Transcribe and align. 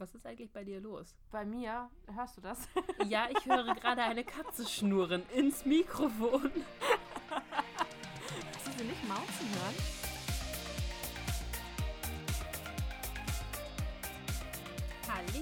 Was 0.00 0.14
ist 0.14 0.24
eigentlich 0.24 0.50
bei 0.50 0.64
dir 0.64 0.80
los? 0.80 1.14
Bei 1.30 1.44
mir, 1.44 1.90
hörst 2.14 2.38
du 2.38 2.40
das? 2.40 2.70
Ja, 3.06 3.28
ich 3.28 3.44
höre 3.44 3.74
gerade 3.74 4.02
eine 4.02 4.24
Katze 4.24 4.66
schnurren 4.66 5.22
ins 5.28 5.66
Mikrofon. 5.66 6.50
Hast 7.28 8.66
du 8.66 8.72
sie 8.78 8.84
nicht 8.84 9.06
mauzen 9.06 9.46
hören? 9.52 9.74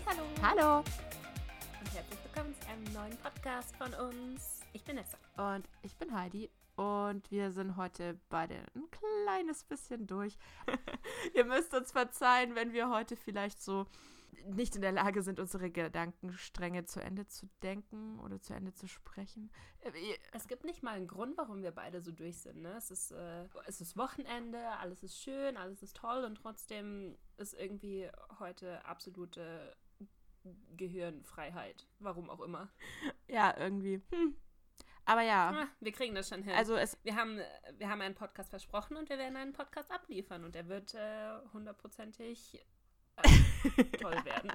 Hallo. 0.07 0.25
Hallo! 0.43 0.79
Und 0.79 1.95
herzlich 1.95 2.19
willkommen 2.25 2.53
zu 2.61 2.69
einem 2.69 2.93
neuen 2.93 3.17
Podcast 3.19 3.77
von 3.77 3.95
uns. 3.95 4.63
Ich 4.73 4.83
bin 4.83 4.97
Nessa. 4.97 5.19
Und 5.37 5.69
ich 5.83 5.95
bin 5.95 6.13
Heidi 6.13 6.51
und 6.75 7.31
wir 7.31 7.53
sind 7.53 7.77
heute 7.77 8.19
beide 8.29 8.57
ein 8.75 8.91
kleines 8.91 9.63
bisschen 9.63 10.09
durch. 10.09 10.37
Ihr 11.35 11.45
müsst 11.45 11.75
uns 11.75 11.93
verzeihen, 11.93 12.57
wenn 12.57 12.73
wir 12.73 12.89
heute 12.89 13.15
vielleicht 13.15 13.63
so 13.63 13.87
nicht 14.47 14.75
in 14.77 14.83
der 14.83 14.93
Lage 14.93 15.23
sind, 15.23 15.41
unsere 15.41 15.71
Gedankenstränge 15.71 16.85
zu 16.85 17.01
Ende 17.01 17.27
zu 17.27 17.47
denken 17.63 18.19
oder 18.21 18.41
zu 18.41 18.55
Ende 18.55 18.73
zu 18.75 18.87
sprechen. 18.89 19.51
Äh, 19.81 19.91
Es 20.33 20.49
gibt 20.49 20.65
nicht 20.65 20.83
mal 20.83 20.95
einen 20.97 21.07
Grund, 21.09 21.37
warum 21.37 21.63
wir 21.63 21.73
beide 21.73 22.01
so 22.01 22.13
durch 22.13 22.39
sind. 22.39 22.63
Ne? 22.63 22.75
Es, 22.77 22.91
ist, 22.91 23.11
äh, 23.13 23.49
es 23.67 23.81
ist 23.81 23.97
Wochenende, 23.97 24.59
alles 24.79 25.03
ist 25.03 25.19
schön, 25.21 25.57
alles 25.57 25.83
ist 25.83 25.97
toll 25.97 26.25
und 26.25 26.37
trotzdem 26.37 27.17
ist 27.37 27.55
irgendwie 27.55 28.09
heute 28.39 28.85
absolute 28.85 29.77
Gehirnfreiheit. 30.77 31.87
Warum 31.99 32.31
auch 32.31 32.41
immer. 32.41 32.71
Ja, 33.27 33.55
irgendwie. 33.59 34.03
Hm. 34.11 34.37
Aber 35.05 35.23
ja, 35.23 35.51
Ah, 35.63 35.69
wir 35.81 35.93
kriegen 35.93 36.15
das 36.15 36.29
schon 36.29 36.43
hin. 36.43 36.53
also 36.55 36.77
es 36.77 36.99
wir 37.03 37.17
haben, 37.17 37.41
wir 37.79 37.89
haben 37.89 38.03
einen 38.03 38.15
Podcast 38.15 38.51
versprochen 38.51 38.97
und 38.99 39.09
wir 39.09 39.17
werden 39.17 39.37
einen 39.37 39.55
Podcast 39.55 39.91
abliefern 39.91 40.45
und 40.45 40.55
der 40.55 40.69
wird 40.69 40.93
äh, 40.95 41.31
hundertprozentig 41.55 42.57
äh, 42.57 42.65
toll 44.01 44.25
werden. 44.25 44.53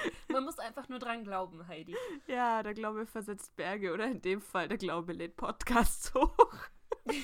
Man 0.28 0.44
muss 0.44 0.58
einfach 0.58 0.88
nur 0.88 0.98
dran 0.98 1.24
glauben, 1.24 1.66
Heidi. 1.68 1.96
Ja, 2.26 2.62
der 2.62 2.74
Glaube 2.74 3.06
versetzt 3.06 3.56
Berge 3.56 3.92
oder 3.92 4.06
in 4.06 4.20
dem 4.20 4.40
Fall 4.40 4.68
der 4.68 4.78
Glaube 4.78 5.12
lädt 5.12 5.36
Podcasts 5.36 6.12
hoch. 6.14 6.36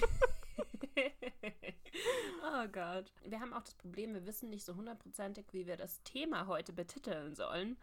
oh 2.42 2.68
Gott. 2.72 3.12
Wir 3.24 3.40
haben 3.40 3.52
auch 3.52 3.62
das 3.62 3.74
Problem, 3.74 4.14
wir 4.14 4.26
wissen 4.26 4.50
nicht 4.50 4.64
so 4.64 4.74
hundertprozentig, 4.74 5.46
wie 5.52 5.66
wir 5.66 5.76
das 5.76 6.02
Thema 6.02 6.46
heute 6.46 6.72
betiteln 6.72 7.34
sollen. 7.34 7.76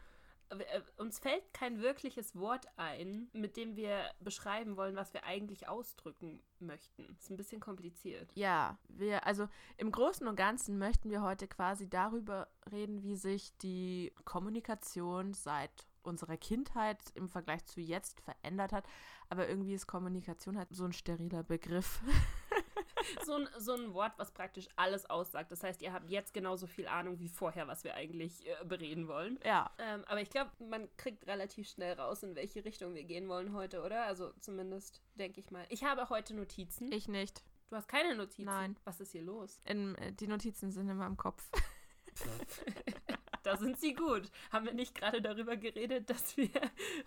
Äh, 0.50 0.82
Uns 0.98 1.20
fällt 1.20 1.54
kein 1.54 1.82
wirkliches 1.82 2.36
Wort 2.36 2.66
ein, 2.78 3.30
mit 3.34 3.58
dem 3.58 3.76
wir 3.76 4.12
beschreiben 4.20 4.78
wollen, 4.78 4.96
was 4.96 5.14
wir 5.14 5.24
eigentlich 5.24 5.68
ausdrücken 5.68 6.42
möchten. 6.60 7.16
Ist 7.18 7.30
ein 7.30 7.38
bisschen 7.38 7.62
kompliziert. 7.62 8.32
Ja, 8.36 8.78
wir, 8.88 9.26
also 9.26 9.48
im 9.78 9.92
Großen 9.92 10.28
und 10.28 10.36
Ganzen 10.36 10.78
möchten 10.78 11.10
wir 11.10 11.22
heute 11.22 11.48
quasi 11.48 11.90
darüber 11.90 12.48
reden, 12.72 13.04
wie 13.04 13.16
sich 13.16 13.56
die 13.58 14.14
Kommunikation 14.26 15.34
seit 15.34 15.88
unserer 16.04 16.38
Kindheit 16.38 17.00
im 17.14 17.30
Vergleich 17.30 17.66
zu 17.66 17.82
jetzt 17.82 18.22
verändert 18.22 18.72
hat. 18.72 18.86
Aber 19.30 19.48
irgendwie 19.48 19.74
ist 19.74 19.88
Kommunikation 19.88 20.58
halt 20.58 20.70
so 20.72 20.86
ein 20.86 20.94
steriler 20.94 21.44
Begriff. 21.44 22.02
So 23.26 23.36
ein, 23.36 23.50
so 23.58 23.74
ein 23.74 23.94
Wort, 23.94 24.14
was 24.18 24.32
praktisch 24.32 24.68
alles 24.76 25.10
aussagt. 25.10 25.52
Das 25.52 25.64
heißt, 25.64 25.82
ihr 25.82 25.94
habt 25.94 26.10
jetzt 26.10 26.34
genauso 26.34 26.68
viel 26.68 26.88
Ahnung 26.88 27.20
wie 27.20 27.28
vorher, 27.28 27.68
was 27.68 27.84
wir 27.84 27.96
eigentlich 27.96 28.46
äh, 28.48 28.66
bereden 28.66 29.08
wollen. 29.08 29.40
ja, 29.46 29.72
Ähm, 29.78 30.04
aber 30.08 30.22
ich 30.22 30.30
glaube, 30.30 30.52
man 30.60 30.88
kriegt 30.98 31.28
relativ 31.28 31.70
schnell 31.70 31.94
raus, 31.94 32.24
in 32.24 32.36
welche 32.36 32.64
Richtung 32.66 32.94
wir 32.96 33.04
gehen 33.04 33.28
wollen 33.28 33.54
heute, 33.54 33.82
oder? 33.84 34.04
Also 34.06 34.32
zumindest 34.40 35.02
denke 35.16 35.40
ich 35.40 35.52
mal. 35.52 35.66
Ich 35.70 35.84
habe 35.84 36.10
heute 36.10 36.34
Notizen. 36.36 36.92
ich 36.92 37.08
nicht. 37.08 37.44
du 37.70 37.76
hast 37.76 37.88
keine 37.88 38.16
Notizen. 38.16 38.46
Nein. 38.46 38.76
Was 38.84 39.00
ist 39.00 39.12
hier 39.12 39.24
los? 39.24 39.60
In, 39.66 39.96
äh, 39.96 40.12
die 40.14 40.28
Notizen 40.28 40.72
sind 40.72 40.90
in 40.90 40.98
meinem 40.98 41.18
Kopf. 41.18 41.50
Da 43.44 43.58
sind 43.58 43.80
sie 43.80 43.94
gut. 43.94 44.30
Haben 44.52 44.66
wir 44.66 44.74
nicht 44.74 44.94
gerade 44.96 45.22
darüber 45.22 45.56
geredet, 45.56 46.10
dass 46.10 46.36
wir 46.38 46.50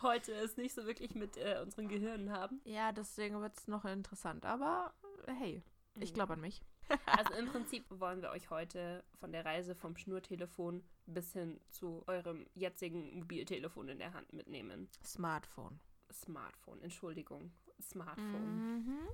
heute 0.01 0.33
es 0.33 0.57
nicht 0.57 0.75
so 0.75 0.87
wirklich 0.87 1.15
mit 1.15 1.37
äh, 1.37 1.61
unseren 1.63 1.89
Gehirnen 1.89 2.33
haben? 2.33 2.61
Ja, 2.65 2.93
deswegen 2.93 3.41
wird 3.41 3.57
es 3.59 3.69
noch 3.69 3.85
interessant. 3.85 4.47
Aber 4.47 4.93
hey, 5.27 5.63
ich 6.01 6.15
glaube 6.15 6.35
an 6.35 6.41
mich. 6.41 6.63
Also 7.07 7.35
im 7.35 7.47
Prinzip 7.49 7.85
wollen 7.89 8.23
wir 8.23 8.31
euch 8.31 8.51
heute 8.51 9.05
von 9.19 9.33
der 9.33 9.45
Reise 9.45 9.75
vom 9.75 9.97
Schnurtelefon 9.97 10.83
bis 11.07 11.33
hin 11.33 11.61
zu 11.71 12.03
eurem 12.07 12.47
jetzigen 12.55 13.19
Mobiltelefon 13.19 13.89
in 13.89 13.99
der 13.99 14.13
Hand 14.13 14.33
mitnehmen. 14.33 14.89
Smartphone. 15.05 15.81
Smartphone, 16.13 16.83
Entschuldigung. 16.83 17.53
Smartphone. 17.81 18.77
Mhm. 18.77 19.09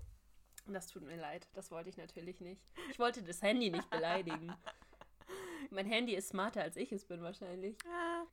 Das 0.73 0.89
tut 0.89 1.03
mir 1.03 1.17
leid, 1.17 1.49
das 1.55 1.71
wollte 1.71 1.89
ich 1.89 1.97
natürlich 1.97 2.41
nicht. 2.41 2.63
Ich 2.91 2.99
wollte 2.99 3.23
das 3.23 3.41
Handy 3.43 3.71
nicht 3.71 3.89
beleidigen. 3.91 4.53
Mein 5.71 5.87
Handy 5.87 6.15
ist 6.15 6.29
smarter 6.29 6.63
als 6.63 6.77
ich 6.77 6.93
es 6.93 7.05
bin 7.05 7.23
wahrscheinlich. 7.23 7.77
Ah. 7.87 8.25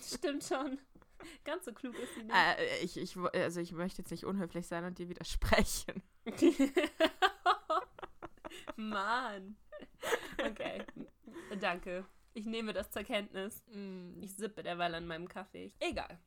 Stimmt 0.00 0.44
schon. 0.44 0.78
Ganz 1.44 1.64
so 1.64 1.72
klug 1.72 1.98
ist 1.98 2.14
sie 2.14 2.22
nicht. 2.24 2.34
Äh, 2.34 2.78
ich, 2.82 2.96
ich, 2.96 3.16
also 3.16 3.60
ich 3.60 3.72
möchte 3.72 4.02
jetzt 4.02 4.10
nicht 4.10 4.24
unhöflich 4.24 4.66
sein 4.66 4.84
und 4.84 4.98
dir 4.98 5.08
widersprechen. 5.08 6.02
Mann. 8.76 9.56
Okay. 10.38 10.84
Danke. 11.60 12.04
Ich 12.34 12.46
nehme 12.46 12.72
das 12.72 12.90
zur 12.90 13.04
Kenntnis. 13.04 13.62
Mm. 13.68 14.22
Ich 14.22 14.34
sippe 14.36 14.62
derweil 14.62 14.94
an 14.94 15.06
meinem 15.06 15.28
Kaffee. 15.28 15.72
Egal. 15.80 16.18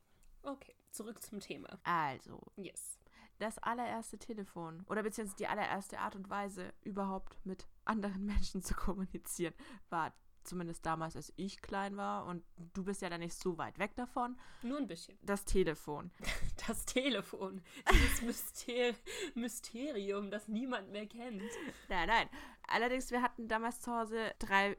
Okay, 0.42 0.74
zurück 0.92 1.20
zum 1.22 1.40
Thema. 1.40 1.80
Also, 1.82 2.40
Yes. 2.56 2.98
das 3.38 3.58
allererste 3.58 4.18
Telefon 4.18 4.84
oder 4.88 5.02
beziehungsweise 5.02 5.36
die 5.38 5.48
allererste 5.48 5.98
Art 5.98 6.14
und 6.14 6.30
Weise, 6.30 6.72
überhaupt 6.82 7.44
mit 7.44 7.66
anderen 7.84 8.24
Menschen 8.26 8.62
zu 8.62 8.74
kommunizieren, 8.74 9.54
war 9.90 10.12
zumindest 10.46 10.84
damals, 10.86 11.16
als 11.16 11.32
ich 11.36 11.60
klein 11.60 11.96
war 11.96 12.26
und 12.26 12.44
du 12.74 12.84
bist 12.84 13.02
ja 13.02 13.10
dann 13.10 13.20
nicht 13.20 13.34
so 13.34 13.58
weit 13.58 13.78
weg 13.78 13.94
davon, 13.96 14.38
Nur 14.62 14.78
ein 14.78 14.86
bisschen. 14.86 15.18
das 15.22 15.44
Telefon. 15.44 16.10
Das 16.66 16.84
Telefon. 16.84 17.62
Dieses 17.92 18.22
Myster 18.22 18.94
Mysterium, 19.34 20.30
das 20.30 20.48
niemand 20.48 20.90
mehr 20.90 21.06
kennt. 21.06 21.42
Nein, 21.88 22.08
nein. 22.08 22.28
Allerdings, 22.66 23.10
wir 23.12 23.22
hatten 23.22 23.46
damals 23.46 23.80
zu 23.82 23.92
Hause 23.92 24.32
drei 24.40 24.76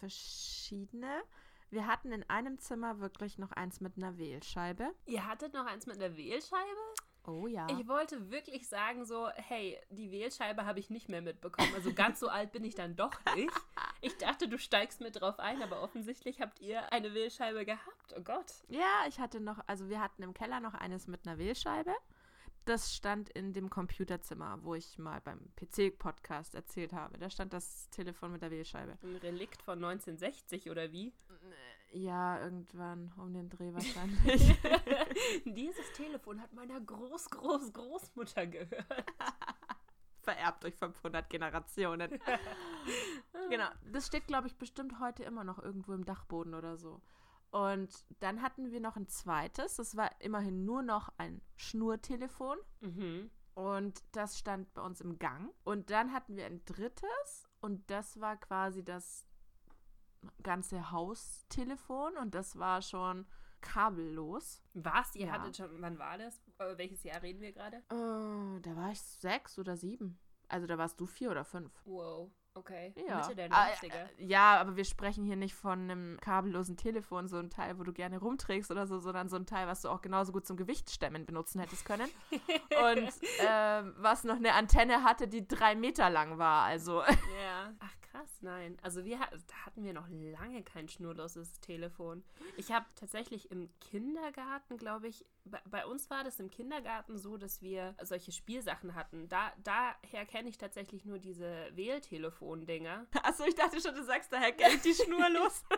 verschiedene. 0.00 1.22
Wir 1.70 1.86
hatten 1.86 2.12
in 2.12 2.28
einem 2.28 2.58
Zimmer 2.58 3.00
wirklich 3.00 3.38
noch 3.38 3.52
eins 3.52 3.80
mit 3.80 3.96
einer 3.96 4.18
Wählscheibe. 4.18 4.94
Ihr 5.06 5.26
hattet 5.26 5.54
noch 5.54 5.66
eins 5.66 5.86
mit 5.86 5.96
einer 6.02 6.16
Wählscheibe? 6.16 6.60
Oh 7.26 7.46
ja. 7.46 7.66
Ich 7.70 7.88
wollte 7.88 8.30
wirklich 8.30 8.68
sagen 8.68 9.06
so, 9.06 9.28
hey, 9.30 9.78
die 9.90 10.10
Wählscheibe 10.10 10.66
habe 10.66 10.78
ich 10.78 10.90
nicht 10.90 11.08
mehr 11.08 11.22
mitbekommen. 11.22 11.72
Also 11.74 11.92
ganz 11.94 12.20
so 12.20 12.28
alt 12.28 12.52
bin 12.52 12.64
ich 12.64 12.74
dann 12.74 12.96
doch 12.96 13.12
nicht. 13.34 13.52
Ich 14.02 14.16
dachte, 14.18 14.48
du 14.48 14.58
steigst 14.58 15.00
mit 15.00 15.20
drauf 15.20 15.38
ein, 15.38 15.62
aber 15.62 15.82
offensichtlich 15.82 16.42
habt 16.42 16.60
ihr 16.60 16.92
eine 16.92 17.14
Wählscheibe 17.14 17.64
gehabt. 17.64 18.14
Oh 18.16 18.20
Gott. 18.20 18.52
Ja, 18.68 19.04
ich 19.08 19.18
hatte 19.20 19.40
noch, 19.40 19.58
also 19.66 19.88
wir 19.88 20.00
hatten 20.00 20.22
im 20.22 20.34
Keller 20.34 20.60
noch 20.60 20.74
eines 20.74 21.06
mit 21.06 21.26
einer 21.26 21.38
Wählscheibe. 21.38 21.94
Das 22.66 22.94
stand 22.94 23.28
in 23.30 23.52
dem 23.52 23.68
Computerzimmer, 23.68 24.58
wo 24.62 24.74
ich 24.74 24.98
mal 24.98 25.20
beim 25.20 25.50
PC-Podcast 25.56 26.54
erzählt 26.54 26.94
habe. 26.94 27.18
Da 27.18 27.28
stand 27.28 27.52
das 27.52 27.90
Telefon 27.90 28.32
mit 28.32 28.40
der 28.40 28.50
Wählscheibe. 28.50 28.96
Ein 29.02 29.16
Relikt 29.16 29.62
von 29.62 29.82
1960 29.84 30.70
oder 30.70 30.90
wie? 30.90 31.12
Ja, 31.94 32.40
irgendwann 32.40 33.12
um 33.16 33.32
den 33.32 33.48
Dreh 33.48 33.72
wahrscheinlich. 33.72 34.58
Dieses 35.44 35.92
Telefon 35.92 36.42
hat 36.42 36.52
meiner 36.52 36.80
Groß, 36.80 37.30
Groß, 37.30 37.72
Großmutter 37.72 38.48
gehört. 38.48 38.86
Vererbt 40.22 40.64
durch 40.64 40.74
500 40.74 41.30
Generationen. 41.30 42.10
genau, 43.48 43.68
das 43.92 44.08
steht, 44.08 44.26
glaube 44.26 44.48
ich, 44.48 44.56
bestimmt 44.56 44.98
heute 44.98 45.22
immer 45.22 45.44
noch 45.44 45.60
irgendwo 45.60 45.92
im 45.92 46.04
Dachboden 46.04 46.54
oder 46.54 46.76
so. 46.76 47.00
Und 47.52 48.04
dann 48.18 48.42
hatten 48.42 48.72
wir 48.72 48.80
noch 48.80 48.96
ein 48.96 49.06
zweites. 49.06 49.76
Das 49.76 49.96
war 49.96 50.10
immerhin 50.20 50.64
nur 50.64 50.82
noch 50.82 51.12
ein 51.16 51.42
Schnurtelefon. 51.54 52.58
Mhm. 52.80 53.30
Und 53.54 54.02
das 54.10 54.36
stand 54.36 54.74
bei 54.74 54.82
uns 54.82 55.00
im 55.00 55.20
Gang. 55.20 55.54
Und 55.62 55.90
dann 55.90 56.12
hatten 56.12 56.34
wir 56.34 56.46
ein 56.46 56.64
drittes. 56.64 57.48
Und 57.60 57.88
das 57.88 58.20
war 58.20 58.36
quasi 58.36 58.82
das 58.82 59.28
ganze 60.42 60.90
Haustelefon. 60.90 62.16
Und 62.16 62.34
das 62.34 62.58
war 62.58 62.82
schon 62.82 63.26
kabellos. 63.60 64.62
Was? 64.74 65.14
Ihr 65.14 65.26
Ja. 65.26 65.32
hattet 65.32 65.56
schon, 65.56 65.70
wann 65.80 65.98
war 65.98 66.18
das? 66.18 66.40
Äh, 66.58 66.76
welches 66.76 67.02
Jahr 67.02 67.22
reden 67.22 67.40
wir 67.40 67.52
gerade? 67.52 67.78
Äh, 67.90 68.60
da 68.60 68.76
war 68.76 68.90
ich 68.92 69.00
sechs 69.00 69.58
oder 69.58 69.76
sieben. 69.76 70.18
Also 70.48 70.66
da 70.66 70.76
warst 70.78 71.00
du 71.00 71.06
vier 71.06 71.30
oder 71.30 71.44
fünf. 71.44 71.72
Wow, 71.86 72.30
okay. 72.54 72.94
Ja. 73.08 73.18
Mitte 73.18 73.34
der 73.34 73.52
Ah, 73.52 73.66
90er. 73.68 73.94
äh, 74.18 74.24
ja, 74.24 74.60
aber 74.60 74.76
wir 74.76 74.84
sprechen 74.84 75.24
hier 75.24 75.36
nicht 75.36 75.54
von 75.54 75.80
einem 75.90 76.18
kabellosen 76.20 76.76
Telefon, 76.76 77.28
so 77.28 77.36
ein 77.38 77.50
Teil, 77.50 77.78
wo 77.78 77.82
du 77.82 77.92
gerne 77.92 78.18
rumträgst 78.18 78.70
oder 78.70 78.86
so, 78.86 78.98
sondern 78.98 79.28
so 79.28 79.36
ein 79.36 79.46
Teil, 79.46 79.66
was 79.66 79.82
du 79.82 79.88
auch 79.88 80.00
genauso 80.02 80.32
gut 80.32 80.46
zum 80.46 80.56
Gewichtsstemmen 80.56 81.26
benutzen 81.26 81.60
hättest 81.60 81.84
können. 81.84 82.08
Und 82.32 83.12
ähm, 83.40 83.94
was 83.98 84.24
noch 84.24 84.36
eine 84.36 84.52
Antenne 84.54 85.02
hatte, 85.04 85.28
die 85.28 85.46
drei 85.46 85.74
Meter 85.74 86.10
lang 86.10 86.38
war. 86.38 86.64
Also 86.64 87.00
Ja. 87.02 87.72
Ach 87.80 87.94
krass, 88.00 88.38
nein. 88.42 88.76
Also 88.82 89.04
wir 89.04 89.18
da 89.18 89.54
hatten 89.66 89.82
wir 89.82 89.92
noch 89.92 90.06
lange 90.08 90.62
kein 90.62 90.88
schnurloses 90.88 91.58
Telefon. 91.60 92.22
Ich 92.56 92.70
habe 92.70 92.86
tatsächlich 92.94 93.50
im 93.50 93.68
Kindergarten, 93.80 94.76
glaube 94.76 95.08
ich, 95.08 95.26
bei, 95.44 95.60
bei 95.68 95.84
uns 95.86 96.08
war 96.10 96.22
das 96.22 96.38
im 96.38 96.48
Kindergarten 96.48 97.18
so, 97.18 97.36
dass 97.36 97.60
wir 97.60 97.94
solche 98.02 98.30
Spielsachen 98.32 98.94
hatten. 98.94 99.28
Da, 99.28 99.52
daher 99.64 100.26
kenne 100.26 100.48
ich 100.48 100.58
tatsächlich 100.58 101.04
nur 101.04 101.18
diese 101.18 101.74
Wähltelefon-Dinger. 102.44 103.06
Achso, 103.22 103.44
ich 103.44 103.54
dachte 103.54 103.80
schon, 103.80 103.94
du 103.94 104.04
sagst, 104.04 104.32
daher 104.32 104.54
ich 104.58 104.82
die 104.82 104.94
Schnur 104.94 105.28
los. 105.30 105.62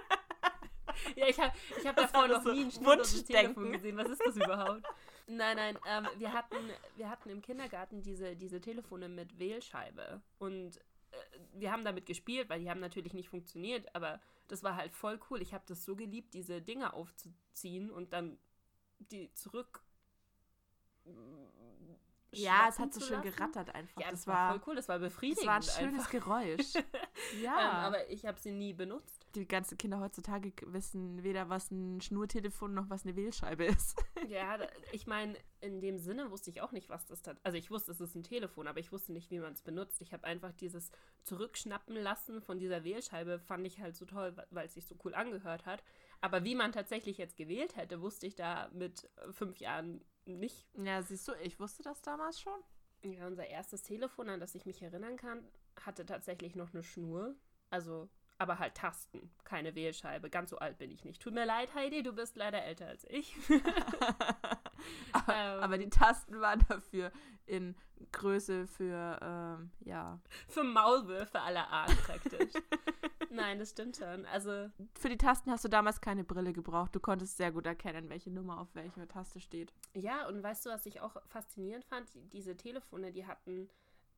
Ja, 1.15 1.29
ich 1.29 1.39
habe 1.39 1.53
ich 1.79 1.87
hab 1.87 1.95
davor 1.95 2.27
noch 2.27 2.43
so 2.43 2.53
nie 2.53 2.65
ein 2.65 2.71
schnurloses 2.71 3.23
Telefon 3.23 3.71
gesehen. 3.71 3.99
Was 3.99 4.09
ist 4.09 4.23
das 4.25 4.35
überhaupt? 4.35 4.83
Nein, 5.27 5.57
nein, 5.57 5.79
ähm, 5.87 6.09
wir, 6.17 6.33
hatten, 6.33 6.57
wir 6.97 7.11
hatten 7.11 7.29
im 7.29 7.43
Kindergarten 7.43 8.01
diese, 8.01 8.35
diese 8.35 8.63
Telefone 8.63 9.11
mit 9.11 9.39
Wählscheibe. 9.39 10.23
Und 10.39 10.79
äh, 10.79 11.17
wir 11.53 11.71
haben 11.71 11.85
damit 11.85 12.07
gespielt, 12.07 12.49
weil 12.49 12.61
die 12.61 12.71
haben 12.71 12.81
natürlich 12.81 13.13
nicht 13.13 13.29
funktioniert, 13.29 13.95
aber 13.95 14.23
das 14.49 14.63
war 14.63 14.75
halt 14.75 14.95
voll 14.95 15.21
cool. 15.29 15.43
Ich 15.43 15.53
habe 15.53 15.65
das 15.67 15.85
so 15.85 15.97
geliebt, 15.97 16.33
diese 16.33 16.63
Dinger 16.63 16.95
aufzuziehen 16.95 17.91
und 17.91 18.15
dann 18.15 18.39
die 18.99 19.31
zurück 19.35 19.83
ja, 22.38 22.67
es 22.69 22.79
hat 22.79 22.93
so 22.93 23.00
schön 23.00 23.23
gerattert 23.23 23.75
einfach. 23.75 24.00
Ja, 24.00 24.11
das, 24.11 24.25
das 24.25 24.27
war, 24.27 24.50
voll 24.53 24.62
cool, 24.67 24.77
das 24.77 24.88
war 24.88 24.99
befriedigend. 24.99 25.47
Das 25.47 25.47
war 25.47 25.56
ein 25.56 25.62
schönes 25.88 26.06
einfach. 26.06 26.11
Geräusch. 26.11 26.75
ja. 27.43 27.59
Ähm, 27.59 27.85
aber 27.87 28.11
ich 28.11 28.27
habe 28.27 28.38
sie 28.38 28.53
nie 28.53 28.73
benutzt. 28.73 29.27
Die 29.35 29.47
ganzen 29.47 29.77
Kinder 29.79 30.00
heutzutage 30.00 30.53
wissen 30.67 31.23
weder, 31.23 31.49
was 31.49 31.71
ein 31.71 32.00
Schnurtelefon 32.00 32.75
noch 32.75 32.88
was 32.91 33.05
eine 33.05 33.17
Wählscheibe 33.17 33.65
ist. 33.65 34.03
ja, 34.29 34.59
ich 34.93 35.06
meine, 35.06 35.37
in 35.61 35.81
dem 35.81 35.99
Sinne 35.99 36.31
wusste 36.31 36.50
ich 36.50 36.61
auch 36.62 36.73
nicht, 36.73 36.88
was 36.88 37.06
das 37.06 37.27
hat. 37.27 37.38
Also 37.43 37.59
ich 37.59 37.71
wusste, 37.71 37.93
es 37.93 38.00
ist 38.00 38.15
ein 38.15 38.23
Telefon, 38.23 38.67
aber 38.67 38.81
ich 38.81 38.93
wusste 38.93 39.12
nicht, 39.12 39.31
wie 39.31 39.39
man 39.39 39.53
es 39.53 39.62
benutzt. 39.62 40.00
Ich 40.00 40.12
habe 40.12 40.25
einfach 40.25 40.53
dieses 40.53 40.91
Zurückschnappen 41.23 41.97
lassen 41.97 42.41
von 42.41 42.59
dieser 42.59 42.85
Wählscheibe, 42.85 43.39
fand 43.39 43.67
ich 43.67 43.81
halt 43.81 43.97
so 43.97 44.05
toll, 44.05 44.35
weil 44.50 44.67
es 44.67 44.75
sich 44.75 44.87
so 44.87 44.97
cool 45.05 45.15
angehört 45.15 45.67
hat. 45.67 45.82
Aber 46.21 46.44
wie 46.44 46.55
man 46.55 46.73
tatsächlich 46.73 47.19
jetzt 47.19 47.37
gewählt 47.37 47.77
hätte, 47.77 48.00
wusste 48.00 48.27
ich 48.27 48.35
da 48.35 48.71
mit 48.73 49.09
fünf 49.32 49.59
Jahren 49.59 50.05
nicht. 50.26 50.67
Ja, 50.75 51.02
siehst 51.02 51.28
du, 51.28 51.32
ich 51.43 51.58
wusste 51.61 51.82
das 51.82 52.02
damals 52.02 52.40
schon. 52.40 52.58
Ja, 53.02 53.26
unser 53.26 53.46
erstes 53.46 53.82
Telefon, 53.82 54.28
an 54.28 54.40
das 54.40 54.55
ich 54.55 54.67
mich 54.67 54.82
erinnern 54.82 55.17
kann, 55.17 55.46
hatte 55.84 56.05
tatsächlich 56.05 56.56
noch 56.56 56.73
eine 56.73 56.82
Schnur. 56.82 57.37
Also, 57.70 58.08
aber 58.38 58.58
halt 58.58 58.75
Tasten, 58.75 59.31
keine 59.44 59.75
Wählscheibe. 59.75 60.31
Ganz 60.31 60.50
so 60.50 60.58
alt 60.58 60.78
bin 60.78 60.90
ich 60.90 61.05
nicht. 61.05 61.23
Tut 61.23 61.34
mir 61.34 61.46
leid, 61.46 61.75
Heidi, 61.75 62.02
du 62.02 62.12
bist 62.12 62.37
leider 62.37 62.62
älter 62.64 62.87
als 62.87 63.05
ich. 63.08 63.37
aber, 65.12 65.34
ähm, 65.34 65.62
aber, 65.62 65.78
die 65.78 65.90
Tasten 65.90 66.40
waren 66.40 66.64
dafür 66.69 67.12
in 67.46 67.75
Größe 68.12 68.66
für, 68.66 69.19
ähm, 69.22 69.70
ja. 69.81 70.20
Für 70.48 70.62
Maulwürfe 70.62 71.40
aller 71.40 71.69
Art 71.69 71.96
praktisch. 72.04 72.52
Nein, 73.31 73.58
das 73.58 73.70
stimmt 73.70 73.96
schon. 73.96 74.26
Also 74.26 74.70
für 74.98 75.08
die 75.08 75.16
Tasten 75.16 75.50
hast 75.50 75.64
du 75.64 75.69
damals 75.69 76.00
keine 76.00 76.25
Brille 76.25 76.52
gebraucht. 76.52 76.94
Du 76.94 77.00
konntest 77.00 77.37
sehr 77.37 77.52
gut 77.52 77.66
erkennen, 77.66 78.08
welche 78.08 78.31
Nummer 78.31 78.60
auf 78.60 78.75
welcher 78.75 79.08
Taste 79.08 79.40
steht. 79.40 79.72
Ja, 79.94 80.26
und 80.28 80.43
weißt 80.43 80.66
du, 80.66 80.70
was 80.70 80.87
ich 80.87 81.00
auch 81.00 81.16
faszinierend 81.26 81.84
fand? 81.84 82.08
Diese 82.32 82.56
Telefone, 82.56 83.12
die 83.12 83.26
hatten 83.26 83.69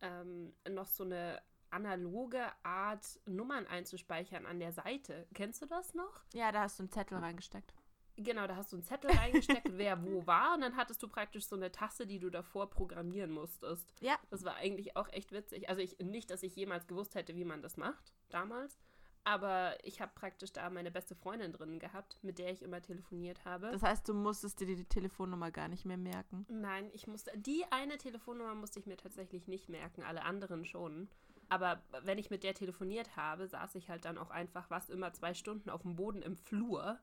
ähm, 0.01 0.53
noch 0.69 0.87
so 0.87 1.05
eine 1.05 1.41
analoge 1.71 2.45
Art, 2.63 3.21
Nummern 3.27 3.67
einzuspeichern 3.67 4.47
an 4.47 4.59
der 4.59 4.73
Seite. 4.73 5.27
Kennst 5.35 5.63
du 5.63 5.67
das 5.67 5.95
noch? 5.95 6.25
Ja, 6.33 6.53
da 6.53 6.63
hast 6.63 6.79
du 6.79 6.85
einen 6.85 6.91
Zettel 6.91 7.19
reingesteckt. 7.19 7.75
Genau, 8.19 8.47
da 8.49 8.57
hast 8.57 8.73
du 8.73 8.77
einen 8.77 8.85
Zettel 8.85 9.11
reingesteckt, 9.13 9.71
wer 9.79 10.03
wo 10.03 10.27
war, 10.27 10.55
und 10.55 10.63
dann 10.63 10.77
hattest 10.77 11.03
du 11.03 11.09
praktisch 11.09 11.47
so 11.47 11.57
eine 11.57 11.71
Taste, 11.71 12.07
die 12.07 12.19
du 12.19 12.31
davor 12.31 12.69
programmieren 12.69 13.31
musstest. 13.31 13.95
Ja. 14.01 14.19
Das 14.31 14.45
war 14.45 14.57
eigentlich 14.57 14.97
auch 14.97 15.09
echt 15.13 15.33
witzig. 15.33 15.69
Also 15.69 15.81
ich 15.81 15.99
nicht, 16.01 16.31
dass 16.31 16.43
ich 16.43 16.57
jemals 16.57 16.87
gewusst 16.87 17.15
hätte, 17.15 17.37
wie 17.37 17.45
man 17.45 17.63
das 17.63 17.77
macht, 17.77 18.13
damals. 18.29 18.79
Aber 19.25 19.77
ich 19.85 20.01
habe 20.01 20.11
praktisch 20.15 20.53
da 20.53 20.71
meine 20.71 20.91
beste 20.91 21.15
Freundin 21.15 21.53
drin 21.53 21.79
gehabt, 21.79 22.19
mit 22.23 22.39
der 22.39 22.51
ich 22.51 22.63
immer 22.63 22.81
telefoniert 22.81 23.45
habe. 23.45 23.71
Das 23.71 23.83
heißt, 23.83 24.09
du 24.09 24.15
musstest 24.15 24.59
dir 24.61 24.67
die 24.67 24.85
Telefonnummer 24.85 25.51
gar 25.51 25.69
nicht 25.69 25.85
mehr 25.85 25.99
merken? 25.99 26.47
Nein, 26.49 26.89
ich 26.95 27.07
musste. 27.07 27.31
Die 27.37 27.65
eine 27.71 27.99
Telefonnummer 27.99 28.55
musste 28.55 28.81
ich 28.81 28.87
mir 28.87 28.97
tatsächlich 28.97 29.47
nicht 29.47 29.69
merken, 29.69 30.03
alle 30.03 30.23
anderen 30.23 30.65
schon. 30.65 31.09
Aber 31.51 31.83
wenn 32.03 32.19
ich 32.19 32.31
mit 32.31 32.43
der 32.43 32.55
telefoniert 32.55 33.17
habe, 33.17 33.47
saß 33.47 33.75
ich 33.75 33.89
halt 33.89 34.05
dann 34.05 34.19
auch 34.19 34.31
einfach 34.31 34.71
was 34.71 34.89
immer 34.89 35.13
zwei 35.13 35.35
Stunden 35.35 35.71
auf 35.71 35.83
dem 35.83 35.97
Boden 35.97 36.23
im 36.23 36.37
Flur, 36.37 36.99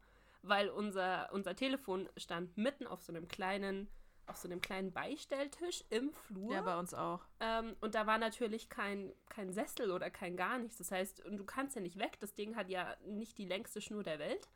weil 0.48 0.70
unser, 0.70 1.30
unser 1.32 1.56
Telefon 1.56 2.10
stand 2.18 2.58
mitten 2.58 2.88
auf 2.88 3.02
so 3.02 3.14
einem 3.14 3.28
kleinen 3.28 3.88
auf 4.28 4.38
so 4.38 4.48
einem 4.48 4.62
kleinen 4.62 4.92
Beistelltisch 4.92 5.84
im 5.90 6.12
Flur. 6.12 6.54
Ja, 6.54 6.62
bei 6.62 6.80
uns 6.80 6.94
auch. 6.94 7.22
Ähm, 7.40 7.76
und 7.82 7.96
da 7.96 8.08
war 8.08 8.18
natürlich 8.18 8.70
kein, 8.70 9.14
kein 9.30 9.54
Sessel 9.54 9.92
oder 9.92 10.10
kein 10.10 10.36
gar 10.36 10.58
nichts. 10.58 10.78
Das 10.78 10.92
heißt, 10.92 11.24
du 11.26 11.44
kannst 11.44 11.76
ja 11.76 11.82
nicht 11.82 12.00
weg. 12.00 12.18
Das 12.20 12.34
Ding 12.34 12.56
hat 12.56 12.70
ja 12.70 12.96
nicht 13.06 13.38
die 13.38 13.46
längste 13.46 13.82
Schnur 13.82 14.04
der 14.04 14.20
Welt. 14.20 14.50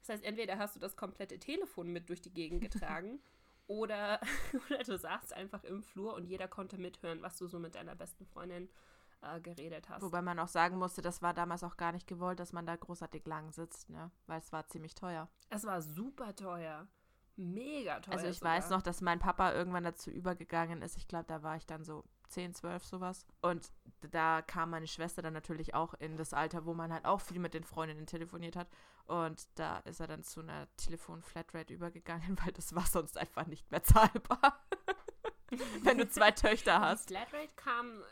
Das 0.00 0.10
heißt, 0.10 0.24
entweder 0.24 0.58
hast 0.58 0.76
du 0.76 0.80
das 0.80 0.96
komplette 0.96 1.38
Telefon 1.38 1.88
mit 1.88 2.08
durch 2.08 2.20
die 2.20 2.32
Gegend 2.32 2.60
getragen 2.60 3.18
oder, 3.66 4.20
oder 4.70 4.84
du 4.84 4.96
saßt 4.96 5.32
einfach 5.32 5.64
im 5.64 5.82
Flur 5.82 6.14
und 6.14 6.24
jeder 6.24 6.46
konnte 6.46 6.78
mithören, 6.78 7.22
was 7.22 7.36
du 7.36 7.48
so 7.48 7.58
mit 7.58 7.74
deiner 7.74 7.96
besten 7.96 8.26
Freundin 8.26 8.68
äh, 9.22 9.40
geredet 9.40 9.88
hast. 9.88 10.02
Wobei 10.02 10.22
man 10.22 10.38
auch 10.38 10.48
sagen 10.48 10.78
musste, 10.78 11.02
das 11.02 11.22
war 11.22 11.34
damals 11.34 11.64
auch 11.64 11.76
gar 11.76 11.92
nicht 11.92 12.06
gewollt, 12.06 12.40
dass 12.40 12.52
man 12.52 12.66
da 12.66 12.76
großartig 12.76 13.26
lang 13.26 13.52
sitzt, 13.52 13.90
ne? 13.90 14.10
Weil 14.26 14.40
es 14.40 14.52
war 14.52 14.66
ziemlich 14.68 14.94
teuer. 14.94 15.28
Es 15.50 15.64
war 15.64 15.82
super 15.82 16.34
teuer 16.34 16.86
mega 17.36 18.00
teuer. 18.00 18.14
Also 18.14 18.26
ich 18.26 18.38
sogar. 18.38 18.54
weiß 18.54 18.70
noch, 18.70 18.82
dass 18.82 19.00
mein 19.00 19.18
Papa 19.18 19.52
irgendwann 19.52 19.84
dazu 19.84 20.10
übergegangen 20.10 20.82
ist. 20.82 20.96
Ich 20.96 21.08
glaube, 21.08 21.26
da 21.28 21.42
war 21.42 21.56
ich 21.56 21.66
dann 21.66 21.84
so 21.84 22.04
10, 22.28 22.54
12 22.54 22.84
sowas. 22.84 23.26
Und 23.42 23.72
da 24.10 24.42
kam 24.42 24.70
meine 24.70 24.86
Schwester 24.86 25.22
dann 25.22 25.34
natürlich 25.34 25.74
auch 25.74 25.94
in 25.94 26.16
das 26.16 26.32
Alter, 26.32 26.64
wo 26.64 26.74
man 26.74 26.92
halt 26.92 27.04
auch 27.04 27.20
viel 27.20 27.38
mit 27.38 27.54
den 27.54 27.64
Freundinnen 27.64 28.06
telefoniert 28.06 28.56
hat. 28.56 28.68
Und 29.06 29.46
da 29.58 29.78
ist 29.78 30.00
er 30.00 30.06
dann 30.06 30.22
zu 30.22 30.40
einer 30.40 30.66
Telefon-Flatrate 30.76 31.72
übergegangen, 31.72 32.36
weil 32.44 32.52
das 32.52 32.74
war 32.74 32.86
sonst 32.86 33.16
einfach 33.18 33.46
nicht 33.46 33.70
mehr 33.70 33.82
zahlbar. 33.82 34.64
Wenn 35.82 35.98
du 35.98 36.08
zwei 36.08 36.32
Töchter 36.32 36.80
hast. 36.80 37.10
Die 37.10 37.14
Flatrate 37.14 37.52
kam 37.54 38.02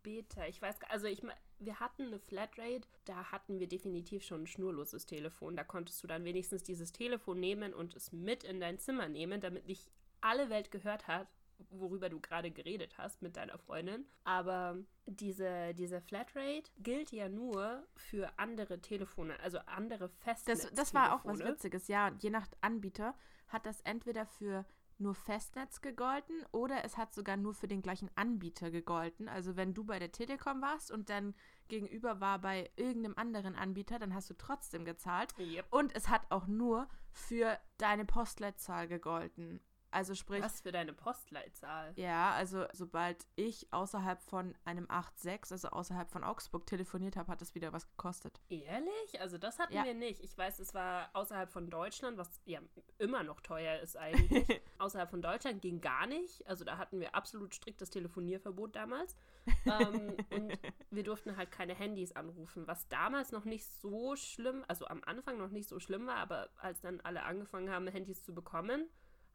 später. 0.00 0.48
Ich 0.48 0.60
weiß, 0.60 0.76
also 0.88 1.06
ich 1.06 1.22
wir 1.58 1.78
hatten 1.78 2.06
eine 2.06 2.18
Flatrate, 2.18 2.88
da 3.04 3.30
hatten 3.32 3.58
wir 3.58 3.68
definitiv 3.68 4.24
schon 4.24 4.42
ein 4.42 4.46
schnurloses 4.46 5.04
Telefon. 5.04 5.56
Da 5.56 5.64
konntest 5.64 6.02
du 6.02 6.06
dann 6.06 6.24
wenigstens 6.24 6.62
dieses 6.62 6.92
Telefon 6.92 7.38
nehmen 7.38 7.74
und 7.74 7.94
es 7.94 8.12
mit 8.12 8.44
in 8.44 8.60
dein 8.60 8.78
Zimmer 8.78 9.08
nehmen, 9.08 9.40
damit 9.40 9.66
nicht 9.66 9.90
alle 10.22 10.48
Welt 10.48 10.70
gehört 10.70 11.06
hat, 11.06 11.28
worüber 11.68 12.08
du 12.08 12.18
gerade 12.18 12.50
geredet 12.50 12.96
hast 12.96 13.20
mit 13.20 13.36
deiner 13.36 13.58
Freundin. 13.58 14.06
Aber 14.24 14.78
diese, 15.04 15.74
diese 15.74 16.00
Flatrate 16.00 16.70
gilt 16.78 17.12
ja 17.12 17.28
nur 17.28 17.86
für 17.94 18.38
andere 18.38 18.80
Telefone, 18.80 19.38
also 19.40 19.58
andere 19.66 20.08
Festnetz. 20.08 20.62
Das, 20.62 20.72
das 20.72 20.94
war 20.94 21.14
auch 21.14 21.24
was 21.26 21.40
Witziges, 21.40 21.88
ja. 21.88 22.10
Je 22.20 22.30
nach 22.30 22.48
Anbieter 22.62 23.14
hat 23.48 23.66
das 23.66 23.82
entweder 23.82 24.24
für 24.24 24.64
nur 25.00 25.14
Festnetz 25.14 25.80
gegolten 25.80 26.44
oder 26.52 26.84
es 26.84 26.96
hat 26.96 27.12
sogar 27.12 27.36
nur 27.36 27.54
für 27.54 27.68
den 27.68 27.82
gleichen 27.82 28.10
Anbieter 28.14 28.70
gegolten. 28.70 29.28
Also 29.28 29.56
wenn 29.56 29.74
du 29.74 29.84
bei 29.84 29.98
der 29.98 30.12
Telekom 30.12 30.60
warst 30.60 30.90
und 30.90 31.10
dann 31.10 31.34
gegenüber 31.68 32.20
war 32.20 32.38
bei 32.38 32.70
irgendeinem 32.76 33.14
anderen 33.16 33.56
Anbieter, 33.56 33.98
dann 33.98 34.14
hast 34.14 34.30
du 34.30 34.34
trotzdem 34.34 34.84
gezahlt. 34.84 35.34
Yep. 35.38 35.66
Und 35.70 35.94
es 35.96 36.08
hat 36.08 36.30
auch 36.30 36.46
nur 36.46 36.88
für 37.12 37.58
deine 37.78 38.04
Postleitzahl 38.04 38.88
gegolten. 38.88 39.60
Also 39.90 40.14
sprich. 40.14 40.42
Was 40.42 40.60
für 40.60 40.72
deine 40.72 40.92
Postleitzahl? 40.92 41.92
Ja, 41.96 42.32
also 42.32 42.64
sobald 42.72 43.26
ich 43.36 43.72
außerhalb 43.72 44.22
von 44.22 44.54
einem 44.64 44.86
8.6, 44.86 45.52
also 45.52 45.68
außerhalb 45.68 46.10
von 46.10 46.22
Augsburg 46.22 46.66
telefoniert 46.66 47.16
habe, 47.16 47.32
hat 47.32 47.40
das 47.40 47.54
wieder 47.54 47.72
was 47.72 47.88
gekostet. 47.88 48.40
Ehrlich? 48.48 49.20
Also 49.20 49.38
das 49.38 49.58
hatten 49.58 49.74
ja. 49.74 49.84
wir 49.84 49.94
nicht. 49.94 50.22
Ich 50.22 50.36
weiß, 50.36 50.60
es 50.60 50.74
war 50.74 51.10
außerhalb 51.12 51.50
von 51.50 51.70
Deutschland, 51.70 52.18
was 52.18 52.40
ja 52.44 52.60
immer 52.98 53.24
noch 53.24 53.40
teuer 53.40 53.80
ist 53.80 53.96
eigentlich. 53.96 54.60
außerhalb 54.78 55.10
von 55.10 55.22
Deutschland 55.22 55.60
ging 55.60 55.80
gar 55.80 56.06
nicht. 56.06 56.46
Also 56.46 56.64
da 56.64 56.78
hatten 56.78 57.00
wir 57.00 57.14
absolut 57.14 57.54
striktes 57.54 57.90
Telefonierverbot 57.90 58.76
damals. 58.76 59.16
ähm, 59.64 60.16
und 60.30 60.58
wir 60.90 61.02
durften 61.02 61.36
halt 61.36 61.50
keine 61.50 61.74
Handys 61.74 62.12
anrufen, 62.12 62.66
was 62.66 62.86
damals 62.88 63.32
noch 63.32 63.44
nicht 63.44 63.66
so 63.66 64.14
schlimm, 64.14 64.64
also 64.68 64.86
am 64.86 65.02
Anfang 65.04 65.38
noch 65.38 65.50
nicht 65.50 65.68
so 65.68 65.80
schlimm 65.80 66.06
war, 66.06 66.16
aber 66.16 66.50
als 66.58 66.80
dann 66.80 67.00
alle 67.00 67.22
angefangen 67.22 67.70
haben, 67.70 67.88
Handys 67.88 68.22
zu 68.22 68.34
bekommen, 68.34 68.88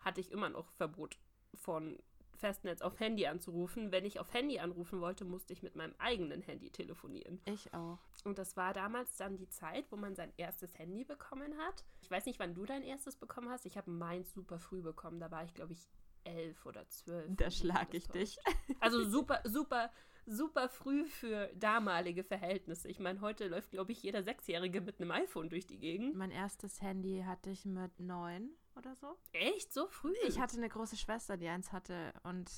hatte 0.06 0.22
ich 0.22 0.32
immer 0.32 0.50
noch 0.50 0.72
Verbot 0.72 1.18
von 1.56 1.98
Festnetz 2.36 2.82
auf 2.82 3.00
Handy 3.00 3.26
anzurufen. 3.28 3.92
Wenn 3.92 4.06
ich 4.06 4.20
auf 4.20 4.34
Handy 4.34 4.60
anrufen 4.60 5.02
wollte, 5.02 5.26
musste 5.26 5.54
ich 5.54 5.64
mit 5.64 5.76
meinem 5.76 5.96
eigenen 5.98 6.42
Handy 6.42 6.70
telefonieren. 6.70 7.42
Ich 7.46 7.74
auch. 7.74 8.00
Und 8.24 8.38
das 8.38 8.56
war 8.56 8.74
damals 8.74 9.18
dann 9.18 9.38
die 9.38 9.50
Zeit, 9.50 9.92
wo 9.92 9.96
man 9.96 10.16
sein 10.16 10.32
erstes 10.38 10.78
Handy 10.78 11.04
bekommen 11.04 11.58
hat. 11.58 11.84
Ich 12.02 12.12
weiß 12.12 12.26
nicht, 12.26 12.40
wann 12.40 12.54
du 12.54 12.66
dein 12.66 12.84
erstes 12.84 13.16
bekommen 13.16 13.50
hast. 13.50 13.66
Ich 13.66 13.78
habe 13.78 13.90
meins 13.90 14.34
super 14.34 14.60
früh 14.60 14.82
bekommen. 14.82 15.20
Da 15.20 15.32
war 15.32 15.44
ich, 15.44 15.54
glaube 15.54 15.74
ich, 15.74 15.90
elf 16.24 16.66
oder 16.66 16.88
zwölf. 16.90 17.36
Da 17.36 17.50
schlag 17.50 17.94
ich 17.94 18.08
dich. 18.08 18.38
Also 18.80 19.04
super, 19.04 19.42
super, 19.46 19.92
super 20.26 20.70
früh 20.70 21.06
für 21.06 21.50
damalige 21.56 22.24
Verhältnisse. 22.24 22.88
Ich 22.88 23.00
meine, 23.00 23.22
heute 23.22 23.48
läuft, 23.48 23.72
glaube 23.72 23.92
ich, 23.92 24.02
jeder 24.04 24.24
Sechsjährige 24.24 24.82
mit 24.82 25.00
einem 25.00 25.12
iPhone 25.12 25.50
durch 25.50 25.68
die 25.68 25.78
Gegend. 25.78 26.16
Mein 26.16 26.32
erstes 26.32 26.82
Handy 26.82 27.24
hatte 27.26 27.50
ich 27.50 27.66
mit 27.66 28.00
neun 28.00 28.50
oder 28.76 28.96
so. 28.96 29.16
Echt? 29.32 29.74
So 29.74 29.88
früh? 29.88 30.14
Ich 30.28 30.40
hatte 30.40 30.58
eine 30.58 30.70
große 30.70 30.98
Schwester, 30.98 31.38
die 31.38 31.48
eins 31.48 31.72
hatte. 31.72 32.14
Und 32.24 32.52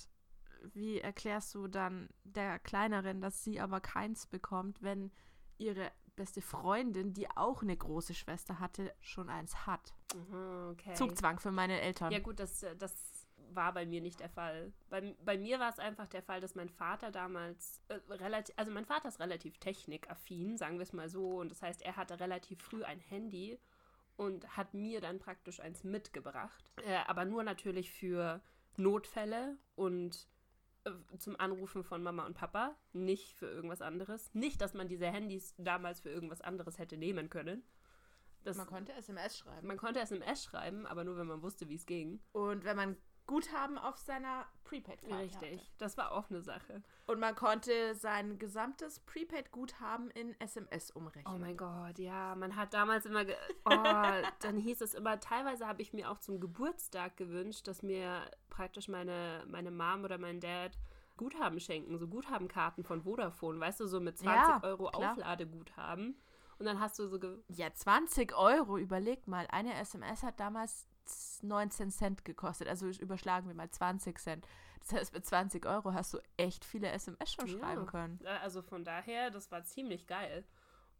wie 0.73 0.99
erklärst 0.99 1.53
du 1.55 1.67
dann 1.67 2.09
der 2.23 2.59
Kleineren, 2.59 3.21
dass 3.21 3.43
sie 3.43 3.59
aber 3.59 3.79
keins 3.79 4.27
bekommt, 4.27 4.81
wenn 4.81 5.11
ihre 5.57 5.91
beste 6.15 6.41
Freundin, 6.41 7.13
die 7.13 7.29
auch 7.29 7.61
eine 7.61 7.77
große 7.77 8.13
Schwester 8.13 8.59
hatte, 8.59 8.93
schon 8.99 9.29
eins 9.29 9.67
hat? 9.67 9.93
Mhm, 10.15 10.69
okay. 10.71 10.93
Zugzwang 10.95 11.39
für 11.39 11.51
meine 11.51 11.79
Eltern. 11.81 12.11
Ja 12.11 12.19
gut, 12.19 12.39
das, 12.39 12.65
das 12.77 13.16
war 13.53 13.73
bei 13.73 13.85
mir 13.85 14.01
nicht 14.01 14.19
der 14.19 14.29
Fall. 14.29 14.71
Bei, 14.89 15.15
bei 15.23 15.37
mir 15.37 15.59
war 15.59 15.69
es 15.69 15.79
einfach 15.79 16.07
der 16.07 16.21
Fall, 16.21 16.41
dass 16.41 16.55
mein 16.55 16.69
Vater 16.69 17.11
damals 17.11 17.81
äh, 17.87 17.95
relativ, 18.13 18.55
also 18.57 18.71
mein 18.71 18.85
Vater 18.85 19.07
ist 19.09 19.19
relativ 19.19 19.57
technikaffin, 19.57 20.57
sagen 20.57 20.77
wir 20.77 20.83
es 20.83 20.93
mal 20.93 21.09
so. 21.09 21.39
Und 21.39 21.51
das 21.51 21.61
heißt, 21.61 21.81
er 21.81 21.95
hatte 21.95 22.19
relativ 22.19 22.61
früh 22.61 22.83
ein 22.83 22.99
Handy 22.99 23.59
und 24.15 24.57
hat 24.57 24.73
mir 24.73 25.01
dann 25.01 25.19
praktisch 25.19 25.59
eins 25.59 25.83
mitgebracht. 25.83 26.71
Äh, 26.85 26.97
aber 27.07 27.25
nur 27.25 27.43
natürlich 27.43 27.91
für 27.91 28.41
Notfälle 28.75 29.57
und 29.75 30.27
äh, 30.85 31.17
zum 31.17 31.39
Anrufen 31.39 31.83
von 31.83 32.03
Mama 32.03 32.25
und 32.25 32.33
Papa, 32.33 32.75
nicht 32.93 33.33
für 33.33 33.47
irgendwas 33.47 33.81
anderes. 33.81 34.33
Nicht, 34.33 34.61
dass 34.61 34.73
man 34.73 34.87
diese 34.87 35.07
Handys 35.07 35.53
damals 35.57 36.01
für 36.01 36.09
irgendwas 36.09 36.41
anderes 36.41 36.79
hätte 36.79 36.97
nehmen 36.97 37.29
können. 37.29 37.63
Das, 38.43 38.57
man 38.57 38.67
konnte 38.67 38.93
SMS 38.93 39.37
schreiben. 39.37 39.67
Man 39.67 39.77
konnte 39.77 39.99
SMS 39.99 40.43
schreiben, 40.45 40.85
aber 40.85 41.03
nur, 41.03 41.17
wenn 41.17 41.27
man 41.27 41.41
wusste, 41.41 41.67
wie 41.67 41.75
es 41.75 41.85
ging. 41.85 42.21
Und 42.31 42.63
wenn 42.63 42.77
man 42.77 42.97
Guthaben 43.27 43.77
auf 43.77 43.97
seiner 43.97 44.45
Prepaid-Karte 44.63 45.23
Richtig, 45.23 45.59
hatte. 45.59 45.71
das 45.77 45.97
war 45.97 46.13
auch 46.13 46.29
eine 46.29 46.41
Sache. 46.41 46.81
Und 47.05 47.19
man 47.19 47.35
konnte 47.35 47.93
sein 47.95 48.39
gesamtes 48.39 48.99
Prepaid-Guthaben 49.01 50.09
in 50.11 50.39
SMS 50.39 50.91
umrechnen. 50.91 51.33
Oh 51.33 51.37
mein 51.37 51.55
Gott, 51.55 51.99
ja, 51.99 52.35
man 52.35 52.55
hat 52.55 52.73
damals 52.73 53.05
immer, 53.05 53.23
oh, 53.65 54.23
dann 54.39 54.57
hieß 54.57 54.81
es 54.81 54.93
immer, 54.93 55.19
teilweise 55.19 55.67
habe 55.67 55.81
ich 55.81 55.93
mir 55.93 56.09
auch 56.09 56.19
zum 56.19 56.39
Geburtstag 56.39 57.17
gewünscht, 57.17 57.67
dass 57.67 57.83
mir 57.83 58.21
praktisch 58.49 58.87
meine, 58.87 59.43
meine 59.47 59.71
Mom 59.71 60.03
oder 60.03 60.17
mein 60.17 60.39
Dad 60.39 60.77
Guthaben 61.17 61.59
schenken, 61.59 61.97
so 61.97 62.07
Guthabenkarten 62.07 62.83
von 62.83 63.01
Vodafone, 63.01 63.59
weißt 63.59 63.81
du, 63.81 63.87
so 63.87 63.99
mit 63.99 64.17
20 64.17 64.35
ja, 64.35 64.63
Euro 64.63 64.89
klar. 64.89 65.11
Aufladeguthaben. 65.11 66.15
Und 66.59 66.65
dann 66.65 66.79
hast 66.79 66.97
du 66.97 67.07
so. 67.07 67.19
Ja, 67.49 67.71
20 67.73 68.35
Euro, 68.35 68.77
überleg 68.77 69.27
mal. 69.27 69.47
Eine 69.51 69.75
SMS 69.75 70.23
hat 70.23 70.39
damals 70.39 70.87
19 71.41 71.91
Cent 71.91 72.25
gekostet. 72.25 72.67
Also 72.67 72.87
überschlagen 72.87 73.47
wir 73.47 73.55
mal 73.55 73.69
20 73.69 74.19
Cent. 74.19 74.47
Das 74.79 74.93
heißt, 74.93 75.13
mit 75.13 75.25
20 75.25 75.65
Euro 75.65 75.93
hast 75.93 76.13
du 76.13 76.19
echt 76.37 76.63
viele 76.63 76.89
SMS 76.89 77.33
schon 77.33 77.47
ja. 77.47 77.57
schreiben 77.57 77.85
können. 77.85 78.19
Also 78.41 78.61
von 78.61 78.83
daher, 78.83 79.31
das 79.31 79.51
war 79.51 79.63
ziemlich 79.63 80.07
geil. 80.07 80.45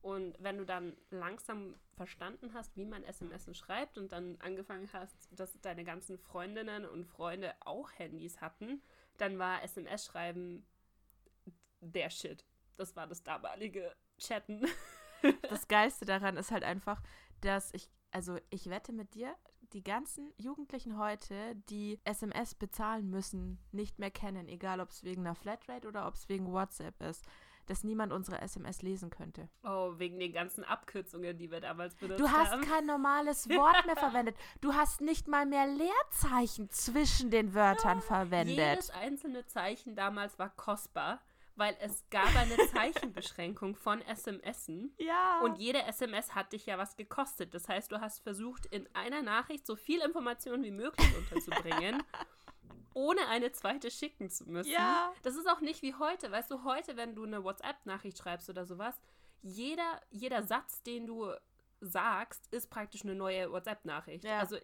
Und 0.01 0.35
wenn 0.39 0.57
du 0.57 0.65
dann 0.65 0.95
langsam 1.09 1.75
verstanden 1.95 2.53
hast, 2.53 2.75
wie 2.77 2.85
man 2.85 3.03
SMS 3.03 3.45
schreibt 3.57 3.97
und 3.97 4.11
dann 4.11 4.37
angefangen 4.39 4.89
hast, 4.93 5.27
dass 5.31 5.59
deine 5.61 5.83
ganzen 5.83 6.17
Freundinnen 6.17 6.85
und 6.85 7.05
Freunde 7.05 7.53
auch 7.61 7.91
Handys 7.93 8.39
hatten, 8.39 8.81
dann 9.17 9.39
war 9.39 9.63
SMS-Schreiben 9.63 10.65
der 11.81 12.09
Shit. 12.09 12.45
Das 12.77 12.95
war 12.95 13.07
das 13.07 13.23
damalige 13.23 13.95
Chatten. 14.19 14.65
Das 15.49 15.67
Geilste 15.67 16.05
daran 16.05 16.37
ist 16.37 16.51
halt 16.51 16.63
einfach, 16.63 17.01
dass 17.41 17.73
ich, 17.73 17.89
also 18.11 18.37
ich 18.51 18.69
wette 18.69 18.93
mit 18.93 19.15
dir, 19.15 19.35
die 19.74 19.83
ganzen 19.83 20.33
Jugendlichen 20.38 20.97
heute, 20.97 21.55
die 21.69 22.00
SMS 22.03 22.55
bezahlen 22.55 23.09
müssen, 23.09 23.59
nicht 23.71 24.00
mehr 24.00 24.12
kennen, 24.12 24.47
egal 24.47 24.79
ob 24.79 24.89
es 24.89 25.03
wegen 25.03 25.21
einer 25.21 25.36
Flatrate 25.36 25.88
oder 25.88 26.07
ob 26.07 26.15
es 26.15 26.29
wegen 26.29 26.51
WhatsApp 26.51 27.01
ist, 27.01 27.25
dass 27.67 27.83
niemand 27.83 28.13
unsere 28.13 28.41
SMS 28.41 28.81
lesen 28.81 29.09
könnte. 29.09 29.50
Oh, 29.63 29.93
wegen 29.97 30.19
den 30.19 30.31
ganzen 30.31 30.63
Abkürzungen, 30.63 31.38
die 31.38 31.51
wir 31.51 31.59
damals 31.59 31.95
benutzt 31.95 32.21
haben. 32.21 32.31
Du 32.31 32.38
hast 32.38 32.51
haben. 32.51 32.62
kein 32.62 32.86
normales 32.86 33.50
Wort 33.50 33.86
mehr 33.86 33.97
verwendet. 33.97 34.36
Du 34.62 34.74
hast 34.74 35.01
nicht 35.01 35.27
mal 35.27 35.45
mehr 35.45 35.67
Leerzeichen 35.67 36.69
zwischen 36.69 37.29
den 37.29 37.53
Wörtern 37.53 38.01
verwendet. 38.01 38.57
Jedes 38.57 38.89
einzelne 38.89 39.45
Zeichen 39.45 39.95
damals 39.95 40.39
war 40.39 40.50
kostbar 40.50 41.19
weil 41.57 41.75
es 41.81 42.07
gab 42.09 42.33
eine 42.35 42.55
Zeichenbeschränkung 42.69 43.75
von 43.75 44.01
SMSen. 44.01 44.93
Ja. 44.97 45.41
Und 45.41 45.57
jede 45.57 45.83
SMS 45.83 46.35
hat 46.35 46.53
dich 46.53 46.67
ja 46.67 46.77
was 46.77 46.95
gekostet. 46.95 47.53
Das 47.53 47.67
heißt, 47.67 47.91
du 47.91 47.99
hast 47.99 48.19
versucht, 48.21 48.67
in 48.67 48.87
einer 48.93 49.23
Nachricht 49.23 49.65
so 49.65 49.75
viel 49.75 50.01
Information 50.01 50.63
wie 50.63 50.71
möglich 50.71 51.07
unterzubringen, 51.17 52.03
ohne 52.93 53.27
eine 53.27 53.51
zweite 53.51 53.89
schicken 53.91 54.29
zu 54.29 54.45
müssen. 54.49 54.71
Ja. 54.71 55.11
Das 55.23 55.35
ist 55.35 55.49
auch 55.49 55.61
nicht 55.61 55.81
wie 55.81 55.95
heute. 55.95 56.31
Weißt 56.31 56.51
du, 56.51 56.63
heute, 56.63 56.95
wenn 56.95 57.15
du 57.15 57.23
eine 57.23 57.43
WhatsApp-Nachricht 57.43 58.19
schreibst 58.19 58.49
oder 58.49 58.65
sowas, 58.65 58.95
jeder, 59.41 60.01
jeder 60.11 60.43
Satz, 60.43 60.83
den 60.83 61.07
du 61.07 61.31
sagst, 61.81 62.53
ist 62.53 62.69
praktisch 62.69 63.03
eine 63.03 63.15
neue 63.15 63.51
WhatsApp-Nachricht. 63.51 64.23
Ja. 64.23 64.39
Also 64.39 64.57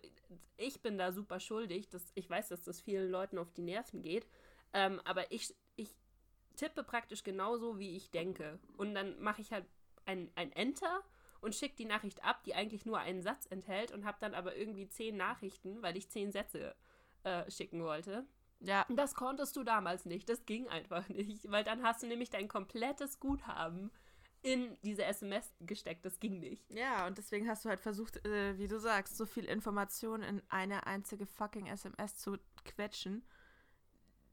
ich 0.57 0.81
bin 0.81 0.97
da 0.97 1.12
super 1.12 1.39
schuldig. 1.39 1.89
Dass, 1.89 2.12
ich 2.13 2.29
weiß, 2.29 2.50
dass 2.50 2.63
das 2.63 2.81
vielen 2.81 3.09
Leuten 3.09 3.38
auf 3.39 3.51
die 3.51 3.62
Nerven 3.62 4.01
geht. 4.01 4.27
Ähm, 4.73 5.01
aber 5.05 5.31
ich, 5.31 5.55
ich 5.75 5.95
tippe 6.55 6.83
praktisch 6.83 7.24
genauso, 7.24 7.79
wie 7.79 7.95
ich 7.95 8.12
denke. 8.12 8.60
Und 8.77 8.93
dann 8.93 9.19
mache 9.22 9.41
ich 9.41 9.51
halt 9.51 9.65
ein, 10.05 10.31
ein 10.36 10.51
Enter 10.51 11.03
und 11.41 11.55
schicke 11.55 11.75
die 11.75 11.86
Nachricht 11.86 12.24
ab, 12.24 12.43
die 12.45 12.55
eigentlich 12.55 12.86
nur 12.86 13.00
einen 13.00 13.22
Satz 13.22 13.45
enthält 13.50 13.91
und 13.91 14.05
habe 14.05 14.17
dann 14.19 14.33
aber 14.33 14.55
irgendwie 14.55 14.88
zehn 14.88 15.17
Nachrichten, 15.17 15.81
weil 15.81 15.98
ich 15.98 16.10
zehn 16.10 16.31
Sätze 16.31 16.75
äh, 17.24 17.50
schicken 17.51 17.83
wollte. 17.83 18.25
Ja. 18.60 18.86
Und 18.88 18.95
das 18.95 19.13
konntest 19.13 19.55
du 19.55 19.63
damals 19.63 20.05
nicht. 20.05 20.29
Das 20.29 20.45
ging 20.45 20.67
einfach 20.69 21.07
nicht, 21.10 21.51
weil 21.51 21.63
dann 21.63 21.83
hast 21.83 22.03
du 22.03 22.07
nämlich 22.07 22.29
dein 22.29 22.48
komplettes 22.48 23.19
Guthaben 23.19 23.91
in 24.41 24.77
diese 24.83 25.05
SMS 25.05 25.53
gesteckt. 25.62 26.05
Das 26.05 26.19
ging 26.19 26.39
nicht. 26.39 26.69
Ja, 26.69 27.07
und 27.07 27.17
deswegen 27.17 27.48
hast 27.48 27.63
du 27.65 27.69
halt 27.69 27.79
versucht, 27.79 28.25
äh, 28.25 28.57
wie 28.57 28.67
du 28.67 28.79
sagst, 28.79 29.17
so 29.17 29.25
viel 29.25 29.45
Information 29.45 30.22
in 30.22 30.41
eine 30.50 30.86
einzige 30.86 31.25
fucking 31.25 31.67
SMS 31.67 32.17
zu 32.17 32.38
quetschen, 32.65 33.24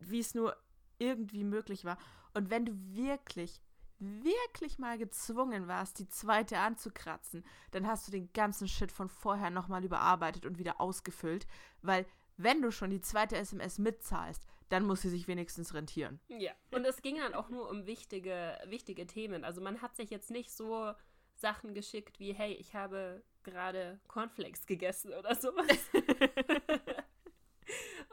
wie 0.01 0.19
es 0.19 0.35
nur 0.35 0.57
irgendwie 1.01 1.45
möglich 1.45 1.85
war. 1.85 1.99
Und 2.35 2.51
wenn 2.51 2.65
du 2.65 2.73
wirklich, 2.95 3.61
wirklich 3.99 4.79
mal 4.79 4.99
gezwungen 4.99 5.69
warst, 5.69 5.99
die 5.99 6.09
zweite 6.09 6.59
anzukratzen, 6.59 7.45
dann 7.73 7.87
hast 7.87 8.07
du 8.07 8.13
den 8.13 8.33
ganzen 8.33 8.69
Shit 8.69 8.93
von 8.93 9.09
vorher 9.09 9.51
nochmal 9.51 9.85
überarbeitet 9.85 10.47
und 10.47 10.59
wieder 10.59 10.81
ausgefüllt, 10.81 11.47
weil 11.83 12.07
wenn 12.37 12.63
du 12.63 12.71
schon 12.71 12.91
die 12.91 13.03
zweite 13.03 13.37
SMS 13.37 13.79
mitzahlst, 13.79 14.47
dann 14.71 14.87
muss 14.87 15.03
sie 15.03 15.11
sich 15.11 15.29
wenigstens 15.29 15.75
rentieren. 15.75 16.21
Ja, 16.29 16.53
und 16.71 16.87
es 16.87 17.03
ging 17.03 17.17
dann 17.19 17.35
auch 17.35 17.51
nur 17.51 17.69
um 17.69 17.87
wichtige, 17.87 18.57
wichtige 18.67 19.07
Themen. 19.07 19.45
Also 19.45 19.61
man 19.61 19.83
hat 19.83 19.97
sich 19.97 20.11
jetzt 20.11 20.31
nicht 20.31 20.53
so 20.53 20.95
Sachen 21.35 21.75
geschickt 21.75 22.21
wie, 22.21 22.33
hey, 22.33 22.53
ich 22.55 22.75
habe 22.75 23.23
gerade 23.43 24.01
Cornflakes 24.09 24.67
gegessen 24.67 25.13
oder 25.13 25.35
sowas. 25.35 25.67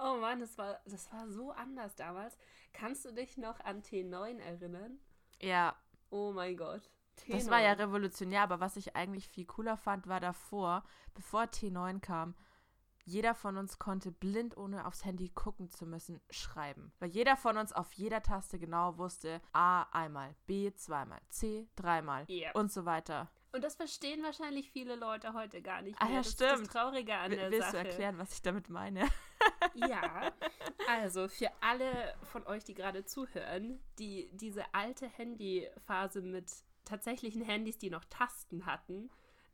Oh 0.08 0.18
Mann, 0.18 0.40
das 0.40 0.58
war, 0.58 0.80
das 0.86 1.12
war 1.12 1.28
so 1.28 1.52
anders 1.52 1.96
damals. 1.96 2.38
Kannst 2.72 3.04
du 3.04 3.12
dich 3.12 3.38
noch 3.38 3.60
an 3.62 3.82
T9 3.82 4.40
erinnern? 4.40 5.00
Ja. 5.42 5.76
Oh 6.10 6.32
mein 6.32 6.56
Gott. 6.56 6.90
T9. 7.20 7.32
Das 7.32 7.50
war 7.50 7.62
ja 7.62 7.74
revolutionär, 7.74 8.44
aber 8.44 8.60
was 8.60 8.78
ich 8.78 8.96
eigentlich 8.96 9.28
viel 9.28 9.46
cooler 9.46 9.76
fand, 9.76 10.08
war 10.08 10.20
davor, 10.20 10.84
bevor 11.14 11.44
T9 11.44 12.00
kam, 12.00 12.36
jeder 13.04 13.34
von 13.36 13.58
uns 13.58 13.80
konnte 13.80 14.12
blind, 14.12 14.58
ohne 14.58 14.86
aufs 14.86 15.04
Handy 15.04 15.30
gucken 15.30 15.70
zu 15.70 15.86
müssen, 15.86 16.22
schreiben. 16.30 16.92
Weil 17.00 17.10
jeder 17.10 17.38
von 17.38 17.58
uns 17.58 17.74
auf 17.74 17.92
jeder 17.94 18.22
Taste 18.22 18.60
genau 18.60 18.98
wusste, 18.98 19.42
A 19.54 19.84
einmal, 19.92 20.36
B 20.46 20.74
zweimal, 20.74 21.20
C 21.30 21.68
dreimal 21.76 22.26
yep. 22.30 22.54
und 22.56 22.72
so 22.72 22.86
weiter. 22.86 23.30
Und 23.54 23.64
das 23.64 23.76
verstehen 23.76 24.24
wahrscheinlich 24.24 24.72
viele 24.72 24.96
Leute 24.96 25.34
heute 25.34 25.62
gar 25.62 25.82
nicht 25.82 26.00
mehr. 26.00 26.10
Ah 26.10 26.14
ja, 26.14 26.18
das 26.18 26.34
stimmt. 26.34 26.52
ist 26.52 26.62
das 26.62 26.70
Traurige 26.70 27.16
an 27.16 27.32
der 27.32 27.50
willst 27.50 27.72
Sache. 27.72 27.74
Willst 27.74 27.74
du 27.74 27.90
erklären, 27.90 28.18
was 28.18 28.34
ich 28.34 28.42
damit 28.42 28.70
meine? 28.70 29.08
Ja, 29.76 30.32
also 30.88 31.28
für 31.28 31.50
alle 31.62 32.14
von 32.32 32.46
euch, 32.48 32.64
die 32.64 32.74
gerade 32.74 33.06
zuhören, 33.06 33.80
die 34.00 34.30
diese 34.34 34.64
alte 34.74 35.08
Handyphase 35.08 36.22
mit 36.22 36.52
tatsächlichen 36.86 37.42
Handys, 37.42 37.78
die 37.78 37.90
noch 37.90 38.06
Tasten 38.06 38.66
hatten, 38.66 39.10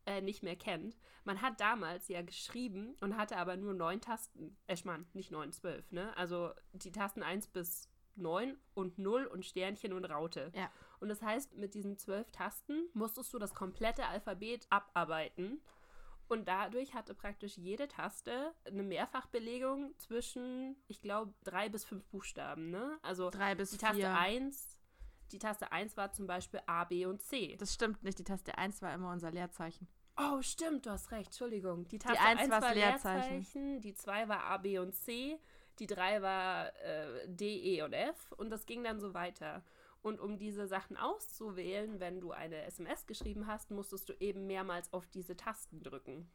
äh, 0.06 0.20
nicht 0.20 0.42
mehr 0.42 0.56
kennt. 0.56 0.96
Man 1.24 1.40
hat 1.42 1.60
damals 1.60 2.08
ja 2.08 2.22
geschrieben 2.22 2.94
und 3.00 3.16
hatte 3.16 3.36
aber 3.36 3.56
nur 3.56 3.74
neun 3.74 4.00
Tasten. 4.00 4.56
Äh, 4.66 4.74
ich 4.74 4.84
meine, 4.84 5.04
nicht 5.14 5.30
neun, 5.30 5.52
zwölf, 5.52 5.90
ne? 5.92 6.16
Also 6.16 6.52
die 6.72 6.92
Tasten 6.92 7.22
1 7.22 7.48
bis 7.48 7.88
9 8.16 8.56
und 8.74 8.98
0 8.98 9.26
und 9.26 9.44
Sternchen 9.44 9.92
und 9.92 10.04
Raute. 10.04 10.52
Ja. 10.54 10.70
Und 11.00 11.08
das 11.08 11.22
heißt, 11.22 11.56
mit 11.56 11.74
diesen 11.74 11.98
zwölf 11.98 12.30
Tasten 12.30 12.88
musstest 12.94 13.32
du 13.34 13.38
das 13.38 13.54
komplette 13.54 14.06
Alphabet 14.06 14.66
abarbeiten. 14.70 15.60
Und 16.28 16.48
dadurch 16.48 16.94
hatte 16.94 17.14
praktisch 17.14 17.56
jede 17.56 17.86
Taste 17.86 18.54
eine 18.64 18.82
Mehrfachbelegung 18.82 19.94
zwischen, 19.98 20.76
ich 20.88 21.02
glaube, 21.02 21.34
drei 21.44 21.68
bis 21.68 21.84
fünf 21.84 22.04
Buchstaben. 22.06 22.70
Ne? 22.70 22.98
Also 23.02 23.30
drei 23.30 23.54
bis 23.54 23.70
die 23.70 23.78
Taste 23.78 23.96
vier. 23.96 24.16
1, 24.16 24.80
die 25.32 25.38
Taste 25.38 25.70
1 25.72 25.96
war 25.96 26.12
zum 26.12 26.26
Beispiel 26.26 26.60
A, 26.66 26.84
B 26.84 27.06
und 27.06 27.22
C. 27.22 27.56
Das 27.56 27.74
stimmt 27.74 28.02
nicht, 28.02 28.18
die 28.18 28.24
Taste 28.24 28.56
1 28.56 28.80
war 28.82 28.94
immer 28.94 29.10
unser 29.10 29.30
Leerzeichen. 29.30 29.88
Oh, 30.16 30.40
stimmt, 30.42 30.86
du 30.86 30.90
hast 30.90 31.10
recht, 31.10 31.26
Entschuldigung. 31.26 31.88
Die 31.88 31.98
Taste 31.98 32.18
die 32.22 32.26
1, 32.26 32.40
1 32.40 32.50
war 32.50 32.74
Leerzeichen, 32.74 33.34
Leerzeichen, 33.34 33.80
die 33.80 33.94
2 33.94 34.28
war 34.28 34.44
A, 34.44 34.56
B 34.58 34.78
und 34.78 34.94
C, 34.94 35.38
die 35.78 35.86
3 35.86 36.22
war 36.22 36.68
äh, 36.82 37.28
D, 37.28 37.76
E 37.76 37.82
und 37.82 37.92
F 37.92 38.32
und 38.32 38.50
das 38.50 38.64
ging 38.66 38.84
dann 38.84 39.00
so 39.00 39.12
weiter. 39.12 39.64
Und 40.04 40.20
um 40.20 40.36
diese 40.36 40.66
Sachen 40.66 40.98
auszuwählen, 40.98 41.98
wenn 41.98 42.20
du 42.20 42.30
eine 42.30 42.60
SMS 42.64 43.06
geschrieben 43.06 43.46
hast, 43.46 43.70
musstest 43.70 44.10
du 44.10 44.12
eben 44.20 44.46
mehrmals 44.46 44.92
auf 44.92 45.06
diese 45.06 45.34
Tasten 45.34 45.82
drücken. 45.82 46.30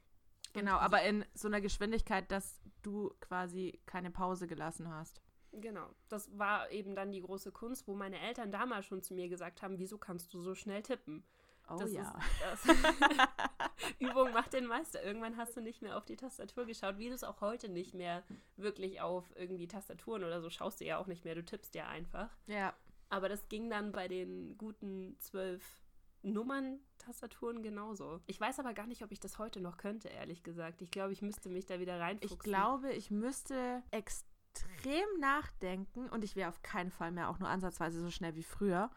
Genau, 0.54 0.78
aber 0.78 1.04
in 1.04 1.24
so 1.36 1.48
einer 1.48 1.62
Geschwindigkeit, 1.62 2.32
dass 2.32 2.60
du 2.82 3.14
quasi 3.20 3.80
keine 3.86 4.10
Pause 4.10 4.48
gelassen 4.48 4.92
hast. 4.92 5.22
Genau, 5.52 5.88
das 6.08 6.36
war 6.36 6.72
eben 6.72 6.96
dann 6.96 7.12
die 7.12 7.22
große 7.22 7.52
Kunst, 7.52 7.88
wo 7.88 7.94
meine 7.94 8.20
Eltern 8.20 8.52
damals 8.52 8.88
schon 8.88 9.04
zu 9.04 9.14
mir 9.14 9.30
gesagt 9.30 9.62
haben, 9.62 9.78
wieso 9.78 10.00
kannst 10.00 10.34
du 10.34 10.42
so 10.42 10.56
schnell 10.56 10.82
tippen? 10.82 11.24
Oh 11.70 11.78
das 11.78 11.94
ja. 11.94 12.18
Ist, 12.52 12.76
Übung 14.00 14.34
macht 14.34 14.54
den 14.54 14.66
Meister. 14.66 15.04
Irgendwann 15.04 15.38
hast 15.38 15.56
du 15.56 15.62
nicht 15.62 15.84
mehr 15.84 15.96
auf 15.96 16.06
die 16.06 16.16
Tastatur 16.16 16.66
geschaut, 16.66 16.98
wie 16.98 17.10
du 17.10 17.14
es 17.14 17.24
auch 17.24 17.42
heute 17.42 17.70
nicht 17.70 17.94
mehr 17.94 18.24
wirklich 18.58 19.00
auf 19.02 19.32
irgendwie 19.36 19.68
Tastaturen 19.68 20.24
oder 20.24 20.42
so 20.42 20.50
schaust 20.50 20.82
du 20.82 20.86
ja 20.86 20.98
auch 20.98 21.06
nicht 21.06 21.24
mehr. 21.24 21.36
Du 21.36 21.46
tippst 21.46 21.76
ja 21.76 21.88
einfach. 21.88 22.36
Ja. 22.48 22.74
Aber 23.10 23.28
das 23.30 23.48
ging 23.50 23.70
dann 23.70 23.92
bei 23.92 24.08
den 24.08 24.58
guten 24.58 25.16
zwölf 25.20 25.82
Nummern-Tastaturen 26.22 27.62
genauso. 27.64 28.20
Ich 28.28 28.40
weiß 28.40 28.60
aber 28.60 28.74
gar 28.74 28.88
nicht, 28.88 29.04
ob 29.04 29.12
ich 29.12 29.20
das 29.20 29.40
heute 29.40 29.62
noch 29.62 29.78
könnte, 29.78 30.10
ehrlich 30.10 30.44
gesagt. 30.44 30.82
Ich 30.82 30.92
glaube, 30.92 31.14
ich 31.14 31.22
müsste 31.22 31.50
mich 31.50 31.66
da 31.66 31.80
wieder 31.80 32.00
reinfuchsen. 32.00 32.36
Ich 32.36 32.40
glaube, 32.40 32.92
ich 32.94 33.10
müsste 33.12 33.84
extrem 33.92 35.06
nachdenken 35.20 36.10
und 36.10 36.24
ich 36.24 36.36
wäre 36.36 36.50
auf 36.50 36.62
keinen 36.62 36.92
Fall 36.92 37.12
mehr 37.12 37.30
auch 37.30 37.40
nur 37.40 37.50
ansatzweise 37.50 38.02
so 38.02 38.10
schnell 38.12 38.36
wie 38.36 38.44
früher. 38.44 38.90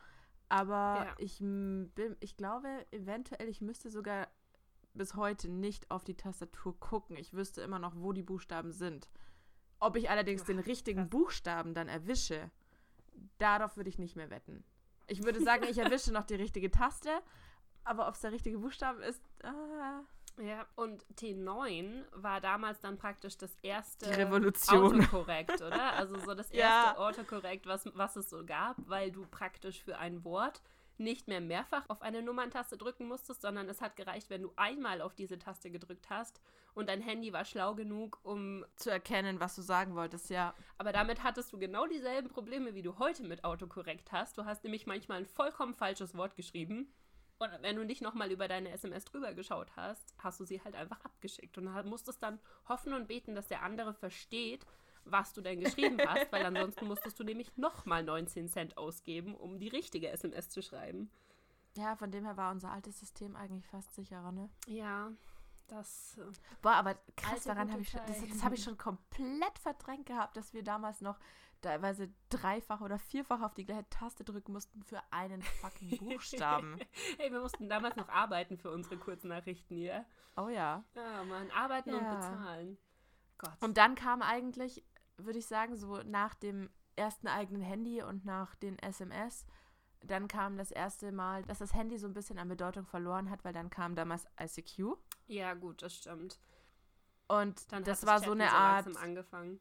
Aber 0.49 1.07
Ja. 1.07 1.15
ich, 1.19 1.39
bin, 1.39 2.17
ich 2.21 2.37
glaube, 2.37 2.69
eventuell, 2.91 3.49
ich 3.49 3.61
müsste 3.61 3.89
sogar 3.91 4.29
bis 4.95 5.15
heute 5.15 5.49
nicht 5.49 5.91
auf 5.91 6.05
die 6.05 6.17
Tastatur 6.17 6.79
gucken. 6.79 7.17
Ich 7.17 7.33
wüsste 7.33 7.63
immer 7.63 7.79
noch, 7.79 7.95
wo 7.97 8.13
die 8.13 8.23
Buchstaben 8.23 8.73
sind. 8.73 9.09
Ob 9.79 9.97
ich 9.97 10.11
allerdings 10.11 10.45
den 10.45 10.59
richtigen 10.59 11.01
krass. 11.03 11.11
Buchstaben 11.11 11.73
dann 11.75 11.89
erwische, 11.89 12.51
darauf 13.39 13.77
würde 13.77 13.89
ich 13.91 13.99
nicht 13.99 14.17
mehr 14.17 14.31
wetten. 14.31 14.65
Ich 15.07 15.25
würde 15.25 15.43
sagen, 15.43 15.65
ich 15.69 15.79
erwische 15.79 16.13
noch 16.13 16.25
die 16.25 16.35
richtige 16.37 16.71
Taste, 16.71 17.11
aber 17.85 18.09
ob 18.09 18.15
es 18.15 18.21
der 18.21 18.33
richtige 18.33 18.59
Buchstabe 18.59 19.03
ist, 19.05 19.23
ah, 19.43 20.01
Ja, 20.41 20.67
und 20.77 21.05
T9 21.17 22.05
war 22.13 22.41
damals 22.41 22.81
dann 22.81 22.97
praktisch 22.97 23.37
das 23.37 23.55
erste 23.63 24.07
Die 24.07 24.13
Revolution. 24.15 25.01
Autokorrekt, 25.01 25.61
oder? 25.61 25.93
Also 25.95 26.19
so 26.19 26.35
das 26.35 26.51
Ja. 26.53 26.85
erste 26.87 26.99
Autokorrekt, 27.01 27.67
was, 27.67 27.89
was 27.95 28.17
es 28.17 28.31
so 28.31 28.45
gab, 28.47 28.77
weil 28.89 29.11
du 29.13 29.27
praktisch 29.27 29.83
für 29.83 29.99
ein 29.99 30.25
Wort 30.25 30.63
nicht 31.03 31.29
mehr 31.29 31.41
mehrfach 31.41 31.89
auf 31.89 32.03
eine 32.03 32.23
Nummerntaste 32.23 32.77
drücken 32.77 33.07
musstest, 33.09 33.43
sondern 33.43 33.69
es 33.69 33.81
hat 33.81 33.97
gereicht, 33.97 34.31
wenn 34.31 34.43
du 34.43 34.53
einmal 34.57 35.01
auf 35.01 35.15
diese 35.15 35.39
Taste 35.39 35.71
gedrückt 35.71 36.11
hast 36.11 36.41
und 36.75 36.89
dein 36.89 37.03
Handy 37.03 37.33
war 37.33 37.45
schlau 37.45 37.75
genug, 37.75 38.19
um. 38.23 38.65
zu 38.77 38.91
erkennen, 38.91 39.41
was 39.41 39.55
du 39.55 39.63
sagen 39.63 39.95
wolltest, 39.95 40.31
ja. 40.31 40.55
Aber 40.79 40.93
damit 40.93 41.23
hattest 41.23 41.53
du 41.53 41.59
genau 41.59 41.87
dieselben 41.87 42.29
Probleme, 42.29 42.75
wie 42.75 42.83
du 42.83 42.99
heute 42.99 43.25
mit 43.25 43.45
Autokorrekt 43.45 44.13
hast. 44.13 44.39
Du 44.39 44.45
hast 44.45 44.65
nämlich 44.65 44.87
manchmal 44.87 45.19
ein 45.19 45.27
vollkommen 45.27 45.75
falsches 45.75 46.17
Wort 46.17 46.37
geschrieben. 46.37 46.93
Und 47.39 47.51
wenn 47.61 47.77
du 47.77 47.85
nicht 47.85 48.03
nochmal 48.03 48.31
über 48.31 48.47
deine 48.47 48.71
SMS 48.71 49.05
drüber 49.05 49.35
geschaut 49.35 49.75
hast, 49.77 50.15
hast 50.19 50.39
du 50.39 50.45
sie 50.45 50.63
halt 50.63 50.77
einfach 50.77 51.05
abgeschickt. 51.05 51.59
Und 51.59 51.65
musstest 51.87 52.23
dann 52.23 52.39
hoffen 52.69 52.95
und 52.95 53.09
beten, 53.09 53.35
dass 53.35 53.49
der 53.49 53.63
andere 53.63 53.93
versteht, 53.93 54.65
was 55.05 55.33
du 55.33 55.41
denn 55.41 55.61
geschrieben 55.61 55.99
hast, 56.07 56.31
weil 56.33 56.45
ansonsten 56.47 56.87
musstest 56.87 57.19
du 57.19 57.25
nämlich 57.25 57.57
nochmal 57.57 58.03
19 58.03 58.49
Cent 58.49 58.77
ausgeben, 58.79 59.35
um 59.35 59.59
die 59.59 59.69
richtige 59.69 60.09
SMS 60.11 60.49
zu 60.49 60.63
schreiben. 60.63 61.11
Ja, 61.77 61.97
von 61.97 62.11
dem 62.11 62.25
her 62.25 62.37
war 62.37 62.51
unser 62.53 62.71
altes 62.71 63.01
System 63.01 63.35
eigentlich 63.37 63.67
fast 63.67 63.95
sicherer, 63.95 64.31
ne? 64.33 64.51
Ja, 64.67 65.11
das. 65.69 66.19
äh, 66.19 66.31
Boah, 66.61 66.73
aber 66.75 66.97
krass, 67.17 67.45
daran 67.45 67.71
habe 67.73 67.81
ich 67.81 67.89
schon, 67.91 68.01
das, 68.07 68.21
das 68.29 68.43
habe 68.43 68.55
ich 68.57 68.63
schon 68.63 68.77
komplett 68.77 69.59
verdrängt 69.59 70.05
gehabt, 70.07 70.37
dass 70.37 70.53
wir 70.53 70.63
damals 70.63 71.01
noch 71.01 71.19
teilweise 71.63 72.11
dreifach 72.29 72.81
oder 72.83 72.99
vierfach 72.99 73.41
auf 73.41 73.55
die 73.55 73.65
gleiche 73.65 73.89
Taste 73.89 74.23
drücken 74.25 74.53
mussten 74.53 74.83
für 74.83 75.01
einen 75.11 75.41
fucking 75.41 75.97
Buchstaben. 75.99 76.79
Hey, 77.17 77.33
wir 77.33 77.41
mussten 77.41 77.69
damals 77.71 77.97
noch 77.97 78.09
arbeiten 78.11 78.59
für 78.59 78.71
unsere 78.71 78.99
Kurznachrichten 78.99 79.77
hier. 79.77 80.05
oh 80.37 80.49
ja. 80.49 80.85
Ja, 80.95 81.25
Mann, 81.25 81.51
arbeiten 81.53 81.95
und 81.95 82.03
Ja. 82.03 82.15
bezahlen. 82.17 82.77
Gott. 83.39 83.57
Und 83.61 83.77
dann 83.79 83.95
kam 83.95 84.21
eigentlich, 84.23 84.85
würde 85.25 85.39
ich 85.39 85.47
sagen, 85.47 85.77
so 85.77 86.03
nach 86.05 86.35
dem 86.35 86.71
ersten 86.97 87.27
eigenen 87.29 87.63
Handy 87.63 88.03
und 88.03 88.25
nach 88.25 88.55
den 88.57 88.79
SMS, 88.79 89.47
dann 90.05 90.29
kam 90.29 90.57
das 90.57 90.71
erste 90.71 91.13
Mal, 91.13 91.43
dass 91.45 91.59
das 91.59 91.75
Handy 91.75 91.97
so 91.99 92.07
ein 92.07 92.13
bisschen 92.15 92.39
an 92.39 92.49
Bedeutung 92.49 92.85
verloren 92.85 93.31
hat, 93.31 93.45
weil 93.45 93.53
dann 93.53 93.71
kam 93.71 93.95
damals 93.95 94.27
ICQ. 94.41 94.97
ja, 95.29 95.55
gut, 95.55 95.83
das 95.83 95.95
stimmt. 95.95 96.39
Und 97.29 97.73
Dann 97.73 97.85
das 97.85 98.05
war 98.05 98.21
so 98.21 98.33
eine 98.33 98.53
Art, 98.53 98.95
angefangen. 98.99 99.59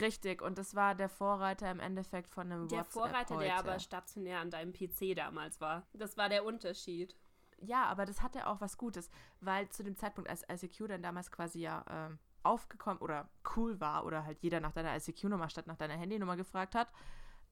richtig, 0.00 0.40
und 0.40 0.56
das 0.56 0.74
war 0.74 0.94
der 0.94 1.08
Vorreiter 1.10 1.70
im 1.70 1.80
Endeffekt 1.80 2.30
von 2.32 2.50
einem 2.50 2.68
Der 2.68 2.78
WhatsApp 2.78 2.92
Vorreiter, 2.92 3.34
heute. 3.36 3.44
der 3.46 3.56
aber 3.58 3.78
stationär 3.80 4.38
an 4.38 4.50
deinem 4.50 4.72
PC 4.72 5.14
damals 5.14 5.60
war. 5.60 5.86
Das 5.92 6.16
war 6.16 6.28
der 6.28 6.44
Unterschied. 6.44 7.14
Ja, 7.58 7.84
aber 7.84 8.06
das 8.06 8.22
hatte 8.22 8.46
auch 8.46 8.60
was 8.60 8.78
Gutes, 8.78 9.10
weil 9.40 9.68
zu 9.68 9.82
dem 9.82 9.96
Zeitpunkt, 9.96 10.30
als 10.30 10.42
ICQ 10.48 10.88
dann 10.88 11.02
damals 11.02 11.30
quasi 11.30 11.60
ja 11.60 11.84
ähm, 11.90 12.18
aufgekommen 12.44 13.00
oder 13.00 13.28
cool 13.56 13.80
war 13.80 14.04
oder 14.06 14.24
halt 14.24 14.40
jeder 14.40 14.60
nach 14.60 14.72
deiner 14.72 14.96
ICQ-Nummer 14.96 15.48
statt 15.48 15.66
nach 15.66 15.76
deiner 15.76 15.94
Handynummer 15.94 16.36
gefragt 16.36 16.74
hat, 16.74 16.92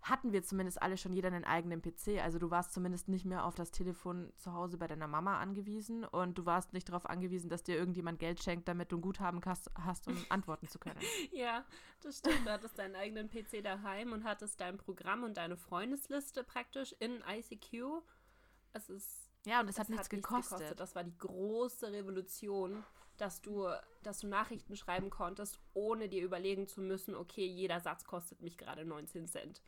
hatten 0.03 0.33
wir 0.33 0.43
zumindest 0.43 0.81
alle 0.81 0.97
schon 0.97 1.13
jeder 1.13 1.29
einen 1.29 1.45
eigenen 1.45 1.83
PC. 1.83 2.23
Also 2.23 2.39
du 2.39 2.51
warst 2.51 2.73
zumindest 2.73 3.09
nicht 3.09 3.25
mehr 3.25 3.45
auf 3.45 3.55
das 3.55 3.71
Telefon 3.71 4.33
zu 4.37 4.53
Hause 4.53 4.79
bei 4.79 4.87
deiner 4.87 5.07
Mama 5.07 5.39
angewiesen 5.39 6.05
und 6.05 6.39
du 6.39 6.47
warst 6.47 6.73
nicht 6.73 6.89
darauf 6.89 7.09
angewiesen, 7.09 7.51
dass 7.51 7.63
dir 7.63 7.77
irgendjemand 7.77 8.19
Geld 8.19 8.43
schenkt, 8.43 8.67
damit 8.69 8.93
du 8.93 8.97
ein 8.97 9.03
Guthaben 9.03 9.41
hast, 9.45 10.09
um 10.09 10.17
antworten 10.31 10.69
zu 10.69 10.79
können. 10.79 10.99
Ja, 11.33 11.65
das 12.03 12.19
stimmt. 12.19 12.47
Du 12.47 12.51
hattest 12.51 12.79
deinen 12.79 12.97
eigenen 12.97 13.29
PC 13.29 13.63
daheim 13.63 14.13
und 14.13 14.25
hattest 14.25 14.61
dein 14.61 14.79
Programm 14.79 15.23
und 15.23 15.37
deine 15.37 15.57
Freundesliste 15.57 16.45
praktisch 16.45 16.95
in 16.99 17.23
ICQ. 17.29 18.03
Es 18.73 18.89
ist. 18.89 19.31
Ja, 19.45 19.61
und 19.61 19.69
es 19.69 19.77
es 19.77 19.81
hat 19.81 19.89
nichts 19.91 20.09
gekostet. 20.09 20.79
Das 20.81 20.95
war 20.95 21.05
die 21.05 21.17
große 21.17 21.93
Revolution, 21.93 22.85
dass 23.21 23.41
du, 23.43 23.69
dass 24.03 24.21
du 24.21 24.29
Nachrichten 24.29 24.77
schreiben 24.77 25.11
konntest, 25.11 25.59
ohne 25.75 26.09
dir 26.09 26.23
überlegen 26.23 26.67
zu 26.67 26.81
müssen, 26.81 27.15
okay, 27.15 27.47
jeder 27.47 27.81
Satz 27.81 28.05
kostet 28.05 28.41
mich 28.43 28.57
gerade 28.57 28.85
19 28.85 29.27
Cent. 29.27 29.63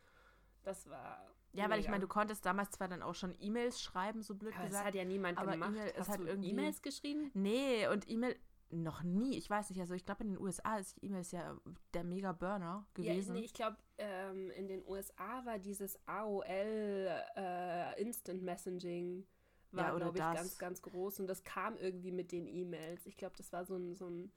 Das 0.63 0.89
war. 0.89 1.29
Ja, 1.51 1.69
weil 1.69 1.79
ich 1.79 1.85
mega. 1.85 1.91
meine, 1.91 2.01
du 2.01 2.07
konntest 2.07 2.45
damals 2.45 2.71
zwar 2.71 2.87
dann 2.87 3.03
auch 3.03 3.13
schon 3.13 3.35
E-Mails 3.39 3.79
schreiben, 3.81 4.23
so 4.23 4.33
blöd 4.33 4.53
Aber 4.53 4.63
das 4.63 4.69
gesagt. 4.71 4.87
hat 4.87 4.95
ja 4.95 5.05
niemand 5.05 5.37
aber 5.37 5.51
gemacht. 5.51 5.75
Ist 5.75 5.99
Hast 5.99 6.09
halt 6.09 6.21
du 6.21 6.25
irgendwie- 6.25 6.49
E-Mails 6.49 6.81
geschrieben? 6.81 7.29
Nee, 7.35 7.87
und 7.89 8.09
E-Mail 8.09 8.35
noch 8.71 9.03
nie. 9.03 9.37
Ich 9.37 9.47
weiß 9.51 9.69
nicht, 9.69 9.79
also 9.79 9.93
ich 9.93 10.03
glaube 10.03 10.23
in 10.23 10.29
den 10.31 10.39
USA 10.39 10.77
ist 10.77 10.97
E-Mails 11.03 11.31
ja 11.31 11.55
der 11.93 12.03
Mega-Burner 12.03 12.87
gewesen. 12.95 13.35
Ja, 13.35 13.39
nee, 13.39 13.45
ich 13.45 13.53
glaube, 13.53 13.77
ähm, 13.99 14.49
in 14.51 14.67
den 14.67 14.83
USA 14.87 15.45
war 15.45 15.59
dieses 15.59 15.99
AOL 16.07 17.07
äh, 17.35 18.01
Instant 18.01 18.41
Messaging 18.41 19.27
war, 19.75 19.89
Ja, 19.89 19.95
glaube 19.95 20.17
ich, 20.17 20.23
das. 20.23 20.35
ganz, 20.35 20.57
ganz 20.57 20.81
groß. 20.81 21.19
Und 21.19 21.27
das 21.27 21.43
kam 21.43 21.77
irgendwie 21.77 22.11
mit 22.11 22.31
den 22.31 22.47
E-Mails. 22.47 23.05
Ich 23.05 23.17
glaube, 23.17 23.35
das 23.37 23.51
war 23.53 23.65
so 23.65 23.75
ein, 23.75 23.95
so 23.95 24.07
ein 24.09 24.31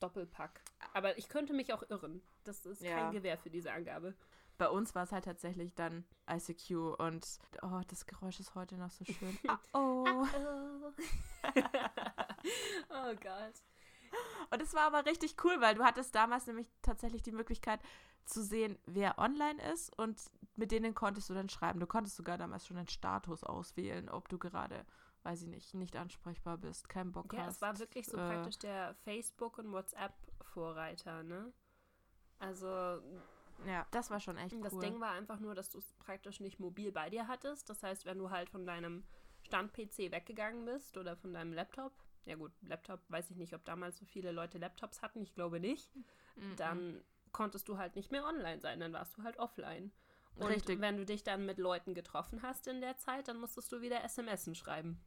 Doppelpack. 0.00 0.60
Aber 0.92 1.16
ich 1.18 1.28
könnte 1.28 1.52
mich 1.54 1.72
auch 1.72 1.82
irren. 1.88 2.22
Das 2.44 2.66
ist 2.66 2.82
Ja. 2.82 2.96
kein 2.96 3.12
Gewähr 3.12 3.38
für 3.38 3.50
diese 3.50 3.72
Angabe. 3.72 4.14
Bei 4.58 4.68
uns 4.70 4.94
war 4.94 5.04
es 5.04 5.12
halt 5.12 5.24
tatsächlich 5.26 5.74
dann 5.74 6.04
ICQ 6.30 6.98
und 6.98 7.38
oh, 7.62 7.80
das 7.88 8.06
Geräusch 8.06 8.40
ist 8.40 8.54
heute 8.54 8.76
noch 8.76 8.90
so 8.90 9.04
schön. 9.04 9.38
Ah, 9.48 9.58
oh. 9.74 10.06
oh 12.90 13.14
Gott. 13.20 13.54
Und 14.50 14.62
es 14.62 14.74
war 14.74 14.82
aber 14.82 15.06
richtig 15.06 15.36
cool, 15.44 15.60
weil 15.60 15.74
du 15.74 15.84
hattest 15.84 16.14
damals 16.14 16.46
nämlich 16.46 16.68
tatsächlich 16.82 17.22
die 17.22 17.32
Möglichkeit 17.32 17.80
zu 18.24 18.42
sehen, 18.42 18.78
wer 18.86 19.18
online 19.18 19.62
ist 19.72 19.96
und 19.98 20.20
mit 20.56 20.70
denen 20.72 20.94
konntest 20.94 21.28
du 21.30 21.34
dann 21.34 21.48
schreiben. 21.48 21.80
Du 21.80 21.86
konntest 21.86 22.16
sogar 22.16 22.38
damals 22.38 22.66
schon 22.66 22.76
einen 22.76 22.88
Status 22.88 23.44
auswählen, 23.44 24.08
ob 24.08 24.28
du 24.28 24.38
gerade, 24.38 24.84
weiß 25.22 25.42
ich 25.42 25.48
nicht, 25.48 25.74
nicht 25.74 25.96
ansprechbar 25.96 26.58
bist, 26.58 26.88
keinen 26.88 27.12
Bock 27.12 27.32
Ja, 27.32 27.40
hast. 27.46 27.56
es 27.56 27.60
war 27.62 27.78
wirklich 27.78 28.06
so 28.06 28.16
äh, 28.16 28.26
praktisch 28.26 28.58
der 28.58 28.94
Facebook- 29.04 29.58
und 29.58 29.70
WhatsApp-Vorreiter, 29.72 31.22
ne? 31.22 31.52
Also, 32.38 33.00
Ja, 33.66 33.86
das 33.90 34.10
war 34.10 34.20
schon 34.20 34.36
echt 34.38 34.56
Das 34.64 34.72
cool. 34.72 34.80
Ding 34.82 35.00
war 35.00 35.12
einfach 35.12 35.40
nur, 35.40 35.54
dass 35.54 35.70
du 35.70 35.78
es 35.78 35.94
praktisch 35.94 36.40
nicht 36.40 36.60
mobil 36.60 36.92
bei 36.92 37.08
dir 37.10 37.28
hattest. 37.28 37.70
Das 37.70 37.82
heißt, 37.82 38.04
wenn 38.06 38.18
du 38.18 38.30
halt 38.30 38.50
von 38.50 38.66
deinem 38.66 39.04
Stand-PC 39.42 40.10
weggegangen 40.10 40.64
bist 40.64 40.96
oder 40.96 41.16
von 41.16 41.32
deinem 41.32 41.52
Laptop, 41.52 41.92
ja 42.26 42.36
gut, 42.36 42.52
Laptop, 42.62 43.00
weiß 43.08 43.30
ich 43.30 43.36
nicht, 43.36 43.54
ob 43.54 43.64
damals 43.64 43.96
so 43.98 44.04
viele 44.04 44.32
Leute 44.32 44.58
Laptops 44.58 45.00
hatten, 45.02 45.22
ich 45.22 45.34
glaube 45.34 45.60
nicht, 45.60 45.90
Mhm. 46.36 46.56
dann 46.56 47.04
konntest 47.32 47.68
du 47.68 47.78
halt 47.78 47.96
nicht 47.96 48.10
mehr 48.12 48.24
online 48.24 48.60
sein, 48.60 48.80
dann 48.80 48.92
warst 48.92 49.16
du 49.16 49.22
halt 49.22 49.38
offline. 49.38 49.92
Und 50.36 50.48
Richtig. 50.48 50.80
wenn 50.80 50.98
du 50.98 51.06
dich 51.06 51.22
dann 51.24 51.46
mit 51.46 51.58
Leuten 51.58 51.94
getroffen 51.94 52.42
hast 52.42 52.66
in 52.66 52.80
der 52.82 52.98
Zeit, 52.98 53.28
dann 53.28 53.38
musstest 53.38 53.72
du 53.72 53.80
wieder 53.80 54.04
SMSen 54.06 54.54
schreiben. 54.54 55.00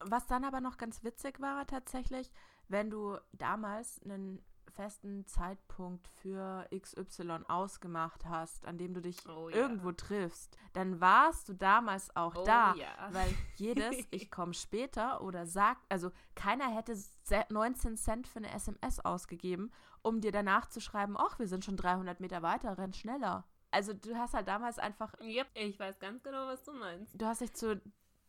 Was 0.00 0.26
dann 0.26 0.44
aber 0.44 0.60
noch 0.60 0.76
ganz 0.76 1.04
witzig 1.04 1.40
war 1.40 1.66
tatsächlich, 1.66 2.30
wenn 2.68 2.90
du 2.90 3.18
damals 3.32 4.02
einen 4.02 4.42
festen 4.72 5.26
Zeitpunkt 5.26 6.08
für 6.08 6.66
XY 6.76 7.44
ausgemacht 7.48 8.24
hast, 8.26 8.66
an 8.66 8.78
dem 8.78 8.94
du 8.94 9.00
dich 9.00 9.16
Oh 9.28 9.48
ja. 9.48 9.56
irgendwo 9.56 9.92
triffst, 9.92 10.56
dann 10.72 11.00
warst 11.00 11.48
du 11.48 11.52
damals 11.54 12.14
auch 12.16 12.34
Oh 12.34 12.44
da, 12.44 12.74
ja. 12.74 12.86
weil 13.12 13.28
jedes 13.56 13.96
ich 14.10 14.30
komme 14.30 14.54
später 14.54 15.20
oder 15.22 15.46
sagt, 15.46 15.80
also 15.88 16.10
keiner 16.34 16.68
hätte 16.74 16.96
se- 16.96 17.46
19 17.50 17.96
Cent 17.96 18.26
für 18.26 18.38
eine 18.40 18.52
SMS 18.52 19.00
ausgegeben, 19.00 19.70
um 20.02 20.20
dir 20.20 20.32
danach 20.32 20.66
zu 20.68 20.80
schreiben, 20.80 21.16
ach, 21.16 21.38
wir 21.38 21.46
sind 21.46 21.64
schon 21.64 21.76
300 21.76 22.18
Meter 22.20 22.42
weiter, 22.42 22.76
renn 22.78 22.92
schneller. 22.92 23.44
Also 23.70 23.92
du 23.94 24.14
hast 24.16 24.34
halt 24.34 24.48
damals 24.48 24.78
einfach 24.78 25.14
Yep, 25.20 25.46
ich 25.54 25.78
weiß 25.78 25.98
ganz 25.98 26.22
genau, 26.22 26.46
was 26.46 26.62
du 26.62 26.72
meinst. 26.74 27.20
du 27.20 27.24
hast 27.26 27.40
dich 27.40 27.54
zu, 27.54 27.80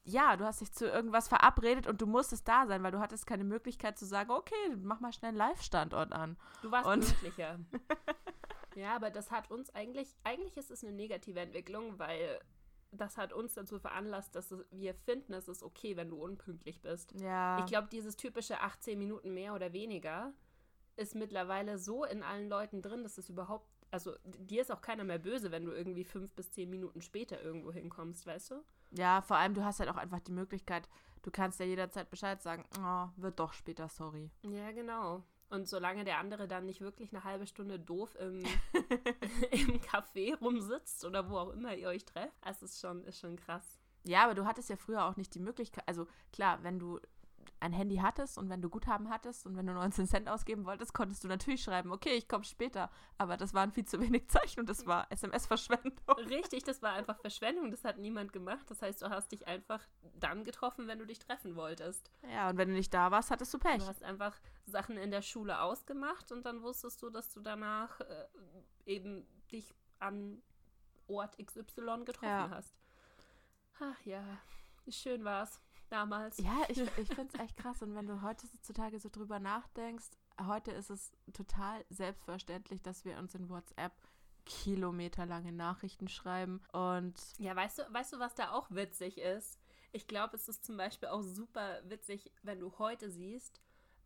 ja, 0.06 0.36
du 0.36 0.46
hast 0.46 0.62
dich 0.62 0.72
zu 0.72 0.86
irgendwas 0.88 1.28
verabredet 1.28 1.88
und 1.88 2.02
du 2.02 2.08
musstest 2.08 2.48
da 2.48 2.68
sein, 2.68 2.84
weil 2.84 2.92
du 2.92 3.00
hattest 3.00 3.26
keine 3.26 3.44
Möglichkeit 3.44 3.98
zu 3.98 4.06
sagen, 4.06 4.32
okay, 4.32 4.76
mach 4.82 5.00
mal 5.00 5.14
schnell 5.14 5.30
einen 5.30 5.38
Live-Standort 5.38 6.12
an. 6.12 6.38
Du 6.62 6.72
warst 6.72 6.88
Und- 6.88 7.06
pünktlicher. 7.06 7.60
ja, 8.76 8.96
aber 8.96 9.10
das 9.12 9.32
hat 9.32 9.50
uns 9.50 9.70
eigentlich, 9.74 10.16
eigentlich 10.24 10.58
ist 10.58 10.72
es 10.72 10.84
eine 10.84 10.94
negative 10.94 11.40
Entwicklung, 11.40 12.00
weil 12.00 12.40
das 12.92 13.18
hat 13.18 13.34
uns 13.34 13.54
dazu 13.54 13.80
veranlasst, 13.80 14.36
dass 14.36 14.54
wir 14.72 14.94
finden, 14.94 15.34
es 15.34 15.48
ist 15.48 15.64
okay, 15.64 15.96
wenn 15.96 16.10
du 16.10 16.22
unpünktlich 16.22 16.82
bist. 16.82 17.14
Ja. 17.20 17.60
Ich 17.60 17.66
glaube, 17.66 17.88
dieses 17.92 18.16
typische 18.18 18.60
18 18.62 19.00
Minuten 19.00 19.34
mehr 19.34 19.54
oder 19.54 19.74
weniger 19.74 20.34
ist 20.96 21.16
mittlerweile 21.16 21.80
so 21.80 22.04
in 22.06 22.22
allen 22.22 22.50
Leuten 22.50 22.82
drin, 22.82 23.04
dass 23.04 23.18
es 23.18 23.30
überhaupt, 23.30 23.68
also 23.90 24.14
dir 24.26 24.62
ist 24.62 24.72
auch 24.72 24.82
keiner 24.82 25.04
mehr 25.04 25.18
böse, 25.18 25.52
wenn 25.52 25.66
du 25.66 25.72
irgendwie 25.72 26.04
fünf 26.04 26.34
bis 26.34 26.52
zehn 26.52 26.70
Minuten 26.70 27.02
später 27.02 27.42
irgendwo 27.42 27.72
hinkommst, 27.72 28.28
weißt 28.28 28.52
du? 28.52 28.64
Ja, 28.96 29.22
vor 29.22 29.38
allem, 29.38 29.54
du 29.54 29.64
hast 29.64 29.80
halt 29.80 29.90
auch 29.90 29.98
einfach 29.98 30.20
die 30.20 30.32
Möglichkeit, 30.32 30.88
du 31.24 31.32
kannst 31.32 31.60
ja 31.60 31.66
jederzeit 31.66 32.10
Bescheid 32.10 32.42
sagen, 32.42 32.66
oh, 32.80 33.08
wird 33.18 33.40
doch 33.40 33.54
später, 33.54 33.90
sorry. 33.90 34.30
Ja, 34.44 34.72
genau. 34.72 35.24
Und 35.50 35.68
solange 35.68 36.04
der 36.04 36.18
andere 36.18 36.48
dann 36.48 36.66
nicht 36.66 36.82
wirklich 36.82 37.14
eine 37.14 37.24
halbe 37.24 37.46
Stunde 37.46 37.80
doof 37.80 38.16
im, 38.20 38.40
im 39.52 39.82
Café 39.82 40.38
rumsitzt 40.40 41.06
oder 41.06 41.30
wo 41.30 41.38
auch 41.38 41.50
immer 41.50 41.76
ihr 41.76 41.90
euch 41.90 42.06
trefft, 42.06 42.34
das 42.42 42.62
ist 42.62 42.80
schon, 42.80 43.04
ist 43.06 43.20
schon 43.20 43.36
krass. 43.36 43.80
Ja, 44.04 44.26
aber 44.26 44.36
du 44.36 44.46
hattest 44.46 44.70
ja 44.70 44.76
früher 44.76 45.06
auch 45.06 45.16
nicht 45.16 45.34
die 45.34 45.40
Möglichkeit, 45.40 45.88
also 45.88 46.08
klar, 46.32 46.62
wenn 46.64 46.80
du 46.80 47.00
ein 47.60 47.74
Handy 47.74 47.98
hattest 47.98 48.38
und 48.38 48.50
wenn 48.50 48.62
du 48.62 48.70
Guthaben 48.70 49.10
hattest 49.10 49.46
und 49.46 49.56
wenn 49.56 49.66
du 49.66 49.74
19 49.74 50.08
Cent 50.08 50.30
ausgeben 50.30 50.66
wolltest, 50.66 50.94
konntest 50.94 51.24
du 51.24 51.28
natürlich 51.28 51.64
schreiben, 51.64 51.92
okay, 51.92 52.14
ich 52.14 52.28
komme 52.28 52.44
später. 52.44 52.90
Aber 53.18 53.38
das 53.38 53.54
waren 53.54 53.72
viel 53.72 53.86
zu 53.86 54.00
wenig 54.00 54.28
Zeichen 54.30 54.62
und 54.62 54.70
das 54.70 54.86
war 54.86 55.12
SMS-Verschwendung. 55.12 55.94
Richtig, 56.30 56.64
das 56.64 56.82
war 56.82 56.94
einfach 56.94 57.20
Verschwendung. 57.20 57.72
Das 57.72 57.84
hat 57.84 57.98
niemand 57.98 58.34
gemacht. 58.34 58.70
Das 58.70 58.82
heißt, 58.82 59.02
du 59.02 59.10
hast 59.10 59.32
dich 59.32 59.48
einfach 59.48 59.82
dann 60.16 60.44
getroffen, 60.44 60.88
wenn 60.88 61.00
du 61.00 61.06
dich 61.06 61.20
treffen 61.20 61.56
wolltest. 61.56 62.12
Ja, 62.32 62.50
und 62.50 62.58
wenn 62.58 62.70
du 62.70 62.74
nicht 62.74 62.94
da 62.94 63.12
warst, 63.12 63.32
hattest 63.32 63.54
du 63.54 63.60
Pech. 63.60 63.78
Du 63.78 63.88
hast 63.88 64.04
einfach 64.04 64.40
Sachen 64.66 64.98
in 64.98 65.12
der 65.12 65.22
Schule 65.22 65.62
ausgemacht 65.62 66.32
und 66.32 66.46
dann 66.46 66.62
wusstest 66.62 67.02
du, 67.02 67.10
dass 67.10 67.34
du 67.34 67.42
danach 67.42 68.00
äh, 68.02 68.26
eben 68.86 69.26
dich 69.52 69.74
an 70.00 70.42
Ort 71.08 71.38
XY 71.38 72.06
getroffen 72.06 72.28
ja. 72.28 72.50
hast. 72.50 72.76
Ach 73.80 74.06
ja, 74.06 74.24
schön 74.88 75.24
war's 75.24 75.62
damals. 75.94 76.38
Ja, 76.40 76.64
ich, 76.68 76.78
ich 76.98 77.08
finde 77.08 77.30
es 77.34 77.40
echt 77.40 77.56
krass. 77.56 77.82
Und 77.82 77.96
wenn 77.96 78.08
du 78.08 78.22
heutzutage 78.22 79.00
so 79.00 79.10
drüber 79.10 79.40
nachdenkst, 79.40 80.10
heute 80.48 80.72
ist 80.72 80.90
es 80.90 81.12
total 81.34 81.86
selbstverständlich, 81.90 82.82
dass 82.82 83.06
wir 83.06 83.18
uns 83.18 83.36
in 83.36 83.50
WhatsApp 83.50 83.94
kilometerlange 84.46 85.54
Nachrichten 85.54 86.10
schreiben 86.10 86.62
und 86.74 87.14
ja, 87.38 87.56
weißt 87.56 87.80
du, 87.80 87.84
weißt 87.94 88.12
du, 88.12 88.20
was 88.20 88.36
da 88.36 88.52
auch 88.52 88.70
witzig 88.72 89.18
ist? 89.18 89.58
Ich 89.94 90.06
glaube, 90.06 90.36
es 90.36 90.50
ist 90.50 90.66
zum 90.66 90.76
Beispiel 90.76 91.08
auch 91.08 91.22
super 91.22 91.80
witzig, 91.86 92.30
wenn 92.42 92.60
du 92.60 92.78
heute 92.78 93.10
siehst, 93.10 93.62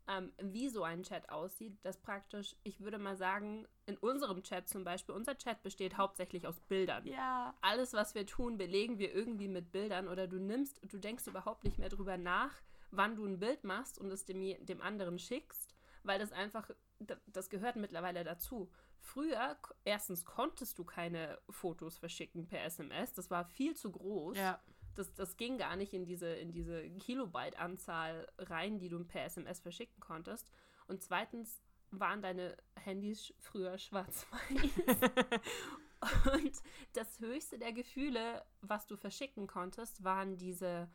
ähm, 0.08 0.32
wie 0.40 0.68
so 0.70 0.82
ein 0.82 1.02
Chat 1.02 1.28
aussieht, 1.28 1.78
das 1.82 1.98
praktisch, 1.98 2.56
ich 2.64 2.80
würde 2.80 2.98
mal 2.98 3.16
sagen, 3.16 3.68
in 3.86 3.96
unserem 3.98 4.42
Chat 4.42 4.68
zum 4.68 4.82
Beispiel, 4.82 5.14
unser 5.14 5.36
Chat 5.36 5.62
besteht 5.62 5.98
hauptsächlich 5.98 6.46
aus 6.46 6.58
Bildern. 6.60 7.06
Ja. 7.06 7.54
Alles, 7.60 7.92
was 7.92 8.14
wir 8.14 8.26
tun, 8.26 8.56
belegen 8.56 8.98
wir 8.98 9.14
irgendwie 9.14 9.48
mit 9.48 9.70
Bildern 9.70 10.08
oder 10.08 10.26
du 10.26 10.38
nimmst, 10.38 10.80
du 10.82 10.98
denkst 10.98 11.26
überhaupt 11.26 11.64
nicht 11.64 11.78
mehr 11.78 11.90
drüber 11.90 12.16
nach, 12.16 12.54
wann 12.90 13.16
du 13.16 13.26
ein 13.26 13.38
Bild 13.38 13.64
machst 13.64 13.98
und 13.98 14.10
es 14.10 14.24
dem, 14.24 14.64
dem 14.64 14.80
anderen 14.80 15.18
schickst, 15.18 15.74
weil 16.02 16.18
das 16.18 16.32
einfach, 16.32 16.70
das 17.26 17.50
gehört 17.50 17.76
mittlerweile 17.76 18.24
dazu. 18.24 18.70
Früher, 19.00 19.56
erstens 19.84 20.24
konntest 20.24 20.78
du 20.78 20.84
keine 20.84 21.38
Fotos 21.50 21.98
verschicken 21.98 22.46
per 22.46 22.64
SMS, 22.64 23.12
das 23.12 23.30
war 23.30 23.44
viel 23.44 23.76
zu 23.76 23.92
groß. 23.92 24.38
Ja 24.38 24.60
das, 24.98 25.14
das 25.14 25.36
ging 25.36 25.58
gar 25.58 25.76
nicht 25.76 25.92
in 25.92 26.04
diese, 26.04 26.34
in 26.34 26.50
diese 26.50 26.88
Kilobyte-Anzahl 26.90 28.26
rein, 28.38 28.78
die 28.78 28.88
du 28.88 29.04
per 29.04 29.24
SMS 29.24 29.60
verschicken 29.60 30.00
konntest. 30.00 30.50
Und 30.86 31.02
zweitens 31.02 31.62
waren 31.90 32.20
deine 32.20 32.56
Handys 32.76 33.32
früher 33.38 33.78
schwarz-weiß. 33.78 35.00
und 36.32 36.52
das 36.92 37.20
höchste 37.20 37.58
der 37.58 37.72
Gefühle, 37.72 38.44
was 38.60 38.86
du 38.86 38.96
verschicken 38.96 39.46
konntest, 39.46 40.02
waren 40.02 40.36
diese, 40.36 40.90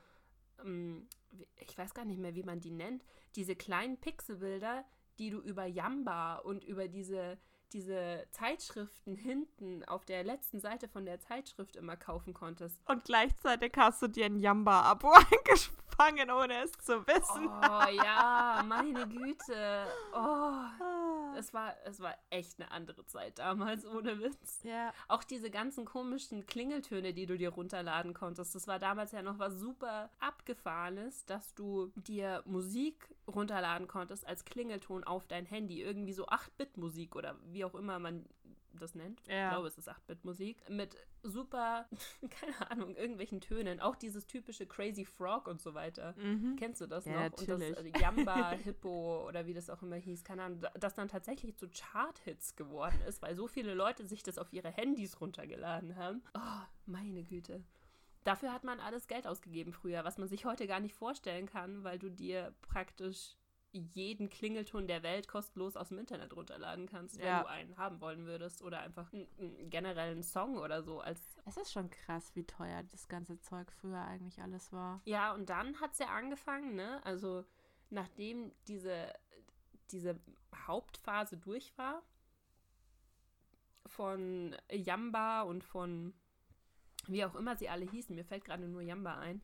ähm, 0.63 1.07
ich 1.55 1.77
weiß 1.77 1.93
gar 1.93 2.05
nicht 2.05 2.19
mehr, 2.19 2.35
wie 2.35 2.43
man 2.43 2.59
die 2.59 2.71
nennt, 2.71 3.03
diese 3.35 3.55
kleinen 3.55 3.97
Pixelbilder, 3.97 4.85
die 5.17 5.29
du 5.29 5.39
über 5.39 5.65
Yamba 5.65 6.37
und 6.37 6.63
über 6.63 6.87
diese 6.87 7.37
diese 7.73 8.25
Zeitschriften 8.31 9.15
hinten 9.15 9.83
auf 9.85 10.05
der 10.05 10.23
letzten 10.23 10.59
Seite 10.59 10.87
von 10.87 11.05
der 11.05 11.19
Zeitschrift 11.19 11.75
immer 11.75 11.97
kaufen 11.97 12.33
konntest. 12.33 12.79
Und 12.87 13.03
gleichzeitig 13.03 13.73
hast 13.77 14.01
du 14.01 14.07
dir 14.07 14.25
ein 14.25 14.39
Jamba-Abo 14.39 15.11
eingespangen, 15.31 16.31
ohne 16.31 16.63
es 16.63 16.71
zu 16.73 17.05
wissen. 17.07 17.47
Oh 17.47 18.03
ja, 18.03 18.63
meine 18.67 19.07
Güte. 19.07 19.87
Oh. 20.13 21.02
Es 21.37 21.53
war, 21.53 21.75
es 21.85 21.99
war 21.99 22.15
echt 22.29 22.59
eine 22.59 22.71
andere 22.71 23.05
Zeit 23.05 23.39
damals, 23.39 23.85
ohne 23.85 24.19
Witz. 24.19 24.63
Ja. 24.63 24.93
Auch 25.07 25.23
diese 25.23 25.49
ganzen 25.49 25.85
komischen 25.85 26.45
Klingeltöne, 26.45 27.13
die 27.13 27.25
du 27.25 27.37
dir 27.37 27.49
runterladen 27.49 28.13
konntest. 28.13 28.55
Das 28.55 28.67
war 28.67 28.79
damals 28.79 29.11
ja 29.11 29.21
noch 29.21 29.39
was 29.39 29.59
super 29.59 30.09
Abgefahrenes, 30.19 31.25
dass 31.25 31.53
du 31.53 31.91
dir 31.95 32.43
Musik 32.45 33.13
runterladen 33.27 33.87
konntest 33.87 34.25
als 34.27 34.45
Klingelton 34.45 35.03
auf 35.03 35.27
dein 35.27 35.45
Handy. 35.45 35.81
Irgendwie 35.81 36.13
so 36.13 36.27
8-Bit-Musik 36.27 37.15
oder 37.15 37.37
wie 37.45 37.65
auch 37.65 37.75
immer 37.75 37.99
man 37.99 38.25
das 38.79 38.95
nennt. 38.95 39.21
Ja. 39.27 39.47
Ich 39.47 39.51
glaube, 39.51 39.67
es 39.67 39.77
ist 39.77 39.89
8-Bit-Musik. 39.89 40.69
Mit 40.69 40.95
super, 41.23 41.87
keine 42.29 42.71
Ahnung, 42.71 42.95
irgendwelchen 42.95 43.41
Tönen. 43.41 43.79
Auch 43.79 43.95
dieses 43.95 44.27
typische 44.27 44.65
Crazy 44.65 45.05
Frog 45.05 45.47
und 45.47 45.61
so 45.61 45.73
weiter. 45.73 46.15
Mhm. 46.17 46.55
Kennst 46.57 46.81
du 46.81 46.87
das 46.87 47.05
ja, 47.05 47.13
noch? 47.13 47.19
Natürlich. 47.21 47.77
Und 47.77 47.77
das 47.77 47.85
äh, 47.85 48.01
Yamba, 48.01 48.51
Hippo 48.63 49.27
oder 49.27 49.45
wie 49.45 49.53
das 49.53 49.69
auch 49.69 49.81
immer 49.81 49.95
hieß, 49.95 50.23
keine 50.23 50.43
Ahnung, 50.43 50.63
das 50.79 50.95
dann 50.95 51.07
tatsächlich 51.07 51.57
zu 51.57 51.67
Chart-Hits 51.69 52.55
geworden 52.55 52.99
ist, 53.07 53.21
weil 53.21 53.35
so 53.35 53.47
viele 53.47 53.73
Leute 53.73 54.05
sich 54.05 54.23
das 54.23 54.37
auf 54.37 54.51
ihre 54.53 54.69
Handys 54.69 55.19
runtergeladen 55.21 55.95
haben. 55.95 56.21
Oh, 56.35 56.65
meine 56.85 57.23
Güte. 57.23 57.63
Dafür 58.23 58.53
hat 58.53 58.63
man 58.63 58.79
alles 58.79 59.07
Geld 59.07 59.27
ausgegeben 59.27 59.73
früher, 59.73 60.05
was 60.05 60.17
man 60.17 60.29
sich 60.29 60.45
heute 60.45 60.65
gar 60.65 60.79
nicht 60.79 60.95
vorstellen 60.95 61.45
kann, 61.45 61.83
weil 61.83 61.99
du 61.99 62.09
dir 62.09 62.53
praktisch 62.61 63.35
jeden 63.73 64.29
Klingelton 64.29 64.87
der 64.87 65.01
Welt 65.03 65.27
kostenlos 65.27 65.75
aus 65.75 65.89
dem 65.89 65.97
Internet 65.97 66.35
runterladen 66.35 66.85
kannst, 66.85 67.17
wenn 67.17 67.41
du 67.41 67.47
einen 67.47 67.77
haben 67.77 67.99
wollen 68.01 68.25
würdest 68.25 68.61
oder 68.61 68.79
einfach 68.79 69.11
einen, 69.11 69.27
einen 69.39 69.69
generellen 69.69 70.23
Song 70.23 70.57
oder 70.57 70.83
so 70.83 71.01
als 71.01 71.19
es 71.45 71.57
ist 71.57 71.73
schon 71.73 71.89
krass, 71.89 72.31
wie 72.35 72.45
teuer 72.45 72.83
das 72.83 73.07
ganze 73.07 73.39
Zeug 73.39 73.71
früher 73.71 74.01
eigentlich 74.01 74.41
alles 74.41 74.71
war. 74.71 75.01
Ja, 75.05 75.33
und 75.33 75.49
dann 75.49 75.81
hat 75.81 75.91
es 75.91 75.99
ja 75.99 76.07
angefangen, 76.07 76.75
ne? 76.75 77.01
Also 77.03 77.43
nachdem 77.89 78.53
diese, 78.67 79.11
diese 79.91 80.19
Hauptphase 80.55 81.37
durch 81.37 81.77
war 81.77 82.01
von 83.85 84.55
Yamba 84.71 85.41
und 85.41 85.63
von 85.63 86.13
wie 87.07 87.25
auch 87.25 87.35
immer 87.35 87.57
sie 87.57 87.67
alle 87.67 87.85
hießen, 87.85 88.15
mir 88.15 88.23
fällt 88.23 88.45
gerade 88.45 88.67
nur 88.67 88.81
Yamba 88.81 89.19
ein, 89.19 89.41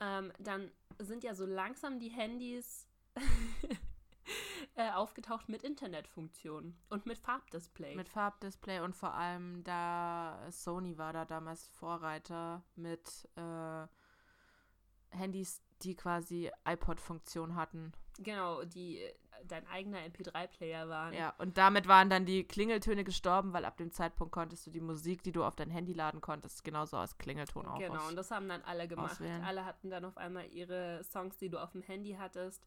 ähm, 0.00 0.32
dann 0.38 0.70
sind 0.98 1.24
ja 1.24 1.34
so 1.34 1.46
langsam 1.46 1.98
die 1.98 2.10
Handys 2.10 2.86
äh, 4.76 4.90
aufgetaucht 4.92 5.48
mit 5.48 5.62
Internetfunktion 5.62 6.74
und 6.88 7.06
mit 7.06 7.18
Farbdisplay. 7.18 7.94
Mit 7.94 8.08
Farbdisplay 8.08 8.80
und 8.80 8.94
vor 8.94 9.14
allem 9.14 9.62
da 9.64 10.38
Sony 10.50 10.98
war 10.98 11.12
da 11.12 11.24
damals 11.24 11.66
Vorreiter 11.68 12.62
mit 12.76 13.28
äh, 13.36 13.86
Handys, 15.10 15.62
die 15.82 15.94
quasi 15.94 16.50
iPod-Funktion 16.64 17.54
hatten. 17.54 17.92
Genau, 18.18 18.64
die 18.64 18.98
äh, 18.98 19.14
dein 19.46 19.66
eigener 19.66 19.98
MP3-Player 19.98 20.88
waren. 20.88 21.14
Ja, 21.14 21.34
und 21.38 21.58
damit 21.58 21.88
waren 21.88 22.08
dann 22.10 22.24
die 22.24 22.44
Klingeltöne 22.44 23.04
gestorben, 23.04 23.52
weil 23.52 23.64
ab 23.64 23.76
dem 23.76 23.90
Zeitpunkt 23.90 24.32
konntest 24.32 24.66
du 24.66 24.70
die 24.70 24.80
Musik, 24.80 25.22
die 25.22 25.32
du 25.32 25.44
auf 25.44 25.56
dein 25.56 25.70
Handy 25.70 25.92
laden 25.92 26.20
konntest, 26.20 26.64
genauso 26.64 26.96
als 26.96 27.18
Klingelton 27.18 27.66
auch 27.66 27.78
Genau, 27.78 28.08
und 28.08 28.16
das 28.16 28.30
haben 28.30 28.48
dann 28.48 28.62
alle 28.62 28.88
gemacht. 28.88 29.12
Auswählen. 29.12 29.42
Alle 29.44 29.64
hatten 29.64 29.90
dann 29.90 30.04
auf 30.04 30.16
einmal 30.16 30.46
ihre 30.50 31.02
Songs, 31.04 31.36
die 31.38 31.48
du 31.48 31.58
auf 31.58 31.72
dem 31.72 31.82
Handy 31.82 32.16
hattest, 32.18 32.64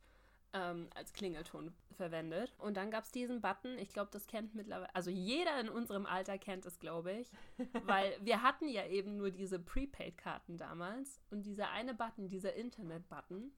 ähm, 0.56 0.90
als 0.96 1.14
Klingelton 1.14 1.74
verwendet. 1.96 2.54
Und 2.58 2.78
dann 2.78 2.92
gab 2.92 3.04
es 3.04 3.12
diesen 3.12 3.42
Button, 3.42 3.78
ich 3.78 3.90
glaube, 3.90 4.10
das 4.12 4.28
kennt 4.28 4.56
mittlerweile, 4.56 4.94
also 4.96 5.10
jeder 5.10 5.60
in 5.60 5.70
unserem 5.70 6.06
Alter 6.06 6.38
kennt 6.38 6.66
es, 6.66 6.80
glaube 6.80 7.12
ich, 7.12 7.30
weil 7.86 8.18
wir 8.22 8.42
hatten 8.42 8.68
ja 8.68 8.86
eben 8.88 9.18
nur 9.18 9.32
diese 9.32 9.60
Prepaid-Karten 9.60 10.58
damals 10.58 11.22
und 11.30 11.44
dieser 11.46 11.70
eine 11.70 11.94
Button, 11.94 12.30
dieser 12.30 12.54
Internet-Button, 12.54 13.52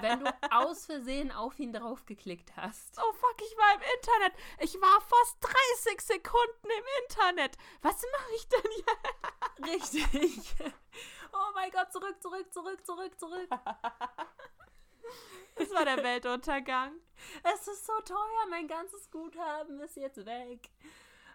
wenn 0.00 0.20
du 0.20 0.26
aus 0.50 0.86
Versehen 0.86 1.30
auf 1.30 1.58
ihn 1.58 1.72
draufgeklickt 1.72 2.56
hast. 2.56 2.98
Oh 2.98 3.12
fuck, 3.12 3.36
ich 3.40 3.56
war 3.56 3.74
im 3.74 3.82
Internet. 3.96 4.32
Ich 4.60 4.74
war 4.80 5.00
fast 5.02 5.36
30 5.84 6.00
Sekunden 6.00 6.64
im 6.64 6.84
Internet. 7.04 7.56
Was 7.82 8.02
mache 8.12 8.32
ich 8.36 8.48
denn 8.48 8.70
hier? 8.74 9.72
Richtig. 9.72 10.54
Oh 11.30 11.52
mein 11.54 11.70
Gott, 11.70 11.92
zurück, 11.92 12.16
zurück, 12.22 12.50
zurück, 12.52 12.86
zurück, 12.86 13.20
zurück. 13.20 13.48
Das 15.56 15.70
war 15.72 15.84
der 15.84 16.02
Weltuntergang. 16.02 16.92
Es 17.42 17.66
ist 17.66 17.86
so 17.86 17.92
teuer, 18.04 18.46
mein 18.48 18.68
ganzes 18.68 19.10
Guthaben 19.10 19.80
ist 19.80 19.96
jetzt 19.96 20.24
weg. 20.24 20.70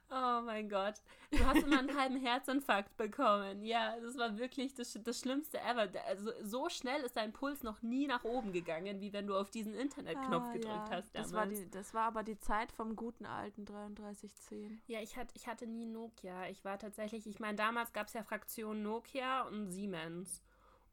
Oh 0.09 0.41
mein 0.41 0.69
Gott. 0.69 0.95
Du 1.31 1.43
hast 1.43 1.63
immer 1.63 1.79
einen 1.79 1.97
halben 1.97 2.17
Herzinfarkt 2.17 2.95
bekommen. 2.97 3.63
Ja, 3.63 3.99
das 3.99 4.15
war 4.17 4.37
wirklich 4.37 4.75
das, 4.75 4.97
das 5.03 5.19
Schlimmste 5.19 5.59
ever. 5.59 5.89
Also 6.07 6.31
so 6.43 6.69
schnell 6.69 7.01
ist 7.01 7.17
dein 7.17 7.33
Puls 7.33 7.63
noch 7.63 7.81
nie 7.81 8.05
nach 8.05 8.23
oben 8.23 8.51
gegangen, 8.51 9.01
wie 9.01 9.11
wenn 9.11 9.25
du 9.25 9.35
auf 9.35 9.49
diesen 9.49 9.73
Internetknopf 9.73 10.45
ah, 10.49 10.53
gedrückt 10.53 10.89
ja. 10.89 10.89
hast. 10.91 11.15
Damals. 11.15 11.31
Das 11.31 11.33
war, 11.33 11.47
die, 11.47 11.69
das 11.71 11.93
war 11.95 12.03
aber 12.03 12.23
die 12.23 12.37
Zeit 12.37 12.71
vom 12.71 12.95
guten 12.95 13.25
alten 13.25 13.65
3310. 13.65 14.81
Ja, 14.85 14.99
ich, 15.01 15.17
hat, 15.17 15.29
ich 15.33 15.47
hatte 15.47 15.65
nie 15.65 15.87
Nokia. 15.87 16.47
Ich 16.49 16.63
war 16.63 16.77
tatsächlich, 16.77 17.25
ich 17.25 17.39
meine, 17.39 17.55
damals 17.55 17.91
gab 17.91 18.07
es 18.07 18.13
ja 18.13 18.21
Fraktionen 18.21 18.83
Nokia 18.83 19.47
und 19.47 19.71
Siemens. 19.71 20.43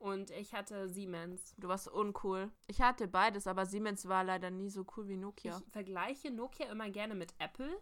Und 0.01 0.31
ich 0.31 0.55
hatte 0.55 0.89
Siemens. 0.89 1.55
Du 1.59 1.69
warst 1.69 1.87
uncool. 1.87 2.51
Ich 2.67 2.81
hatte 2.81 3.07
beides, 3.07 3.47
aber 3.47 3.67
Siemens 3.67 4.09
war 4.09 4.25
leider 4.25 4.51
nie 4.51 4.71
so 4.71 4.87
cool 4.97 5.09
wie 5.09 5.19
Nokia. 5.19 5.59
Ich 5.59 5.73
vergleiche 5.73 6.31
Nokia 6.31 6.71
immer 6.71 6.89
gerne 6.89 7.15
mit 7.15 7.35
Apple. 7.39 7.79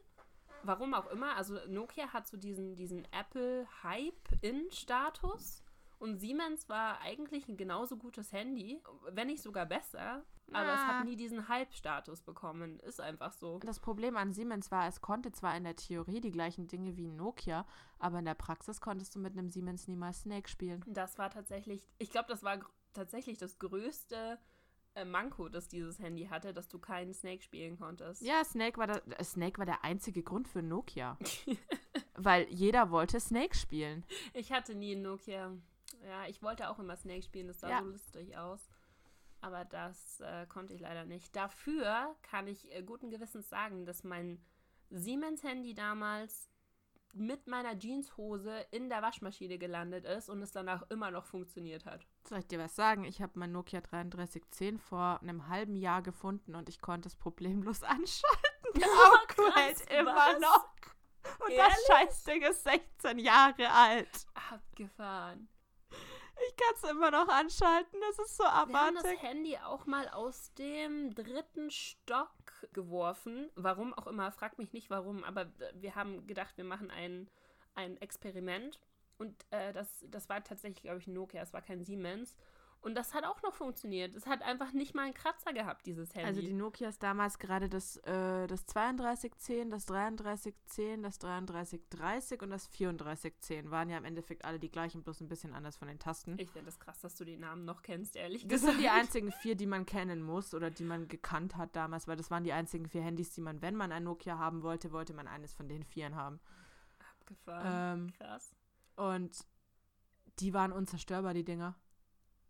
Warum 0.64 0.94
auch 0.94 1.06
immer. 1.12 1.36
Also 1.36 1.60
Nokia 1.68 2.12
hat 2.12 2.26
so 2.26 2.36
diesen, 2.36 2.74
diesen 2.74 3.06
Apple-Hype-In-Status. 3.12 5.62
Und 6.00 6.18
Siemens 6.18 6.68
war 6.68 7.00
eigentlich 7.02 7.48
ein 7.48 7.56
genauso 7.56 7.96
gutes 7.96 8.32
Handy, 8.32 8.82
wenn 9.10 9.28
nicht 9.28 9.42
sogar 9.42 9.66
besser. 9.66 10.24
Aber 10.52 10.72
es 10.72 10.80
hat 10.80 11.04
nie 11.04 11.16
diesen 11.16 11.48
Hype-Status 11.48 12.22
bekommen. 12.22 12.80
Ist 12.80 13.00
einfach 13.00 13.32
so. 13.32 13.58
Das 13.58 13.80
Problem 13.80 14.16
an 14.16 14.32
Siemens 14.32 14.70
war, 14.70 14.86
es 14.88 15.00
konnte 15.00 15.32
zwar 15.32 15.56
in 15.56 15.64
der 15.64 15.76
Theorie 15.76 16.20
die 16.20 16.30
gleichen 16.30 16.66
Dinge 16.68 16.96
wie 16.96 17.06
ein 17.06 17.16
Nokia, 17.16 17.66
aber 17.98 18.18
in 18.18 18.24
der 18.24 18.34
Praxis 18.34 18.80
konntest 18.80 19.14
du 19.14 19.18
mit 19.18 19.32
einem 19.32 19.50
Siemens 19.50 19.88
niemals 19.88 20.22
Snake 20.22 20.48
spielen. 20.48 20.84
Das 20.86 21.18
war 21.18 21.30
tatsächlich, 21.30 21.86
ich 21.98 22.10
glaube, 22.10 22.28
das 22.28 22.42
war 22.42 22.58
tatsächlich 22.94 23.38
das 23.38 23.58
größte 23.58 24.38
äh, 24.94 25.04
Manko, 25.04 25.48
das 25.48 25.68
dieses 25.68 25.98
Handy 25.98 26.26
hatte, 26.26 26.52
dass 26.52 26.68
du 26.68 26.78
keinen 26.78 27.14
Snake 27.14 27.42
spielen 27.42 27.78
konntest. 27.78 28.22
Ja, 28.22 28.44
Snake 28.44 28.78
war, 28.78 28.86
der, 28.86 29.24
Snake 29.24 29.58
war 29.58 29.66
der 29.66 29.84
einzige 29.84 30.22
Grund 30.22 30.48
für 30.48 30.62
Nokia. 30.62 31.18
Weil 32.14 32.48
jeder 32.48 32.90
wollte 32.90 33.20
Snake 33.20 33.54
spielen. 33.54 34.04
Ich 34.34 34.50
hatte 34.50 34.74
nie 34.74 34.94
ein 34.94 35.02
Nokia. 35.02 35.52
Ja, 36.04 36.26
ich 36.28 36.42
wollte 36.42 36.68
auch 36.68 36.78
immer 36.78 36.96
Snake 36.96 37.22
spielen, 37.22 37.48
das 37.48 37.60
sah 37.60 37.70
ja. 37.70 37.80
so 37.80 37.86
lustig 37.86 38.36
aus. 38.36 38.68
Aber 39.40 39.64
das 39.64 40.20
äh, 40.20 40.46
konnte 40.46 40.74
ich 40.74 40.80
leider 40.80 41.04
nicht. 41.04 41.34
Dafür 41.36 42.16
kann 42.22 42.46
ich 42.46 42.72
äh, 42.74 42.82
guten 42.82 43.10
Gewissens 43.10 43.48
sagen, 43.48 43.86
dass 43.86 44.04
mein 44.04 44.44
Siemens-Handy 44.90 45.74
damals 45.74 46.50
mit 47.14 47.46
meiner 47.46 47.78
Jeanshose 47.78 48.66
in 48.70 48.88
der 48.88 49.02
Waschmaschine 49.02 49.58
gelandet 49.58 50.04
ist 50.04 50.28
und 50.28 50.42
es 50.42 50.52
danach 50.52 50.82
immer 50.90 51.10
noch 51.10 51.24
funktioniert 51.24 51.86
hat. 51.86 52.06
Soll 52.28 52.40
ich 52.40 52.46
dir 52.46 52.58
was 52.58 52.76
sagen? 52.76 53.04
Ich 53.04 53.22
habe 53.22 53.32
mein 53.36 53.52
Nokia 53.52 53.80
3310 53.80 54.78
vor 54.78 55.20
einem 55.22 55.48
halben 55.48 55.76
Jahr 55.76 56.02
gefunden 56.02 56.54
und 56.54 56.68
ich 56.68 56.80
konnte 56.80 57.08
es 57.08 57.16
problemlos 57.16 57.82
anschalten. 57.84 58.48
Der 58.76 58.88
oh, 58.88 59.54
hält 59.54 59.90
immer 59.90 60.14
was? 60.14 60.40
noch. 60.40 60.68
Und 61.40 61.50
Ehrlich? 61.50 61.74
das 61.86 61.86
Scheißding 61.86 62.42
ist 62.42 62.64
16 62.64 63.18
Jahre 63.18 63.70
alt. 63.70 64.26
Abgefahren. 64.50 65.48
Ich 66.48 66.56
kann 66.56 66.74
es 66.74 66.90
immer 66.90 67.10
noch 67.10 67.28
anschalten, 67.28 68.00
das 68.08 68.18
ist 68.26 68.36
so 68.36 68.44
abartig. 68.44 68.72
Wir 68.72 68.80
haben 68.80 68.94
das 68.94 69.22
Handy 69.22 69.58
auch 69.58 69.86
mal 69.86 70.08
aus 70.08 70.52
dem 70.54 71.14
dritten 71.14 71.70
Stock 71.70 72.32
geworfen. 72.72 73.50
Warum 73.54 73.92
auch 73.94 74.06
immer, 74.06 74.32
frag 74.32 74.58
mich 74.58 74.72
nicht 74.72 74.88
warum, 74.90 75.24
aber 75.24 75.46
wir 75.74 75.94
haben 75.94 76.26
gedacht, 76.26 76.56
wir 76.56 76.64
machen 76.64 76.90
ein, 76.90 77.28
ein 77.74 77.96
Experiment. 77.98 78.80
Und 79.18 79.34
äh, 79.50 79.72
das, 79.72 80.04
das 80.08 80.28
war 80.28 80.42
tatsächlich, 80.42 80.82
glaube 80.82 81.00
ich, 81.00 81.06
ein 81.06 81.12
Nokia, 81.12 81.42
es 81.42 81.52
war 81.52 81.62
kein 81.62 81.84
Siemens. 81.84 82.36
Und 82.80 82.94
das 82.94 83.12
hat 83.12 83.24
auch 83.24 83.42
noch 83.42 83.54
funktioniert. 83.54 84.14
Es 84.14 84.26
hat 84.26 84.42
einfach 84.42 84.72
nicht 84.72 84.94
mal 84.94 85.02
einen 85.02 85.14
Kratzer 85.14 85.52
gehabt, 85.52 85.84
dieses 85.86 86.14
Handy. 86.14 86.28
Also 86.28 86.40
die 86.40 86.52
Nokias 86.52 86.98
damals 86.98 87.38
gerade 87.38 87.68
das, 87.68 87.96
äh, 87.98 88.46
das 88.46 88.66
3210, 88.66 89.68
das 89.68 89.84
3310, 89.86 91.02
das 91.02 91.18
3330 91.18 92.42
und 92.42 92.50
das 92.50 92.70
3410 92.70 93.70
waren 93.72 93.90
ja 93.90 93.98
im 93.98 94.04
Endeffekt 94.04 94.44
alle 94.44 94.60
die 94.60 94.70
gleichen, 94.70 95.02
bloß 95.02 95.20
ein 95.20 95.28
bisschen 95.28 95.54
anders 95.54 95.76
von 95.76 95.88
den 95.88 95.98
Tasten. 95.98 96.36
Ich 96.38 96.50
finde 96.50 96.66
das 96.66 96.78
krass, 96.78 97.00
dass 97.00 97.16
du 97.16 97.24
die 97.24 97.36
Namen 97.36 97.64
noch 97.64 97.82
kennst, 97.82 98.14
ehrlich 98.14 98.42
das 98.42 98.60
gesagt. 98.60 98.68
Das 98.68 98.70
sind 98.74 98.82
die 98.82 98.88
einzigen 98.88 99.32
vier, 99.32 99.56
die 99.56 99.66
man 99.66 99.84
kennen 99.84 100.22
muss 100.22 100.54
oder 100.54 100.70
die 100.70 100.84
man 100.84 101.08
gekannt 101.08 101.56
hat 101.56 101.74
damals, 101.74 102.06
weil 102.06 102.16
das 102.16 102.30
waren 102.30 102.44
die 102.44 102.52
einzigen 102.52 102.88
vier 102.88 103.02
Handys, 103.02 103.30
die 103.30 103.40
man, 103.40 103.60
wenn 103.60 103.74
man 103.74 103.90
ein 103.90 104.04
Nokia 104.04 104.38
haben 104.38 104.62
wollte, 104.62 104.92
wollte 104.92 105.14
man 105.14 105.26
eines 105.26 105.52
von 105.52 105.68
den 105.68 105.82
vieren 105.82 106.14
haben. 106.14 106.38
Abgefahren. 107.20 108.06
Ähm, 108.06 108.12
krass. 108.12 108.54
Und 108.94 109.44
die 110.38 110.54
waren 110.54 110.72
unzerstörbar, 110.72 111.34
die 111.34 111.44
Dinger. 111.44 111.74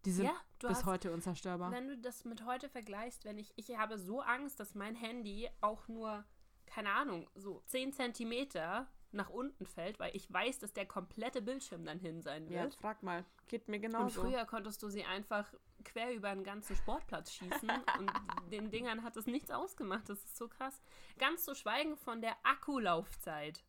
Die 0.05 0.13
sind 0.13 0.27
ja, 0.27 0.35
bis 0.61 0.71
hast, 0.71 0.87
heute 0.87 1.13
unzerstörbar. 1.13 1.71
Wenn 1.71 1.89
du 1.89 1.99
das 1.99 2.25
mit 2.25 2.45
heute 2.45 2.69
vergleichst, 2.69 3.25
wenn 3.25 3.39
ich, 3.39 3.53
ich 3.57 3.77
habe 3.77 3.99
so 3.99 4.21
Angst, 4.21 4.61
dass 4.61 4.75
mein 4.75 4.95
Handy 4.95 5.49
auch 5.61 5.89
nur, 5.89 6.25
keine 6.67 6.93
Ahnung, 6.93 7.29
so 7.35 7.63
10 7.67 7.93
Zentimeter 7.93 8.89
nach 9.11 9.31
unten 9.31 9.67
fällt, 9.67 9.99
weil 9.99 10.15
ich 10.15 10.31
weiß, 10.33 10.59
dass 10.59 10.73
der 10.73 10.87
komplette 10.87 11.41
Bildschirm 11.41 11.85
dann 11.85 11.99
hin 11.99 12.21
sein 12.21 12.49
wird. 12.49 12.75
Ja, 12.75 12.81
frag 12.81 13.03
mal. 13.03 13.25
Geht 13.49 13.69
mir 13.69 13.81
genau 13.81 14.03
Und 14.03 14.13
früher 14.13 14.45
konntest 14.45 14.83
du 14.83 14.89
sie 14.89 15.05
einfach 15.05 15.53
quer 15.85 16.15
über 16.15 16.29
einen 16.29 16.45
ganzen 16.45 16.77
Sportplatz 16.77 17.33
schießen 17.33 17.71
und 17.99 18.13
den 18.53 18.71
Dingern 18.71 19.03
hat 19.03 19.17
es 19.17 19.27
nichts 19.27 19.51
ausgemacht. 19.51 20.09
Das 20.09 20.19
ist 20.19 20.37
so 20.37 20.49
krass. 20.49 20.83
Ganz 21.19 21.45
zu 21.45 21.55
schweigen 21.55 21.97
von 21.97 22.21
der 22.21 22.37
Akkulaufzeit. 22.43 23.65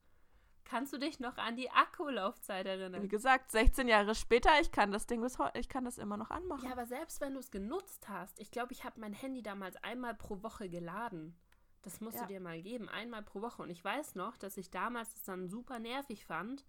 Kannst 0.70 0.94
du 0.94 1.00
dich 1.00 1.20
noch 1.20 1.38
an 1.38 1.56
die 1.56 1.72
Akkulaufzeit 1.72 2.68
erinnern? 2.68 3.02
Wie 3.02 3.08
gesagt, 3.08 3.50
16 3.50 3.88
Jahre 3.88 4.14
später, 4.14 4.52
ich 4.62 4.72
kann 4.72 4.92
das 4.92 5.08
Ding 5.08 5.20
bis 5.20 5.40
heute, 5.40 5.58
ich 5.58 5.68
kann 5.68 5.84
das 5.84 5.98
immer 5.98 6.16
noch 6.16 6.30
anmachen. 6.30 6.66
Ja, 6.66 6.74
aber 6.74 6.86
selbst 6.86 7.22
wenn 7.22 7.34
du 7.34 7.40
es 7.40 7.50
genutzt 7.50 8.08
hast, 8.08 8.40
ich 8.40 8.52
glaube, 8.52 8.72
ich 8.74 8.84
habe 8.84 9.00
mein 9.00 9.14
Handy 9.14 9.42
damals 9.42 9.78
einmal 9.78 10.14
pro 10.14 10.44
Woche 10.44 10.70
geladen. 10.70 11.36
Das 11.82 12.02
musst 12.02 12.18
ja. 12.18 12.22
du 12.22 12.28
dir 12.28 12.40
mal 12.40 12.62
geben, 12.62 12.88
einmal 12.88 13.24
pro 13.24 13.42
Woche. 13.42 13.64
Und 13.64 13.72
ich 13.72 13.84
weiß 13.84 14.14
noch, 14.14 14.38
dass 14.38 14.58
ich 14.58 14.70
damals 14.70 15.12
das 15.12 15.24
dann 15.24 15.50
super 15.50 15.80
nervig 15.80 16.28
fand, 16.28 16.64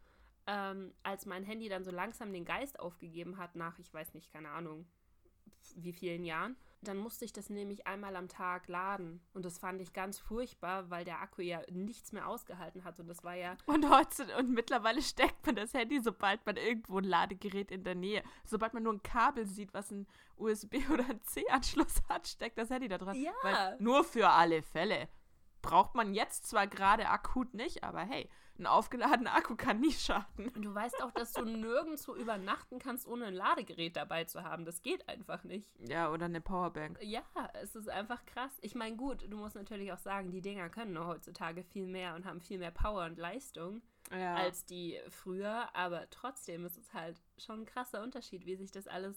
ähm, 0.46 0.94
als 1.02 1.26
mein 1.26 1.44
Handy 1.44 1.68
dann 1.68 1.84
so 1.84 1.90
langsam 1.90 2.32
den 2.32 2.46
Geist 2.46 2.80
aufgegeben 2.80 3.36
hat, 3.36 3.54
nach, 3.54 3.78
ich 3.78 3.92
weiß 3.92 4.14
nicht, 4.14 4.32
keine 4.32 4.48
Ahnung, 4.48 4.86
wie 5.76 5.92
vielen 5.92 6.24
Jahren 6.24 6.56
dann 6.82 6.96
musste 6.96 7.24
ich 7.24 7.32
das 7.32 7.50
nämlich 7.50 7.86
einmal 7.86 8.16
am 8.16 8.28
Tag 8.28 8.66
laden. 8.68 9.20
Und 9.34 9.44
das 9.44 9.58
fand 9.58 9.80
ich 9.82 9.92
ganz 9.92 10.18
furchtbar, 10.18 10.88
weil 10.88 11.04
der 11.04 11.20
Akku 11.20 11.42
ja 11.42 11.60
nichts 11.70 12.12
mehr 12.12 12.26
ausgehalten 12.26 12.84
hat. 12.84 12.98
Und 12.98 13.08
das 13.08 13.22
war 13.22 13.34
ja. 13.34 13.56
Und 13.66 13.88
heute 13.90 14.26
und 14.38 14.50
mittlerweile 14.50 15.02
steckt 15.02 15.44
man 15.44 15.56
das 15.56 15.74
Handy, 15.74 16.00
sobald 16.00 16.44
man 16.46 16.56
irgendwo 16.56 16.98
ein 16.98 17.04
Ladegerät 17.04 17.70
in 17.70 17.84
der 17.84 17.94
Nähe, 17.94 18.22
sobald 18.44 18.72
man 18.72 18.82
nur 18.82 18.94
ein 18.94 19.02
Kabel 19.02 19.46
sieht, 19.46 19.74
was 19.74 19.90
ein 19.90 20.06
USB 20.36 20.76
oder 20.92 21.04
ein 21.08 21.22
C-Anschluss 21.22 22.02
hat, 22.08 22.26
steckt 22.26 22.56
das 22.58 22.70
Handy 22.70 22.88
da 22.88 22.98
dran. 22.98 23.16
Ja. 23.16 23.32
Weil 23.42 23.76
nur 23.78 24.02
für 24.04 24.30
alle 24.30 24.62
Fälle. 24.62 25.08
Braucht 25.62 25.94
man 25.94 26.14
jetzt 26.14 26.48
zwar 26.48 26.66
gerade 26.66 27.08
akut 27.08 27.54
nicht, 27.54 27.84
aber 27.84 28.00
hey, 28.00 28.28
ein 28.60 28.66
aufgeladener 28.66 29.34
Akku 29.34 29.56
kann 29.56 29.80
nie 29.80 29.92
schaden. 29.92 30.48
Und 30.48 30.62
du 30.62 30.74
weißt 30.74 31.02
auch, 31.02 31.10
dass 31.12 31.32
du 31.32 31.44
nirgendwo 31.44 32.14
übernachten 32.14 32.78
kannst, 32.78 33.06
ohne 33.06 33.26
ein 33.26 33.34
Ladegerät 33.34 33.96
dabei 33.96 34.24
zu 34.24 34.44
haben. 34.44 34.64
Das 34.64 34.82
geht 34.82 35.08
einfach 35.08 35.44
nicht. 35.44 35.70
Ja, 35.88 36.10
oder 36.12 36.26
eine 36.26 36.40
Powerbank. 36.40 36.98
Ja, 37.02 37.22
es 37.54 37.74
ist 37.74 37.88
einfach 37.88 38.24
krass. 38.26 38.52
Ich 38.60 38.74
meine, 38.74 38.96
gut, 38.96 39.26
du 39.28 39.36
musst 39.36 39.56
natürlich 39.56 39.92
auch 39.92 39.98
sagen, 39.98 40.30
die 40.30 40.42
Dinger 40.42 40.68
können 40.68 40.98
heutzutage 40.98 41.62
viel 41.64 41.86
mehr 41.86 42.14
und 42.14 42.26
haben 42.26 42.40
viel 42.40 42.58
mehr 42.58 42.70
Power 42.70 43.06
und 43.06 43.18
Leistung 43.18 43.82
ja. 44.12 44.34
als 44.34 44.66
die 44.66 45.00
früher. 45.08 45.74
Aber 45.74 46.08
trotzdem 46.10 46.64
ist 46.66 46.76
es 46.76 46.92
halt 46.92 47.20
schon 47.38 47.60
ein 47.60 47.66
krasser 47.66 48.02
Unterschied, 48.02 48.44
wie 48.44 48.56
sich 48.56 48.70
das 48.70 48.86
alles 48.86 49.16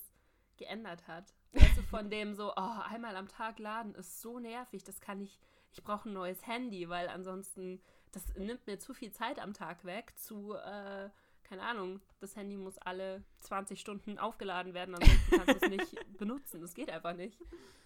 geändert 0.58 1.08
hat. 1.08 1.34
Weißt 1.52 1.78
du, 1.78 1.82
von 1.84 2.10
dem 2.10 2.34
so, 2.34 2.54
oh, 2.56 2.80
einmal 2.90 3.16
am 3.18 3.28
Tag 3.28 3.60
laden 3.60 3.96
ist 3.96 4.22
so 4.22 4.40
nervig, 4.40 4.84
das 4.84 5.02
kann 5.02 5.20
ich, 5.20 5.40
ich 5.74 5.84
brauche 5.84 6.10
ein 6.10 6.14
neues 6.14 6.46
Handy, 6.48 6.88
weil 6.90 7.10
ansonsten 7.10 7.82
das 8.12 8.34
nimmt 8.36 8.66
mir 8.68 8.80
zu 8.80 8.94
viel 8.94 9.12
Zeit 9.12 9.40
am 9.40 9.54
Tag 9.54 9.84
weg, 9.86 10.14
zu, 10.18 10.54
äh, 10.54 11.10
keine 11.44 11.64
Ahnung, 11.64 12.00
das 12.20 12.36
Handy 12.36 12.56
muss 12.58 12.78
alle 12.78 13.24
20 13.40 13.80
Stunden 13.80 14.20
aufgeladen 14.20 14.74
werden, 14.74 14.96
ansonsten 14.96 15.32
kannst 15.32 15.62
du 15.62 15.66
es 15.66 15.70
nicht 15.70 16.18
benutzen. 16.18 16.62
Das 16.62 16.74
geht 16.74 16.90
einfach 16.90 17.16
nicht. 17.16 17.40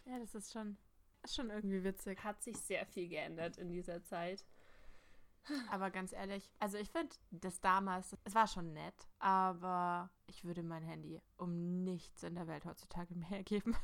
Ja, 0.05 0.19
das 0.19 0.35
ist 0.35 0.51
schon, 0.51 0.77
ist 1.23 1.35
schon 1.35 1.49
irgendwie 1.49 1.83
witzig. 1.83 2.23
Hat 2.23 2.43
sich 2.43 2.57
sehr 2.57 2.85
viel 2.85 3.07
geändert 3.07 3.57
in 3.57 3.69
dieser 3.69 4.03
Zeit. 4.03 4.45
Aber 5.71 5.91
ganz 5.91 6.11
ehrlich, 6.11 6.51
also 6.59 6.77
ich 6.77 6.89
finde 6.89 7.15
das 7.31 7.61
damals, 7.61 8.17
es 8.25 8.35
war 8.35 8.47
schon 8.47 8.73
nett, 8.73 9.07
aber 9.19 10.11
ich 10.25 10.43
würde 10.43 10.61
mein 10.61 10.83
Handy 10.83 11.21
um 11.37 11.85
nichts 11.85 12.23
in 12.23 12.35
der 12.35 12.47
Welt 12.47 12.65
heutzutage 12.65 13.15
mehr 13.15 13.43
geben. 13.45 13.75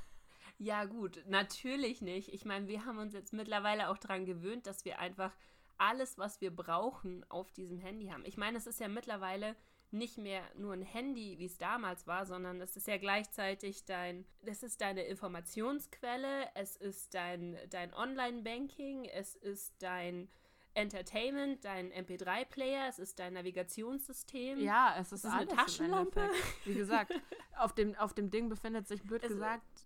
Ja, 0.58 0.86
gut, 0.86 1.24
natürlich 1.28 2.02
nicht. 2.02 2.30
Ich 2.34 2.46
meine, 2.46 2.68
wir 2.68 2.86
haben 2.86 2.98
uns 2.98 3.14
jetzt 3.14 3.34
mittlerweile 3.34 3.90
auch 3.90 3.98
daran 3.98 4.26
gewöhnt, 4.26 4.66
dass 4.68 4.86
wir 4.86 5.00
einfach 5.00 5.36
alles, 5.78 6.18
was 6.18 6.40
wir 6.42 6.56
brauchen, 6.56 7.26
auf 7.30 7.52
diesem 7.52 7.80
Handy 7.80 8.08
haben. 8.08 8.26
Ich 8.26 8.38
meine, 8.38 8.58
es 8.58 8.68
ist 8.68 8.80
ja 8.80 8.88
mittlerweile 8.88 9.56
nicht 9.92 10.18
mehr 10.18 10.42
nur 10.56 10.74
ein 10.74 10.82
Handy, 10.82 11.38
wie 11.38 11.46
es 11.46 11.58
damals 11.58 12.08
war, 12.08 12.26
sondern 12.26 12.60
es 12.62 12.76
ist 12.76 12.88
ja 12.88 12.98
gleichzeitig 12.98 13.86
dein, 13.86 14.26
das 14.42 14.64
ist 14.64 14.82
deine 14.82 15.04
Informationsquelle, 15.04 16.50
es 16.56 16.76
ist 16.76 17.14
dein, 17.14 17.58
dein 17.70 17.94
Online-Banking, 17.94 19.06
es 19.06 19.36
ist 19.36 19.82
dein 19.82 20.30
Entertainment, 20.76 21.64
dein 21.64 21.92
MP3-Player, 21.92 22.88
es 22.90 23.00
ist 23.00 23.20
dein 23.20 23.34
Navigationssystem. 23.34 24.60
Ja, 24.60 24.96
es 24.98 25.12
ist, 25.12 25.24
es 25.24 25.32
ist 25.32 25.38
eine 25.38 25.48
Taschenlampe. 25.48 26.30
Wie 26.66 26.74
gesagt, 26.74 27.14
auf 27.58 27.74
dem, 27.74 27.96
auf 27.96 28.14
dem 28.14 28.32
Ding 28.32 28.50
befindet 28.50 28.88
sich, 28.88 29.04
blöd 29.04 29.24
es 29.24 29.30
gesagt, 29.30 29.86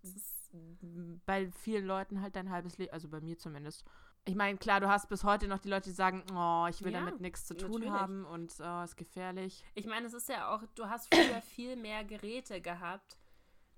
bei 1.26 1.50
vielen 1.50 1.86
Leuten 1.86 2.22
halt 2.22 2.36
dein 2.36 2.50
halbes 2.50 2.78
Leben, 2.78 2.92
also 2.92 3.08
bei 3.08 3.20
mir 3.20 3.36
zumindest, 3.36 3.84
ich 4.24 4.34
meine, 4.34 4.58
klar, 4.58 4.80
du 4.80 4.88
hast 4.88 5.08
bis 5.08 5.24
heute 5.24 5.48
noch 5.48 5.58
die 5.58 5.70
Leute, 5.70 5.88
die 5.88 5.94
sagen, 5.94 6.22
oh, 6.34 6.66
ich 6.68 6.84
will 6.84 6.92
ja, 6.92 7.00
damit 7.00 7.20
nichts 7.20 7.46
zu 7.46 7.56
tun 7.56 7.70
natürlich. 7.70 7.90
haben 7.90 8.24
und 8.26 8.52
oh, 8.60 8.82
ist 8.82 8.96
gefährlich. 8.96 9.64
Ich 9.74 9.86
meine, 9.86 10.06
es 10.06 10.12
ist 10.12 10.28
ja 10.28 10.54
auch, 10.54 10.62
du 10.74 10.86
hast 10.86 11.12
früher 11.14 11.40
viel 11.40 11.76
mehr 11.76 12.04
Geräte 12.04 12.60
gehabt. 12.60 13.16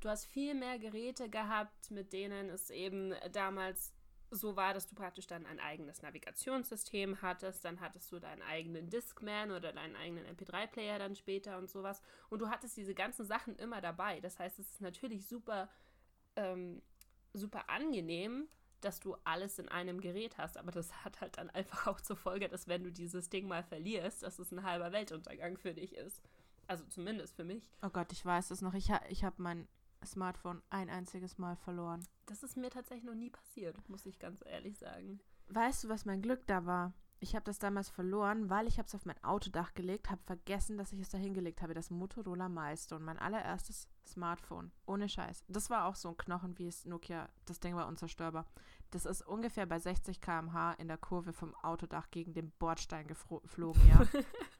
Du 0.00 0.08
hast 0.08 0.24
viel 0.24 0.54
mehr 0.54 0.78
Geräte 0.78 1.28
gehabt, 1.28 1.90
mit 1.90 2.12
denen 2.12 2.48
es 2.48 2.70
eben 2.70 3.14
damals 3.32 3.92
so 4.30 4.56
war, 4.56 4.74
dass 4.74 4.86
du 4.86 4.94
praktisch 4.94 5.26
dann 5.26 5.46
ein 5.46 5.58
eigenes 5.58 6.02
Navigationssystem 6.02 7.20
hattest, 7.20 7.64
dann 7.64 7.80
hattest 7.80 8.10
du 8.12 8.18
deinen 8.18 8.42
eigenen 8.42 8.88
Discman 8.88 9.50
oder 9.50 9.72
deinen 9.72 9.96
eigenen 9.96 10.24
MP3-Player 10.26 10.98
dann 10.98 11.16
später 11.16 11.58
und 11.58 11.68
sowas. 11.68 12.00
Und 12.28 12.40
du 12.40 12.48
hattest 12.48 12.76
diese 12.76 12.94
ganzen 12.94 13.26
Sachen 13.26 13.56
immer 13.56 13.80
dabei. 13.80 14.20
Das 14.20 14.38
heißt, 14.38 14.58
es 14.58 14.70
ist 14.70 14.80
natürlich 14.80 15.26
super, 15.26 15.68
ähm, 16.36 16.80
super 17.32 17.68
angenehm, 17.68 18.48
dass 18.80 19.00
du 19.00 19.16
alles 19.24 19.58
in 19.58 19.68
einem 19.68 20.00
Gerät 20.00 20.38
hast. 20.38 20.56
Aber 20.56 20.70
das 20.70 21.04
hat 21.04 21.20
halt 21.20 21.36
dann 21.36 21.50
einfach 21.50 21.86
auch 21.86 22.00
zur 22.00 22.16
Folge, 22.16 22.48
dass 22.48 22.68
wenn 22.68 22.84
du 22.84 22.92
dieses 22.92 23.28
Ding 23.28 23.48
mal 23.48 23.64
verlierst, 23.64 24.22
dass 24.22 24.38
es 24.38 24.52
ein 24.52 24.62
halber 24.62 24.92
Weltuntergang 24.92 25.56
für 25.58 25.74
dich 25.74 25.94
ist. 25.94 26.22
Also 26.66 26.84
zumindest 26.84 27.34
für 27.34 27.44
mich. 27.44 27.68
Oh 27.82 27.90
Gott, 27.90 28.12
ich 28.12 28.24
weiß 28.24 28.52
es 28.52 28.62
noch. 28.62 28.74
Ich, 28.74 28.92
ha 28.92 29.00
ich 29.08 29.24
habe 29.24 29.42
mein 29.42 29.66
Smartphone 30.04 30.62
ein 30.70 30.90
einziges 30.90 31.38
Mal 31.38 31.56
verloren. 31.56 32.06
Das 32.26 32.42
ist 32.42 32.56
mir 32.56 32.70
tatsächlich 32.70 33.04
noch 33.04 33.14
nie 33.14 33.30
passiert, 33.30 33.76
muss 33.88 34.06
ich 34.06 34.18
ganz 34.18 34.42
ehrlich 34.46 34.78
sagen. 34.78 35.20
Weißt 35.48 35.84
du, 35.84 35.88
was 35.88 36.04
mein 36.04 36.22
Glück 36.22 36.46
da 36.46 36.64
war? 36.66 36.92
Ich 37.22 37.34
habe 37.34 37.44
das 37.44 37.58
damals 37.58 37.90
verloren, 37.90 38.48
weil 38.48 38.66
ich 38.66 38.78
habe 38.78 38.86
es 38.86 38.94
auf 38.94 39.04
mein 39.04 39.22
Autodach 39.22 39.74
gelegt, 39.74 40.10
habe 40.10 40.22
vergessen, 40.24 40.78
dass 40.78 40.92
ich 40.92 41.00
es 41.00 41.10
da 41.10 41.18
hingelegt 41.18 41.60
habe. 41.60 41.74
Das 41.74 41.90
Motorola 41.90 42.48
Milestone, 42.48 43.04
mein 43.04 43.18
allererstes 43.18 43.90
Smartphone. 44.06 44.72
Ohne 44.86 45.06
Scheiß. 45.06 45.44
Das 45.46 45.68
war 45.68 45.84
auch 45.84 45.96
so 45.96 46.08
ein 46.08 46.16
Knochen 46.16 46.56
wie 46.58 46.66
es 46.66 46.86
Nokia. 46.86 47.28
Das 47.44 47.60
Ding 47.60 47.76
war 47.76 47.88
unzerstörbar. 47.88 48.46
Das 48.90 49.04
ist 49.04 49.20
ungefähr 49.20 49.66
bei 49.66 49.78
60 49.78 50.22
km/h 50.22 50.72
in 50.74 50.88
der 50.88 50.96
Kurve 50.96 51.34
vom 51.34 51.54
Autodach 51.56 52.10
gegen 52.10 52.32
den 52.32 52.52
Bordstein 52.52 53.06
geflogen, 53.06 53.82
ja. 53.86 54.00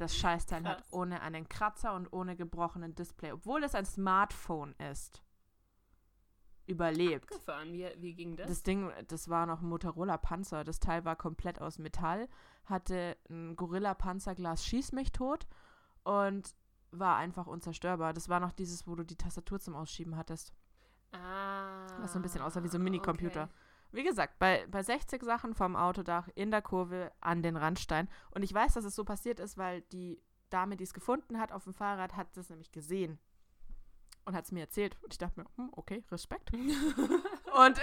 das 0.00 0.16
Scheißteil 0.16 0.62
Krass. 0.62 0.78
hat 0.78 0.84
ohne 0.90 1.20
einen 1.20 1.48
Kratzer 1.48 1.94
und 1.94 2.12
ohne 2.12 2.36
gebrochenen 2.36 2.94
Display, 2.94 3.32
obwohl 3.32 3.64
es 3.64 3.74
ein 3.74 3.86
Smartphone 3.86 4.74
ist 4.90 5.22
überlebt. 6.70 7.24
Abgefahren. 7.24 7.72
Wie, 7.72 7.88
wie 7.98 8.14
ging 8.14 8.36
das? 8.36 8.48
Das 8.48 8.62
Ding, 8.62 8.90
das 9.08 9.28
war 9.28 9.46
noch 9.46 9.60
ein 9.60 9.68
Motorola 9.68 10.16
Panzer. 10.16 10.64
Das 10.64 10.80
Teil 10.80 11.04
war 11.04 11.16
komplett 11.16 11.60
aus 11.60 11.78
Metall, 11.78 12.28
hatte 12.64 13.16
ein 13.28 13.56
Gorilla 13.56 13.94
Panzerglas 13.94 14.64
Schieß 14.64 14.92
mich 14.92 15.12
tot 15.12 15.46
und 16.04 16.54
war 16.92 17.16
einfach 17.16 17.46
unzerstörbar. 17.46 18.12
Das 18.12 18.28
war 18.28 18.40
noch 18.40 18.52
dieses, 18.52 18.86
wo 18.86 18.94
du 18.94 19.04
die 19.04 19.16
Tastatur 19.16 19.60
zum 19.60 19.74
Ausschieben 19.74 20.16
hattest. 20.16 20.54
Ah. 21.12 21.86
Was 22.00 22.12
so 22.12 22.18
ein 22.18 22.22
bisschen 22.22 22.42
aussah 22.42 22.62
wie 22.62 22.68
so 22.68 22.78
ein 22.78 22.84
Minicomputer. 22.84 23.44
Okay. 23.44 23.52
Wie 23.92 24.02
gesagt, 24.02 24.38
bei, 24.38 24.66
bei 24.70 24.82
60 24.82 25.22
Sachen 25.22 25.54
vom 25.54 25.76
Autodach 25.76 26.28
in 26.34 26.50
der 26.50 26.62
Kurve 26.62 27.12
an 27.20 27.42
den 27.42 27.56
Randstein. 27.56 28.08
Und 28.30 28.42
ich 28.42 28.54
weiß, 28.54 28.74
dass 28.74 28.84
es 28.84 28.94
so 28.94 29.04
passiert 29.04 29.40
ist, 29.40 29.58
weil 29.58 29.82
die 29.82 30.22
Dame, 30.50 30.76
die 30.76 30.84
es 30.84 30.94
gefunden 30.94 31.38
hat 31.38 31.52
auf 31.52 31.64
dem 31.64 31.74
Fahrrad, 31.74 32.16
hat 32.16 32.36
das 32.36 32.50
nämlich 32.50 32.72
gesehen 32.72 33.18
und 34.24 34.34
hat 34.34 34.44
es 34.44 34.52
mir 34.52 34.60
erzählt. 34.60 34.96
Und 35.02 35.12
ich 35.12 35.18
dachte 35.18 35.40
mir, 35.40 35.46
hm, 35.56 35.70
okay, 35.72 36.04
Respekt. 36.10 36.52
und, 36.52 36.62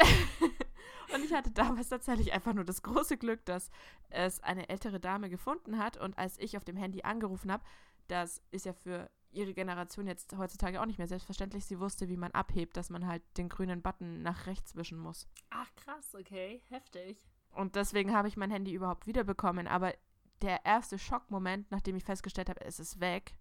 und 1.13 1.23
ich 1.23 1.33
hatte 1.33 1.51
damals 1.51 1.89
tatsächlich 1.89 2.33
einfach 2.33 2.53
nur 2.53 2.65
das 2.65 2.83
große 2.83 3.17
Glück, 3.17 3.45
dass 3.45 3.69
es 4.09 4.41
eine 4.43 4.69
ältere 4.69 4.99
Dame 4.99 5.29
gefunden 5.29 5.77
hat. 5.77 5.97
Und 5.97 6.17
als 6.17 6.37
ich 6.39 6.57
auf 6.57 6.63
dem 6.63 6.77
Handy 6.77 7.03
angerufen 7.03 7.51
habe, 7.51 7.63
das 8.07 8.41
ist 8.51 8.65
ja 8.65 8.73
für 8.73 9.09
ihre 9.37 9.53
Generation 9.53 10.07
jetzt 10.07 10.35
heutzutage 10.37 10.81
auch 10.81 10.85
nicht 10.85 10.97
mehr 10.97 11.07
selbstverständlich. 11.07 11.65
Sie 11.65 11.79
wusste, 11.79 12.09
wie 12.09 12.17
man 12.17 12.31
abhebt, 12.31 12.75
dass 12.75 12.89
man 12.89 13.07
halt 13.07 13.21
den 13.37 13.49
grünen 13.49 13.81
Button 13.81 14.21
nach 14.23 14.47
rechts 14.47 14.75
wischen 14.75 14.97
muss. 14.97 15.27
Ach 15.49 15.73
krass, 15.75 16.15
okay, 16.15 16.61
heftig. 16.69 17.21
Und 17.53 17.75
deswegen 17.75 18.13
habe 18.13 18.27
ich 18.27 18.37
mein 18.37 18.51
Handy 18.51 18.73
überhaupt 18.73 19.07
wiederbekommen. 19.07 19.67
Aber 19.67 19.93
der 20.41 20.65
erste 20.65 20.99
Schockmoment, 20.99 21.71
nachdem 21.71 21.95
ich 21.95 22.03
festgestellt 22.03 22.49
habe, 22.49 22.61
es 22.61 22.79
ist 22.79 22.99
weg, 22.99 23.35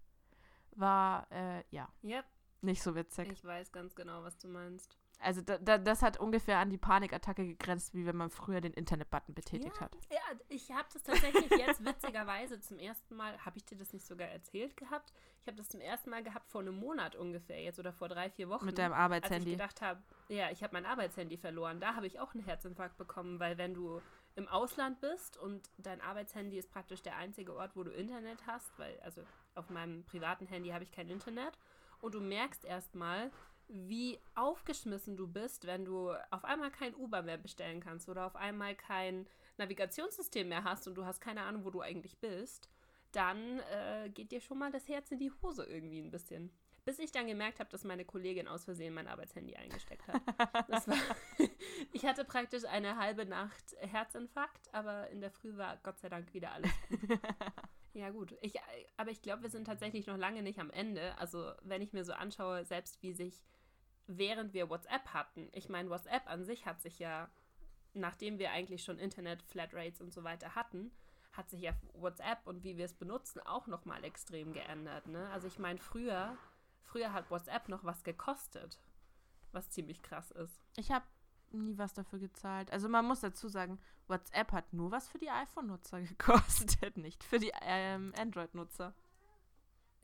war, 0.71 1.31
äh, 1.31 1.63
ja. 1.71 1.89
Yep, 2.03 2.25
nicht 2.61 2.81
so 2.81 2.95
witzig. 2.95 3.29
Ich 3.31 3.43
weiß 3.43 3.71
ganz 3.71 3.95
genau, 3.95 4.23
was 4.23 4.37
du 4.37 4.47
meinst. 4.47 4.97
Also 5.19 5.41
da, 5.41 5.57
da, 5.57 5.77
das 5.77 6.03
hat 6.03 6.19
ungefähr 6.19 6.59
an 6.59 6.69
die 6.69 6.77
Panikattacke 6.77 7.45
gegrenzt, 7.45 7.93
wie 7.93 8.05
wenn 8.05 8.15
man 8.15 8.29
früher 8.29 8.61
den 8.61 8.73
Internet-Button 8.73 9.33
betätigt 9.33 9.75
ja, 9.75 9.81
hat. 9.81 9.97
Ja, 10.11 10.19
ich 10.47 10.71
habe 10.71 10.87
das 10.93 11.03
tatsächlich 11.03 11.49
jetzt 11.49 11.83
witzigerweise 11.83 12.59
zum 12.59 12.77
ersten 12.77 13.15
Mal, 13.15 13.37
habe 13.43 13.57
ich 13.57 13.65
dir 13.65 13.77
das 13.77 13.93
nicht 13.93 14.05
sogar 14.05 14.27
erzählt 14.27 14.77
gehabt? 14.77 15.11
Ich 15.41 15.47
habe 15.47 15.57
das 15.57 15.69
zum 15.69 15.81
ersten 15.81 16.11
Mal 16.11 16.23
gehabt 16.23 16.49
vor 16.51 16.61
einem 16.61 16.79
Monat 16.79 17.15
ungefähr 17.15 17.61
jetzt 17.61 17.79
oder 17.79 17.93
vor 17.93 18.09
drei, 18.09 18.29
vier 18.29 18.49
Wochen. 18.49 18.65
Mit 18.65 18.77
deinem 18.77 18.93
Arbeitshandy. 18.93 19.35
Als 19.35 19.45
ich 19.45 19.51
gedacht 19.51 19.81
habe, 19.81 20.03
ja, 20.29 20.51
ich 20.51 20.61
habe 20.61 20.73
mein 20.73 20.85
Arbeitshandy 20.85 21.37
verloren. 21.37 21.79
Da 21.79 21.95
habe 21.95 22.05
ich 22.05 22.19
auch 22.19 22.33
einen 22.33 22.43
Herzinfarkt 22.43 22.97
bekommen, 22.97 23.39
weil 23.39 23.57
wenn 23.57 23.73
du 23.73 24.01
im 24.35 24.47
Ausland 24.47 25.01
bist 25.01 25.35
und 25.37 25.67
dein 25.77 25.99
Arbeitshandy 25.99 26.57
ist 26.57 26.71
praktisch 26.71 27.01
der 27.01 27.15
einzige 27.17 27.55
Ort, 27.55 27.75
wo 27.75 27.83
du 27.83 27.91
Internet 27.91 28.45
hast, 28.45 28.77
weil 28.77 28.99
also 28.99 29.23
auf 29.55 29.69
meinem 29.71 30.03
privaten 30.03 30.45
Handy 30.45 30.69
habe 30.69 30.83
ich 30.83 30.91
kein 30.91 31.09
Internet 31.09 31.57
und 32.01 32.13
du 32.13 32.21
merkst 32.21 32.63
erstmal, 32.63 33.31
wie 33.69 34.19
aufgeschmissen 34.35 35.17
du 35.17 35.27
bist, 35.27 35.67
wenn 35.67 35.85
du 35.85 36.11
auf 36.31 36.45
einmal 36.45 36.71
kein 36.71 36.95
Uber 36.95 37.21
mehr 37.21 37.37
bestellen 37.37 37.79
kannst 37.79 38.09
oder 38.09 38.25
auf 38.25 38.35
einmal 38.35 38.75
kein 38.75 39.27
Navigationssystem 39.57 40.47
mehr 40.47 40.63
hast 40.63 40.87
und 40.87 40.95
du 40.95 41.05
hast 41.05 41.19
keine 41.19 41.41
Ahnung, 41.41 41.65
wo 41.65 41.69
du 41.69 41.81
eigentlich 41.81 42.17
bist, 42.19 42.69
dann 43.11 43.59
äh, 43.71 44.09
geht 44.09 44.31
dir 44.31 44.41
schon 44.41 44.59
mal 44.59 44.71
das 44.71 44.87
Herz 44.87 45.11
in 45.11 45.19
die 45.19 45.31
Hose 45.41 45.63
irgendwie 45.63 45.99
ein 45.99 46.11
bisschen. 46.11 46.51
Bis 46.85 46.99
ich 46.99 47.11
dann 47.11 47.27
gemerkt 47.27 47.59
habe, 47.59 47.69
dass 47.69 47.83
meine 47.83 48.05
Kollegin 48.05 48.47
aus 48.47 48.63
Versehen 48.63 48.93
mein 48.93 49.07
Arbeitshandy 49.07 49.57
eingesteckt 49.57 50.07
hat. 50.07 50.21
War, 50.87 50.97
ich 51.91 52.05
hatte 52.05 52.23
praktisch 52.23 52.63
eine 52.63 52.97
halbe 52.97 53.25
Nacht 53.25 53.75
Herzinfarkt, 53.79 54.73
aber 54.73 55.09
in 55.09 55.19
der 55.19 55.31
Früh 55.31 55.57
war 55.57 55.77
Gott 55.83 55.99
sei 55.99 56.07
Dank 56.07 56.33
wieder 56.33 56.51
alles 56.53 56.71
gut. 56.89 57.19
Ja, 57.97 58.11
gut. 58.11 58.37
Ich, 58.41 58.53
aber 58.95 59.09
ich 59.09 59.23
glaube, 59.23 59.41
wir 59.41 59.49
sind 59.49 59.65
tatsächlich 59.65 60.05
noch 60.05 60.17
lange 60.17 60.43
nicht 60.43 60.59
am 60.59 60.69
Ende. 60.69 61.17
Also, 61.17 61.51
wenn 61.63 61.81
ich 61.81 61.93
mir 61.93 62.05
so 62.05 62.13
anschaue, 62.13 62.63
selbst 62.63 63.01
wie 63.01 63.11
sich, 63.11 63.41
während 64.07 64.53
wir 64.53 64.69
WhatsApp 64.69 65.07
hatten, 65.13 65.49
ich 65.53 65.69
meine, 65.69 65.89
WhatsApp 65.89 66.29
an 66.29 66.45
sich 66.45 66.65
hat 66.65 66.81
sich 66.81 66.99
ja, 66.99 67.29
nachdem 67.93 68.39
wir 68.39 68.51
eigentlich 68.51 68.83
schon 68.83 68.99
Internet, 68.99 69.41
Flatrates 69.43 70.01
und 70.01 70.13
so 70.13 70.23
weiter 70.23 70.55
hatten, 70.55 70.91
hat 71.33 71.49
sich 71.49 71.61
ja 71.61 71.73
WhatsApp 71.93 72.39
und 72.45 72.63
wie 72.63 72.77
wir 72.77 72.85
es 72.85 72.93
benutzen 72.93 73.41
auch 73.41 73.67
nochmal 73.67 74.03
extrem 74.03 74.53
geändert. 74.53 75.07
Ne? 75.07 75.29
Also, 75.29 75.47
ich 75.47 75.59
meine, 75.59 75.79
früher, 75.79 76.35
früher 76.83 77.13
hat 77.13 77.29
WhatsApp 77.29 77.69
noch 77.69 77.83
was 77.83 78.03
gekostet, 78.03 78.79
was 79.51 79.69
ziemlich 79.69 80.01
krass 80.01 80.31
ist. 80.31 80.59
Ich 80.77 80.91
habe 80.91 81.05
nie 81.51 81.77
was 81.77 81.93
dafür 81.93 82.19
gezahlt. 82.19 82.71
Also 82.71 82.89
man 82.89 83.05
muss 83.05 83.21
dazu 83.21 83.47
sagen, 83.47 83.79
WhatsApp 84.07 84.51
hat 84.51 84.73
nur 84.73 84.91
was 84.91 85.07
für 85.07 85.17
die 85.17 85.29
iPhone-Nutzer 85.29 86.01
gekostet, 86.03 86.97
nicht 86.97 87.23
für 87.23 87.39
die 87.39 87.51
ähm, 87.61 88.13
Android-Nutzer. 88.17 88.93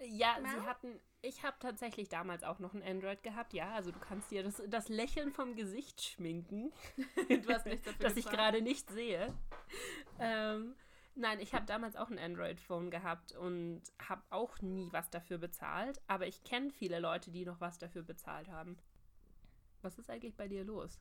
Ja, 0.07 0.37
Na? 0.41 0.49
sie 0.49 0.67
hatten. 0.67 0.99
Ich 1.21 1.43
habe 1.43 1.55
tatsächlich 1.59 2.09
damals 2.09 2.43
auch 2.43 2.59
noch 2.59 2.73
ein 2.73 2.83
Android 2.83 3.23
gehabt, 3.23 3.53
ja. 3.53 3.71
Also 3.73 3.91
du 3.91 3.99
kannst 3.99 4.29
dir 4.31 4.43
das, 4.43 4.61
das 4.67 4.89
Lächeln 4.89 5.31
vom 5.31 5.55
Gesicht 5.55 6.01
schminken. 6.01 6.71
Das 7.99 8.17
ich 8.17 8.25
gerade 8.25 8.61
nicht 8.61 8.89
sehe. 8.89 9.33
Ähm, 10.19 10.75
nein, 11.15 11.39
ich 11.39 11.53
habe 11.53 11.65
damals 11.65 11.95
auch 11.95 12.09
ein 12.09 12.19
Android-Phone 12.19 12.91
gehabt 12.91 13.31
und 13.33 13.81
habe 14.07 14.21
auch 14.29 14.59
nie 14.61 14.89
was 14.91 15.09
dafür 15.09 15.37
bezahlt. 15.37 16.01
Aber 16.07 16.27
ich 16.27 16.43
kenne 16.43 16.71
viele 16.71 16.99
Leute, 16.99 17.31
die 17.31 17.45
noch 17.45 17.61
was 17.61 17.77
dafür 17.77 18.03
bezahlt 18.03 18.49
haben. 18.49 18.77
Was 19.81 19.97
ist 19.97 20.09
eigentlich 20.09 20.35
bei 20.35 20.47
dir 20.47 20.63
los? 20.65 20.99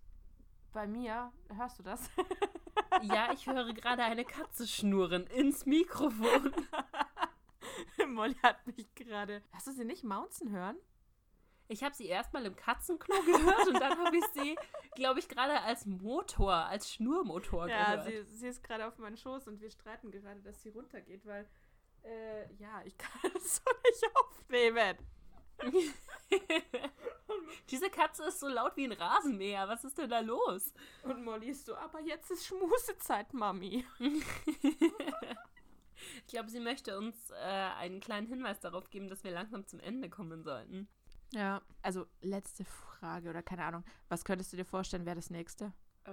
bei 0.73 0.87
mir, 0.87 1.33
hörst 1.57 1.79
du 1.79 1.83
das? 1.83 2.11
ja, 3.03 3.33
ich 3.33 3.47
höre 3.47 3.73
gerade 3.73 4.03
eine 4.03 4.25
Katze 4.25 4.67
schnurren 4.67 5.27
ins 5.27 5.67
Mikrofon. 5.67 6.53
Molly 8.13 8.37
hat 8.43 8.67
mich 8.67 8.95
gerade. 8.95 9.43
Hast 9.53 9.67
du 9.67 9.73
sie 9.73 9.85
nicht 9.85 10.05
mounzen 10.05 10.51
hören? 10.51 10.77
Ich 11.69 11.83
habe 11.83 11.95
sie 11.95 12.07
erstmal 12.07 12.45
im 12.45 12.55
Katzenklo 12.55 13.15
gehört 13.23 13.67
und 13.67 13.81
dann 13.81 13.99
habe 14.05 14.17
ich 14.17 14.25
sie, 14.35 14.57
glaube 14.95 15.21
ich, 15.21 15.29
gerade 15.29 15.61
als 15.63 15.87
Motor, 15.87 16.53
als 16.53 16.93
Schnurmotor 16.93 17.69
ja, 17.69 17.95
gehört. 17.95 18.11
Ja, 18.11 18.25
sie, 18.25 18.37
sie, 18.37 18.49
ist 18.49 18.63
gerade 18.63 18.87
auf 18.87 18.99
meinen 18.99 19.17
Schoß 19.17 19.49
und 19.49 19.61
wir 19.61 19.71
streiten 19.71 20.11
gerade, 20.11 20.43
dass 20.43 20.63
sie 20.63 20.69
runtergeht, 20.69 21.25
weil, 21.25 21.49
äh, 22.03 22.53
ja, 22.57 22.83
ich 22.85 22.99
kann 22.99 23.31
es 23.35 23.57
so 23.57 23.71
nicht 23.87 24.05
aufnehmen. 24.15 24.99
Diese 27.71 27.89
Katze 27.89 28.25
ist 28.25 28.41
so 28.41 28.49
laut 28.49 28.77
wie 28.77 28.85
ein 28.85 28.93
Rasenmäher. 28.93 29.69
Was 29.69 29.85
ist 29.85 29.97
denn 29.97 30.11
da 30.11 30.21
los? 30.21 30.75
Und 31.05 31.25
Molly 31.25 31.51
ist 31.51 31.67
so, 31.67 31.75
aber 31.77 32.01
jetzt 32.01 32.31
ist 32.31 32.47
Schmusezeit, 32.47 33.33
Mami. 33.33 33.87
ich 36.19 36.27
glaube, 36.27 36.51
sie 36.51 36.61
möchte 36.61 36.99
uns 36.99 37.31
äh, 37.31 37.35
einen 37.35 38.01
kleinen 38.01 38.27
Hinweis 38.27 38.61
darauf 38.61 38.91
geben, 38.91 39.09
dass 39.09 39.25
wir 39.25 39.31
langsam 39.31 39.67
zum 39.67 39.81
Ende 39.81 40.09
kommen 40.11 40.43
sollten. 40.43 40.89
Ja, 41.33 41.63
also 41.81 42.07
letzte 42.21 42.65
Frage 42.65 43.31
oder 43.31 43.43
keine 43.43 43.65
Ahnung. 43.65 43.85
Was 44.09 44.25
könntest 44.25 44.53
du 44.53 44.57
dir 44.57 44.65
vorstellen, 44.65 45.07
wäre 45.07 45.17
das 45.17 45.31
nächste? 45.31 45.73
Äh, 46.05 46.11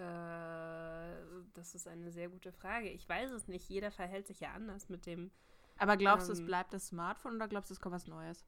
das 1.54 1.76
ist 1.76 1.88
eine 1.88 2.12
sehr 2.12 2.30
gute 2.30 2.52
Frage. 2.52 2.90
Ich 2.90 3.08
weiß 3.08 3.32
es 3.32 3.48
nicht. 3.48 3.68
Jeder 3.68 3.92
verhält 3.92 4.28
sich 4.28 4.40
ja 4.40 4.52
anders 4.52 4.88
mit 4.88 5.06
dem. 5.06 5.32
Aber 5.78 5.98
glaubst 5.98 6.28
ähm, 6.28 6.28
du, 6.28 6.34
es 6.34 6.40
ähm, 6.40 6.46
bleibt 6.46 6.74
das 6.74 6.88
Smartphone 6.88 7.36
oder 7.36 7.48
glaubst 7.48 7.70
du, 7.70 7.74
es 7.74 7.82
kommt 7.82 7.96
was 7.96 8.08
Neues? 8.08 8.46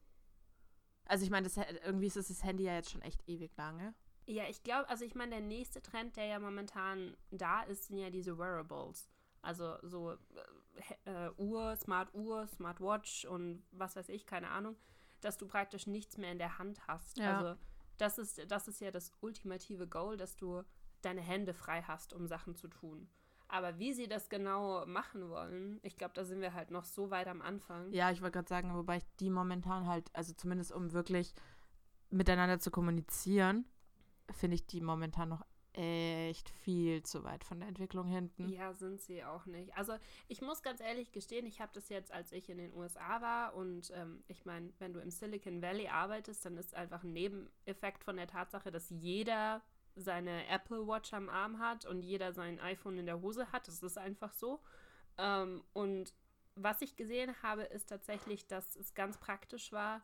Also 1.04 1.24
ich 1.24 1.30
meine, 1.30 1.48
irgendwie 1.84 2.06
ist 2.06 2.16
das 2.16 2.44
Handy 2.44 2.64
ja 2.64 2.74
jetzt 2.74 2.90
schon 2.90 3.02
echt 3.02 3.28
ewig 3.28 3.56
lange. 3.56 3.94
Ja, 4.26 4.44
ich 4.48 4.62
glaube, 4.62 4.88
also 4.88 5.04
ich 5.04 5.14
meine, 5.14 5.32
der 5.32 5.40
nächste 5.40 5.82
Trend, 5.82 6.16
der 6.16 6.26
ja 6.26 6.38
momentan 6.38 7.16
da 7.30 7.62
ist, 7.62 7.88
sind 7.88 7.98
ja 7.98 8.10
diese 8.10 8.38
Wearables. 8.38 9.10
Also 9.42 9.76
so 9.82 10.12
äh, 11.04 11.26
äh, 11.26 11.30
Uhr, 11.36 11.76
Smart 11.76 12.14
Uhr, 12.14 12.46
Smartwatch 12.46 13.24
und 13.24 13.62
was 13.72 13.96
weiß 13.96 14.08
ich, 14.08 14.26
keine 14.26 14.50
Ahnung, 14.50 14.76
dass 15.20 15.36
du 15.36 15.46
praktisch 15.46 15.86
nichts 15.86 16.16
mehr 16.16 16.32
in 16.32 16.38
der 16.38 16.58
Hand 16.58 16.86
hast. 16.86 17.18
Ja. 17.18 17.38
Also 17.38 17.60
das 17.98 18.18
ist, 18.18 18.50
das 18.50 18.68
ist 18.68 18.80
ja 18.80 18.90
das 18.90 19.12
ultimative 19.20 19.86
Goal, 19.86 20.16
dass 20.16 20.36
du 20.36 20.62
deine 21.02 21.20
Hände 21.20 21.54
frei 21.54 21.82
hast, 21.82 22.12
um 22.12 22.26
Sachen 22.26 22.54
zu 22.54 22.68
tun. 22.68 23.08
Aber 23.48 23.78
wie 23.78 23.92
sie 23.92 24.08
das 24.08 24.30
genau 24.30 24.86
machen 24.86 25.28
wollen, 25.28 25.78
ich 25.82 25.98
glaube, 25.98 26.14
da 26.14 26.24
sind 26.24 26.40
wir 26.40 26.54
halt 26.54 26.70
noch 26.70 26.84
so 26.84 27.10
weit 27.10 27.28
am 27.28 27.42
Anfang. 27.42 27.92
Ja, 27.92 28.10
ich 28.10 28.22
wollte 28.22 28.38
gerade 28.38 28.48
sagen, 28.48 28.74
wobei 28.74 28.96
ich 28.98 29.04
die 29.20 29.28
momentan 29.28 29.86
halt, 29.86 30.08
also 30.14 30.32
zumindest 30.32 30.72
um 30.72 30.92
wirklich 30.92 31.34
miteinander 32.08 32.60
zu 32.60 32.70
kommunizieren, 32.70 33.66
finde 34.30 34.54
ich 34.54 34.66
die 34.66 34.80
momentan 34.80 35.28
noch 35.28 35.44
echt 35.74 36.50
viel 36.50 37.02
zu 37.02 37.24
weit 37.24 37.44
von 37.44 37.60
der 37.60 37.68
Entwicklung 37.68 38.06
hinten. 38.06 38.48
Ja, 38.48 38.72
sind 38.74 39.00
sie 39.00 39.24
auch 39.24 39.46
nicht. 39.46 39.76
Also 39.76 39.94
ich 40.28 40.42
muss 40.42 40.62
ganz 40.62 40.80
ehrlich 40.80 41.12
gestehen, 41.12 41.46
ich 41.46 41.60
habe 41.60 41.72
das 41.74 41.88
jetzt, 41.88 42.12
als 42.12 42.32
ich 42.32 42.48
in 42.50 42.58
den 42.58 42.74
USA 42.74 43.20
war 43.20 43.54
und 43.54 43.90
ähm, 43.94 44.22
ich 44.28 44.44
meine, 44.44 44.72
wenn 44.78 44.92
du 44.92 45.00
im 45.00 45.10
Silicon 45.10 45.62
Valley 45.62 45.88
arbeitest, 45.88 46.44
dann 46.44 46.56
ist 46.56 46.74
einfach 46.74 47.02
ein 47.02 47.12
Nebeneffekt 47.12 48.04
von 48.04 48.16
der 48.16 48.26
Tatsache, 48.26 48.70
dass 48.70 48.90
jeder 48.90 49.62
seine 49.94 50.46
Apple 50.48 50.86
Watch 50.86 51.12
am 51.12 51.28
Arm 51.28 51.58
hat 51.58 51.84
und 51.84 52.02
jeder 52.02 52.32
sein 52.32 52.60
iPhone 52.60 52.98
in 52.98 53.06
der 53.06 53.20
Hose 53.20 53.50
hat. 53.52 53.68
Das 53.68 53.82
ist 53.82 53.98
einfach 53.98 54.32
so. 54.34 54.60
Ähm, 55.18 55.62
und 55.72 56.14
was 56.54 56.82
ich 56.82 56.96
gesehen 56.96 57.34
habe, 57.42 57.62
ist 57.62 57.88
tatsächlich, 57.88 58.46
dass 58.46 58.76
es 58.76 58.94
ganz 58.94 59.18
praktisch 59.18 59.72
war, 59.72 60.02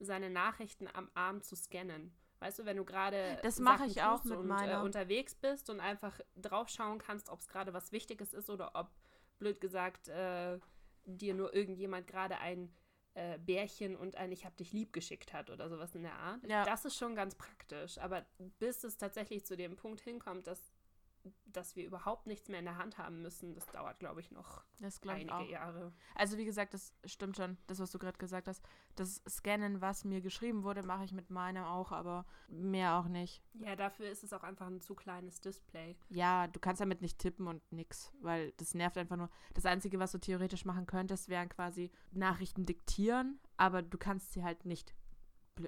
seine 0.00 0.30
Nachrichten 0.30 0.88
am 0.92 1.10
Arm 1.14 1.42
zu 1.42 1.54
scannen. 1.54 2.12
Weißt 2.42 2.58
du, 2.58 2.64
wenn 2.64 2.76
du 2.76 2.84
gerade 2.84 3.38
das 3.42 3.60
mache 3.60 3.86
ich 3.86 4.02
auch 4.02 4.24
mit 4.24 4.36
und, 4.36 4.48
meiner 4.48 4.80
äh, 4.80 4.82
unterwegs 4.82 5.34
bist 5.36 5.70
und 5.70 5.78
einfach 5.78 6.20
draufschauen 6.34 6.98
kannst, 6.98 7.28
ob 7.30 7.38
es 7.38 7.46
gerade 7.46 7.72
was 7.72 7.92
Wichtiges 7.92 8.34
ist 8.34 8.50
oder 8.50 8.72
ob 8.74 8.90
blöd 9.38 9.60
gesagt 9.60 10.08
äh, 10.08 10.58
dir 11.04 11.34
nur 11.34 11.54
irgendjemand 11.54 12.08
gerade 12.08 12.38
ein 12.38 12.74
äh, 13.14 13.38
Bärchen 13.38 13.94
und 13.94 14.16
ein 14.16 14.32
Ich 14.32 14.44
hab 14.44 14.56
dich 14.56 14.72
lieb 14.72 14.92
geschickt 14.92 15.32
hat 15.32 15.50
oder 15.50 15.68
sowas 15.68 15.94
in 15.94 16.02
der 16.02 16.14
Art. 16.14 16.44
Ja. 16.48 16.64
Das 16.64 16.84
ist 16.84 16.96
schon 16.96 17.14
ganz 17.14 17.36
praktisch. 17.36 17.98
Aber 17.98 18.26
bis 18.58 18.82
es 18.82 18.96
tatsächlich 18.96 19.46
zu 19.46 19.56
dem 19.56 19.76
Punkt 19.76 20.00
hinkommt, 20.00 20.46
dass 20.48 20.72
dass 21.46 21.76
wir 21.76 21.84
überhaupt 21.84 22.26
nichts 22.26 22.48
mehr 22.48 22.58
in 22.58 22.64
der 22.64 22.78
Hand 22.78 22.98
haben 22.98 23.22
müssen, 23.22 23.54
das 23.54 23.66
dauert, 23.66 23.98
glaube 23.98 24.20
ich, 24.20 24.30
noch 24.30 24.62
glaub 25.00 25.16
einige 25.16 25.34
auch. 25.34 25.48
Jahre. 25.48 25.92
Also 26.14 26.38
wie 26.38 26.44
gesagt, 26.44 26.74
das 26.74 26.94
stimmt 27.04 27.36
schon, 27.36 27.58
das, 27.66 27.78
was 27.78 27.90
du 27.90 27.98
gerade 27.98 28.18
gesagt 28.18 28.48
hast. 28.48 28.62
Das 28.96 29.22
Scannen, 29.28 29.80
was 29.80 30.04
mir 30.04 30.20
geschrieben 30.20 30.62
wurde, 30.62 30.82
mache 30.82 31.04
ich 31.04 31.12
mit 31.12 31.30
meinem 31.30 31.64
auch, 31.64 31.92
aber 31.92 32.24
mehr 32.48 32.96
auch 32.96 33.08
nicht. 33.08 33.42
Ja, 33.54 33.76
dafür 33.76 34.08
ist 34.10 34.24
es 34.24 34.32
auch 34.32 34.42
einfach 34.42 34.66
ein 34.66 34.80
zu 34.80 34.94
kleines 34.94 35.40
Display. 35.40 35.96
Ja, 36.08 36.46
du 36.46 36.58
kannst 36.60 36.80
damit 36.80 37.02
nicht 37.02 37.18
tippen 37.18 37.46
und 37.46 37.62
nix, 37.72 38.12
weil 38.20 38.52
das 38.52 38.74
nervt 38.74 38.98
einfach 38.98 39.16
nur. 39.16 39.30
Das 39.54 39.66
Einzige, 39.66 39.98
was 39.98 40.12
du 40.12 40.18
theoretisch 40.18 40.64
machen 40.64 40.86
könntest, 40.86 41.28
wären 41.28 41.48
quasi 41.48 41.90
Nachrichten 42.10 42.66
diktieren, 42.66 43.38
aber 43.56 43.82
du 43.82 43.98
kannst 43.98 44.32
sie 44.32 44.42
halt 44.42 44.64
nicht 44.64 44.94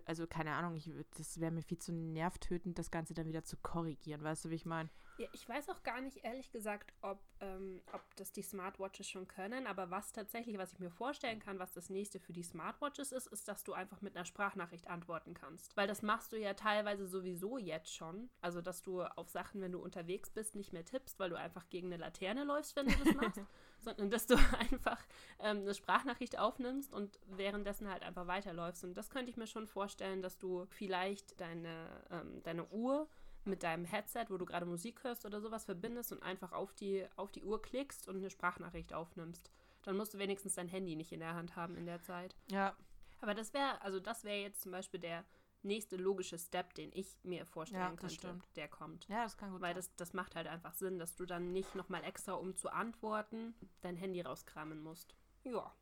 also 0.07 0.27
keine 0.27 0.53
Ahnung, 0.53 0.77
ich, 0.77 0.91
das 1.17 1.41
wäre 1.41 1.53
mir 1.53 1.63
viel 1.63 1.79
zu 1.79 1.93
nervtötend, 1.93 2.79
das 2.79 2.91
Ganze 2.91 3.15
dann 3.15 3.27
wieder 3.27 3.45
zu 3.45 3.57
korrigieren. 3.59 4.23
Weißt 4.23 4.45
du, 4.45 4.51
wie 4.51 4.55
ich 4.55 4.67
meine? 4.67 4.89
Ja, 5.17 5.29
ich 5.33 5.49
weiß 5.49 5.69
auch 5.69 5.85
gar 5.85 6.01
nicht, 6.01 6.25
ehrlich 6.25 6.51
gesagt, 6.51 6.93
ob, 7.01 7.21
ähm, 7.41 7.81
ob 7.93 8.03
das 8.17 8.33
die 8.33 8.43
Smartwatches 8.43 9.09
schon 9.09 9.29
können, 9.29 9.69
aber 9.69 9.89
was 9.91 10.12
tatsächlich, 10.12 10.59
was 10.59 10.73
ich 10.73 10.81
mir 10.81 10.91
vorstellen 10.91 11.39
kann, 11.39 11.61
was 11.61 11.73
das 11.73 11.89
nächste 11.89 12.19
für 12.19 12.33
die 12.33 12.43
Smartwatches 12.43 13.12
ist, 13.12 13.29
ist, 13.29 13.47
dass 13.47 13.62
du 13.62 13.75
einfach 13.75 14.01
mit 14.01 14.17
einer 14.17 14.25
Sprachnachricht 14.25 14.89
antworten 14.89 15.35
kannst. 15.35 15.77
Weil 15.77 15.87
das 15.87 16.03
machst 16.03 16.33
du 16.33 16.37
ja 16.37 16.55
teilweise 16.55 17.07
sowieso 17.07 17.59
jetzt 17.59 17.95
schon. 17.95 18.29
Also, 18.41 18.61
dass 18.61 18.83
du 18.83 19.03
auf 19.03 19.29
Sachen, 19.29 19.61
wenn 19.61 19.71
du 19.71 19.79
unterwegs 19.79 20.31
bist, 20.31 20.57
nicht 20.57 20.73
mehr 20.73 20.85
tippst, 20.85 21.21
weil 21.21 21.31
du 21.31 21.39
einfach 21.39 21.69
gegen 21.71 21.93
eine 21.93 21.99
Laterne 21.99 22.43
läufst, 22.43 22.75
wenn 22.75 22.87
du 22.87 22.97
das 23.05 23.15
machst, 23.15 23.41
sondern 23.79 24.11
dass 24.11 24.27
du 24.27 24.35
einfach 24.59 25.01
ähm, 25.39 25.59
eine 25.59 25.75
Sprachnachricht 25.75 26.41
aufnimmst 26.41 26.93
und 26.93 27.21
währenddessen 27.27 27.89
halt 27.89 28.03
einfach 28.03 28.27
weiterläufst. 28.27 28.83
Und 28.83 28.95
das 28.95 29.11
könnte 29.11 29.31
ich 29.31 29.37
mir 29.37 29.47
schon 29.47 29.69
vorstellen, 29.69 30.23
dass 30.23 30.39
du 30.39 30.67
vielleicht 30.71 31.41
deine, 31.41 32.05
ähm, 32.11 32.43
deine 32.43 32.67
Uhr 32.71 33.09
mit 33.47 33.62
deinem 33.62 33.84
Headset, 33.84 34.26
wo 34.28 34.36
du 34.38 34.45
gerade 34.47 34.66
Musik 34.66 35.03
hörst 35.05 35.24
oder 35.26 35.40
sowas, 35.40 35.64
verbindest 35.64 36.12
und 36.12 36.22
einfach 36.22 36.53
auf 36.53 36.72
die, 36.74 37.07
auf 37.16 37.30
die 37.32 37.42
Uhr 37.45 37.61
klickst 37.61 38.09
und 38.09 38.16
eine 38.16 38.30
Sprachnachricht 38.30 38.92
aufnimmst. 38.95 39.51
Dann 39.82 39.97
musst 39.97 40.14
du 40.14 40.18
wenigstens 40.18 40.55
dein 40.55 40.68
Handy 40.68 40.97
nicht 40.97 41.12
in 41.12 41.20
der 41.20 41.34
Hand 41.34 41.57
haben 41.57 41.76
in 41.76 41.86
der 41.86 42.01
Zeit. 42.03 42.34
Ja. 42.51 42.74
Aber 43.20 43.34
das 43.34 43.53
wäre, 43.55 43.80
also 43.82 44.01
das 44.01 44.24
wäre 44.24 44.40
jetzt 44.40 44.62
zum 44.62 44.72
Beispiel 44.72 45.01
der 45.01 45.24
nächste 45.62 45.97
logische 45.97 46.38
Step, 46.38 46.74
den 46.74 46.90
ich 46.92 47.16
mir 47.22 47.47
vorstellen 47.47 47.80
Ja, 47.82 47.88
könnte, 47.97 48.14
stimmt. 48.14 48.45
der 48.57 48.68
kommt. 48.68 49.09
Ja, 49.09 49.22
das 49.24 49.36
kann 49.36 49.51
gut 49.51 49.61
Weil 49.62 49.68
sein. 49.74 49.76
das, 49.76 49.95
das 49.97 50.12
macht 50.12 50.36
halt 50.36 50.47
einfach 50.47 50.74
Sinn, 50.74 50.99
dass 50.99 51.16
du 51.16 51.24
dann 51.24 51.53
nicht 51.53 51.74
nochmal 51.74 52.05
extra, 52.05 52.34
um 52.34 52.55
zu 52.55 52.70
antworten, 52.70 53.55
dein 53.80 53.97
Handy 53.97 54.20
rauskramen 54.20 54.82
musst. 54.82 55.14
Ja. 55.42 55.74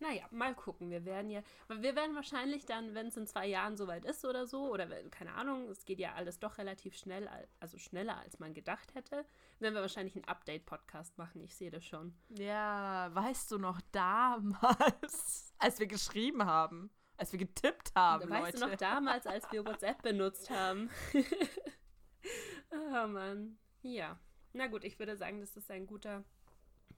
Naja, 0.00 0.24
mal 0.30 0.54
gucken. 0.54 0.90
Wir 0.90 1.04
werden 1.04 1.30
ja, 1.30 1.42
wir 1.68 1.94
werden 1.96 2.14
wahrscheinlich 2.14 2.66
dann, 2.66 2.94
wenn 2.94 3.06
es 3.06 3.16
in 3.16 3.26
zwei 3.26 3.46
Jahren 3.46 3.76
soweit 3.76 4.04
ist 4.04 4.24
oder 4.24 4.46
so, 4.46 4.70
oder 4.70 4.86
keine 5.10 5.32
Ahnung, 5.34 5.68
es 5.68 5.84
geht 5.84 5.98
ja 5.98 6.14
alles 6.14 6.38
doch 6.40 6.58
relativ 6.58 6.96
schnell, 6.96 7.28
al- 7.28 7.48
also 7.60 7.78
schneller 7.78 8.16
als 8.18 8.38
man 8.38 8.54
gedacht 8.54 8.94
hätte, 8.94 9.24
werden 9.60 9.74
wir 9.74 9.80
wahrscheinlich 9.80 10.14
einen 10.16 10.24
Update-Podcast 10.26 11.16
machen. 11.16 11.42
Ich 11.42 11.54
sehe 11.54 11.70
das 11.70 11.84
schon. 11.84 12.14
Ja, 12.28 13.08
weißt 13.14 13.50
du 13.52 13.58
noch 13.58 13.80
damals, 13.92 15.54
als 15.58 15.78
wir 15.78 15.86
geschrieben 15.86 16.44
haben, 16.44 16.90
als 17.16 17.32
wir 17.32 17.38
getippt 17.38 17.92
haben, 17.94 18.28
weißt 18.28 18.58
Leute. 18.58 18.58
du 18.60 18.66
noch 18.72 18.76
damals, 18.76 19.26
als 19.26 19.50
wir 19.52 19.64
WhatsApp 19.64 20.02
benutzt 20.02 20.50
haben? 20.50 20.90
oh 22.72 23.06
Mann. 23.06 23.58
Ja. 23.82 24.18
Na 24.52 24.66
gut, 24.66 24.84
ich 24.84 24.98
würde 24.98 25.16
sagen, 25.16 25.40
das 25.40 25.56
ist 25.56 25.70
ein 25.70 25.86
guter 25.86 26.24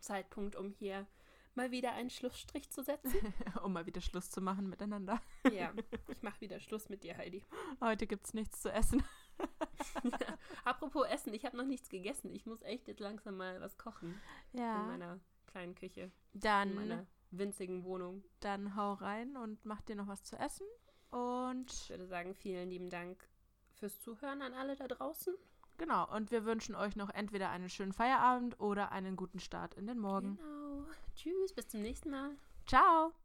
Zeitpunkt, 0.00 0.56
um 0.56 0.70
hier 0.70 1.06
mal 1.56 1.70
wieder 1.70 1.92
einen 1.92 2.10
Schlussstrich 2.10 2.70
zu 2.70 2.82
setzen. 2.82 3.14
um 3.64 3.72
mal 3.72 3.86
wieder 3.86 4.00
Schluss 4.00 4.30
zu 4.30 4.40
machen 4.40 4.68
miteinander. 4.68 5.20
Ja, 5.52 5.72
ich 6.08 6.22
mache 6.22 6.40
wieder 6.40 6.60
Schluss 6.60 6.88
mit 6.88 7.02
dir, 7.02 7.16
Heidi. 7.16 7.42
Heute 7.80 8.06
gibt's 8.06 8.34
nichts 8.34 8.60
zu 8.62 8.70
essen. 8.72 9.02
Apropos 10.64 11.06
Essen, 11.08 11.34
ich 11.34 11.44
habe 11.44 11.56
noch 11.56 11.64
nichts 11.66 11.88
gegessen. 11.88 12.34
Ich 12.34 12.46
muss 12.46 12.62
echt 12.62 12.88
jetzt 12.88 13.00
langsam 13.00 13.36
mal 13.36 13.60
was 13.60 13.76
kochen 13.78 14.20
in 14.52 14.60
Ja. 14.60 14.78
meiner 14.84 15.20
kleinen 15.46 15.74
Küche, 15.74 16.10
in 16.34 16.40
Dann, 16.40 16.74
meiner 16.74 17.06
winzigen 17.30 17.84
Wohnung. 17.84 18.22
dann 18.40 18.76
hau 18.76 18.94
rein 18.94 19.36
und 19.36 19.64
mach 19.64 19.82
dir 19.82 19.96
noch 19.96 20.06
was 20.08 20.22
zu 20.22 20.36
essen. 20.36 20.66
Und 21.10 21.70
Ich 21.72 21.90
würde 21.90 22.06
sagen, 22.06 22.34
vielen 22.34 22.68
lieben 22.70 22.90
Dank 22.90 23.28
fürs 23.74 24.00
Zuhören 24.00 24.42
an 24.42 24.54
alle 24.54 24.76
da 24.76 24.88
draußen. 24.88 25.34
genau, 25.78 26.10
und 26.14 26.30
wir 26.30 26.44
wünschen 26.44 26.74
euch 26.74 26.96
noch 26.96 27.10
entweder 27.10 27.50
einen 27.50 27.68
schönen 27.68 27.92
Feierabend 27.92 28.58
oder 28.60 28.92
einen 28.92 29.16
guten 29.16 29.38
Start 29.40 29.74
in 29.74 29.86
den 29.86 29.98
Morgen. 29.98 30.36
Genau. 30.36 30.65
Tschüss, 31.16 31.52
bis 31.52 31.68
zum 31.68 31.82
nächsten 31.82 32.10
Mal. 32.10 32.30
Ciao! 32.66 33.12